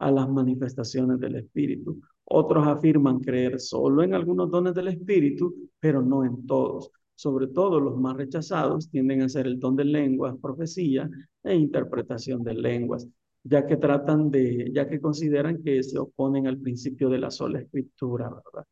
[0.00, 1.98] a las manifestaciones del Espíritu.
[2.24, 6.90] Otros afirman creer solo en algunos dones del Espíritu, pero no en todos.
[7.14, 11.08] Sobre todo los más rechazados tienden a ser el don de lenguas, profecía
[11.42, 13.08] e interpretación de lenguas,
[13.44, 17.60] ya que tratan de, ya que consideran que se oponen al principio de la sola
[17.60, 18.66] escritura, ¿verdad?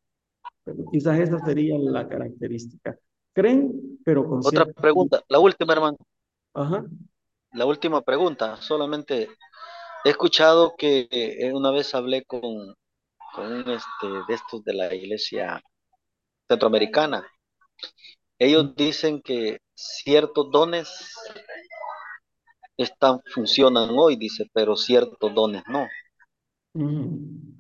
[0.90, 2.96] Quizás esa sería la característica.
[3.32, 5.96] Creen, pero con Otra pregunta, la última, hermano.
[6.54, 6.84] Ajá.
[7.52, 9.28] La última pregunta, solamente
[10.04, 12.42] he escuchado que eh, una vez hablé con,
[13.34, 15.60] con un este, de estos de la iglesia
[16.48, 17.26] centroamericana.
[18.38, 21.14] Ellos dicen que ciertos dones
[22.76, 25.86] están, funcionan hoy, dice, pero ciertos dones no.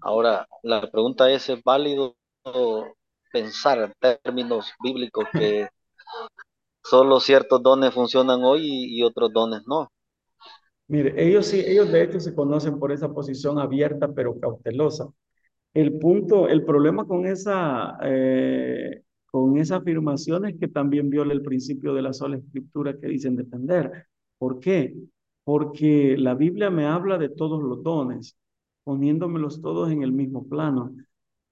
[0.00, 2.16] Ahora, la pregunta es, ¿es válido
[3.32, 5.68] pensar en términos bíblicos que
[6.82, 9.90] solo ciertos dones funcionan hoy y, otros dones no.
[10.88, 15.08] Mire, ellos sí, ellos de hecho se conocen por esa posición abierta pero cautelosa.
[15.72, 21.42] El punto, el problema con esa, eh, con esa afirmación es que también viola el
[21.42, 24.06] principio de la sola escritura que dicen defender.
[24.36, 24.96] ¿Por qué?
[25.44, 28.36] Porque la Biblia me habla de todos los dones,
[28.82, 30.92] poniéndomelos todos en el mismo plano.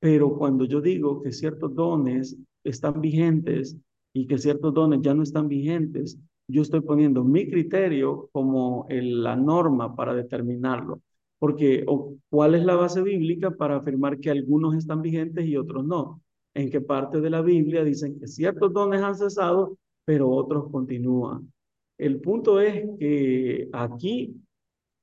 [0.01, 3.77] Pero cuando yo digo que ciertos dones están vigentes
[4.13, 6.19] y que ciertos dones ya no están vigentes,
[6.49, 11.01] yo estoy poniendo mi criterio como la norma para determinarlo.
[11.39, 11.85] Porque
[12.31, 16.21] ¿cuál es la base bíblica para afirmar que algunos están vigentes y otros no?
[16.55, 21.53] En qué parte de la Biblia dicen que ciertos dones han cesado, pero otros continúan.
[21.97, 24.35] El punto es que aquí,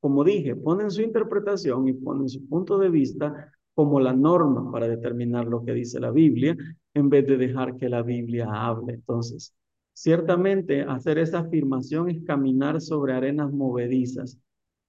[0.01, 4.87] como dije, ponen su interpretación y ponen su punto de vista, como la norma para
[4.87, 6.57] determinar lo que dice la Biblia,
[6.93, 8.93] en vez de dejar que la Biblia hable.
[8.93, 9.53] Entonces,
[9.93, 14.39] ciertamente hacer esa afirmación es caminar sobre arenas movedizas,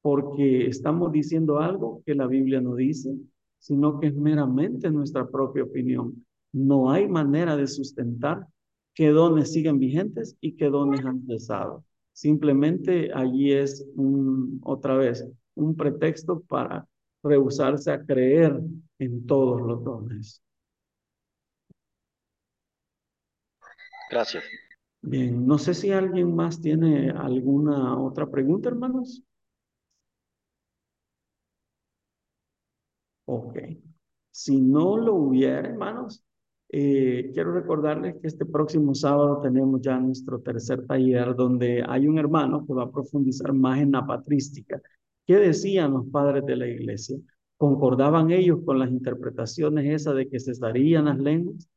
[0.01, 3.15] porque estamos diciendo algo que la Biblia no dice,
[3.59, 6.25] sino que es meramente nuestra propia opinión.
[6.53, 8.47] No hay manera de sustentar
[8.95, 11.85] qué dones siguen vigentes y qué dones han cesado.
[12.13, 13.85] Simplemente allí es
[14.63, 16.87] otra vez un pretexto para
[17.27, 18.61] rehusarse a creer
[18.99, 20.43] en todos los dones.
[24.11, 24.45] Gracias.
[25.03, 29.23] Bien, no sé si alguien más tiene alguna otra pregunta, hermanos.
[33.27, 33.57] Ok.
[34.31, 36.23] Si no lo hubiera, hermanos,
[36.69, 42.19] Eh, quiero recordarles que este próximo sábado tenemos ya nuestro tercer taller donde hay un
[42.19, 44.83] hermano que va a profundizar más en la patrística.
[45.27, 47.19] ¿Qué decían los padres de la iglesia?
[47.57, 51.69] ¿Concordaban ellos con las interpretaciones esas de que cesarían las lenguas?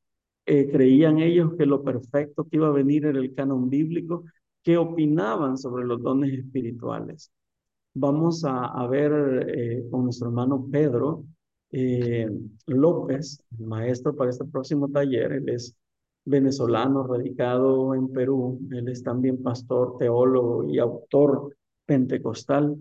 [0.45, 4.23] Eh, ¿Creían ellos que lo perfecto que iba a venir era el canon bíblico?
[4.63, 7.31] ¿Qué opinaban sobre los dones espirituales?
[7.93, 11.26] Vamos a, ver eh, con nuestro hermano Pedro
[11.71, 12.30] eh,
[12.67, 15.31] López, maestro para este próximo taller.
[15.34, 15.76] Él es
[16.26, 18.59] venezolano, radicado en Perú.
[18.71, 21.55] Él es también pastor, teólogo y autor
[21.85, 22.77] pentecostal.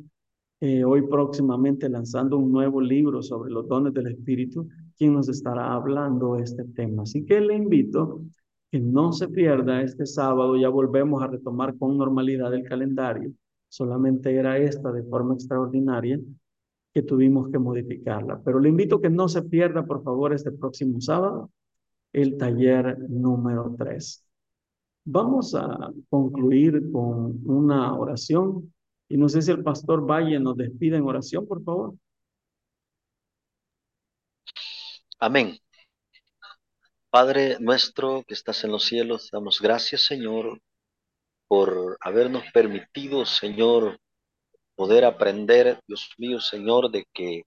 [0.60, 5.72] Eh, hoy próximamente lanzando un nuevo libro sobre los dones del Espíritu, quien nos estará
[5.72, 7.04] hablando este tema.
[7.04, 8.22] Así que le invito
[8.70, 13.32] que no se pierda este sábado, ya volvemos a retomar con normalidad el calendario.
[13.68, 16.18] Solamente era esta de forma extraordinaria
[16.92, 18.40] que tuvimos que modificarla.
[18.44, 21.52] Pero le invito que no se pierda, por favor, este próximo sábado,
[22.12, 24.24] el taller número 3.
[25.04, 28.72] Vamos a concluir con una oración
[29.08, 31.94] y no sé si el pastor Valle nos despide en oración, por favor.
[35.18, 35.58] Amén.
[37.10, 40.60] Padre nuestro que estás en los cielos, damos gracias, Señor,
[41.48, 43.98] por habernos permitido, Señor,
[44.76, 47.42] poder aprender, Dios mío, Señor, de que,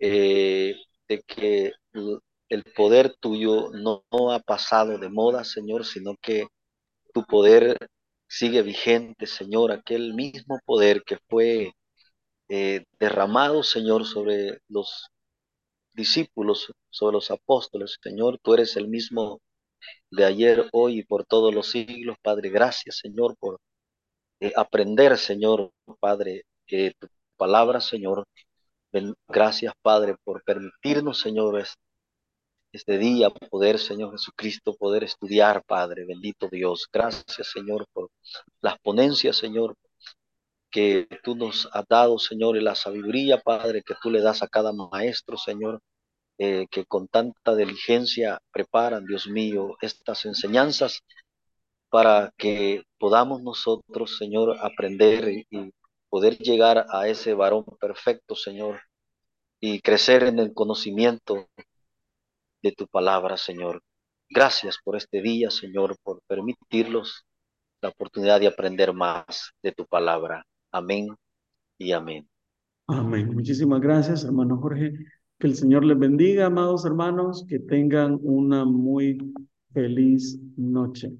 [0.00, 0.74] eh,
[1.08, 1.72] de que
[2.48, 6.48] el poder tuyo no, ha pasado de moda, Señor, sino que
[7.14, 7.78] tu poder
[8.30, 11.72] sigue vigente, Señor, aquel mismo poder que fue
[12.48, 15.10] eh, derramado, Señor, sobre los
[15.94, 19.40] discípulos, sobre los apóstoles, Señor, tú eres el mismo
[20.10, 23.60] de ayer, hoy y por todos los siglos, Padre, gracias, Señor, por
[24.40, 28.24] eh, aprender, Señor, Padre, que tu palabra, Señor.
[29.28, 31.58] Gracias, Padre, por permitirnos, Señor,
[32.72, 36.88] este día poder, Señor Jesucristo, poder estudiar, Padre, bendito Dios.
[36.92, 38.10] Gracias, Señor, por
[38.60, 39.76] las ponencias, Señor,
[40.70, 44.48] que tú nos has dado, Señor, y la sabiduría, Padre, que tú le das a
[44.48, 45.80] cada maestro, Señor,
[46.38, 51.00] eh, que con tanta diligencia preparan, Dios mío, estas enseñanzas
[51.90, 55.72] para que podamos nosotros, Señor, aprender y
[56.08, 58.80] poder llegar a ese varón perfecto, Señor,
[59.60, 61.48] y crecer en el conocimiento
[62.62, 63.82] de tu palabra, Señor.
[64.28, 67.24] Gracias por este día, Señor, por permitirlos
[67.82, 70.44] la oportunidad de aprender más de tu palabra.
[70.70, 71.08] Amén
[71.78, 72.28] y amén.
[72.86, 73.34] Amén.
[73.34, 74.92] Muchísimas gracias, hermano Jorge.
[75.38, 79.32] Que el Señor les bendiga, amados hermanos, que tengan una muy
[79.72, 81.12] feliz noche.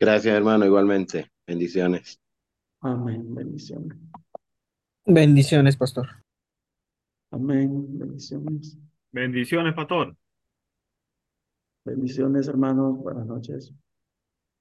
[0.00, 1.30] Gracias, hermano, igualmente.
[1.46, 2.20] Bendiciones.
[2.80, 3.34] Amén.
[3.34, 3.96] Bendiciones.
[5.04, 6.08] Bendiciones, pastor.
[7.30, 7.98] Amén.
[7.98, 8.76] Bendiciones.
[9.10, 10.16] Bendiciones, pastor.
[11.88, 12.98] Bendiciones, hermanos.
[12.98, 13.72] Buenas noches.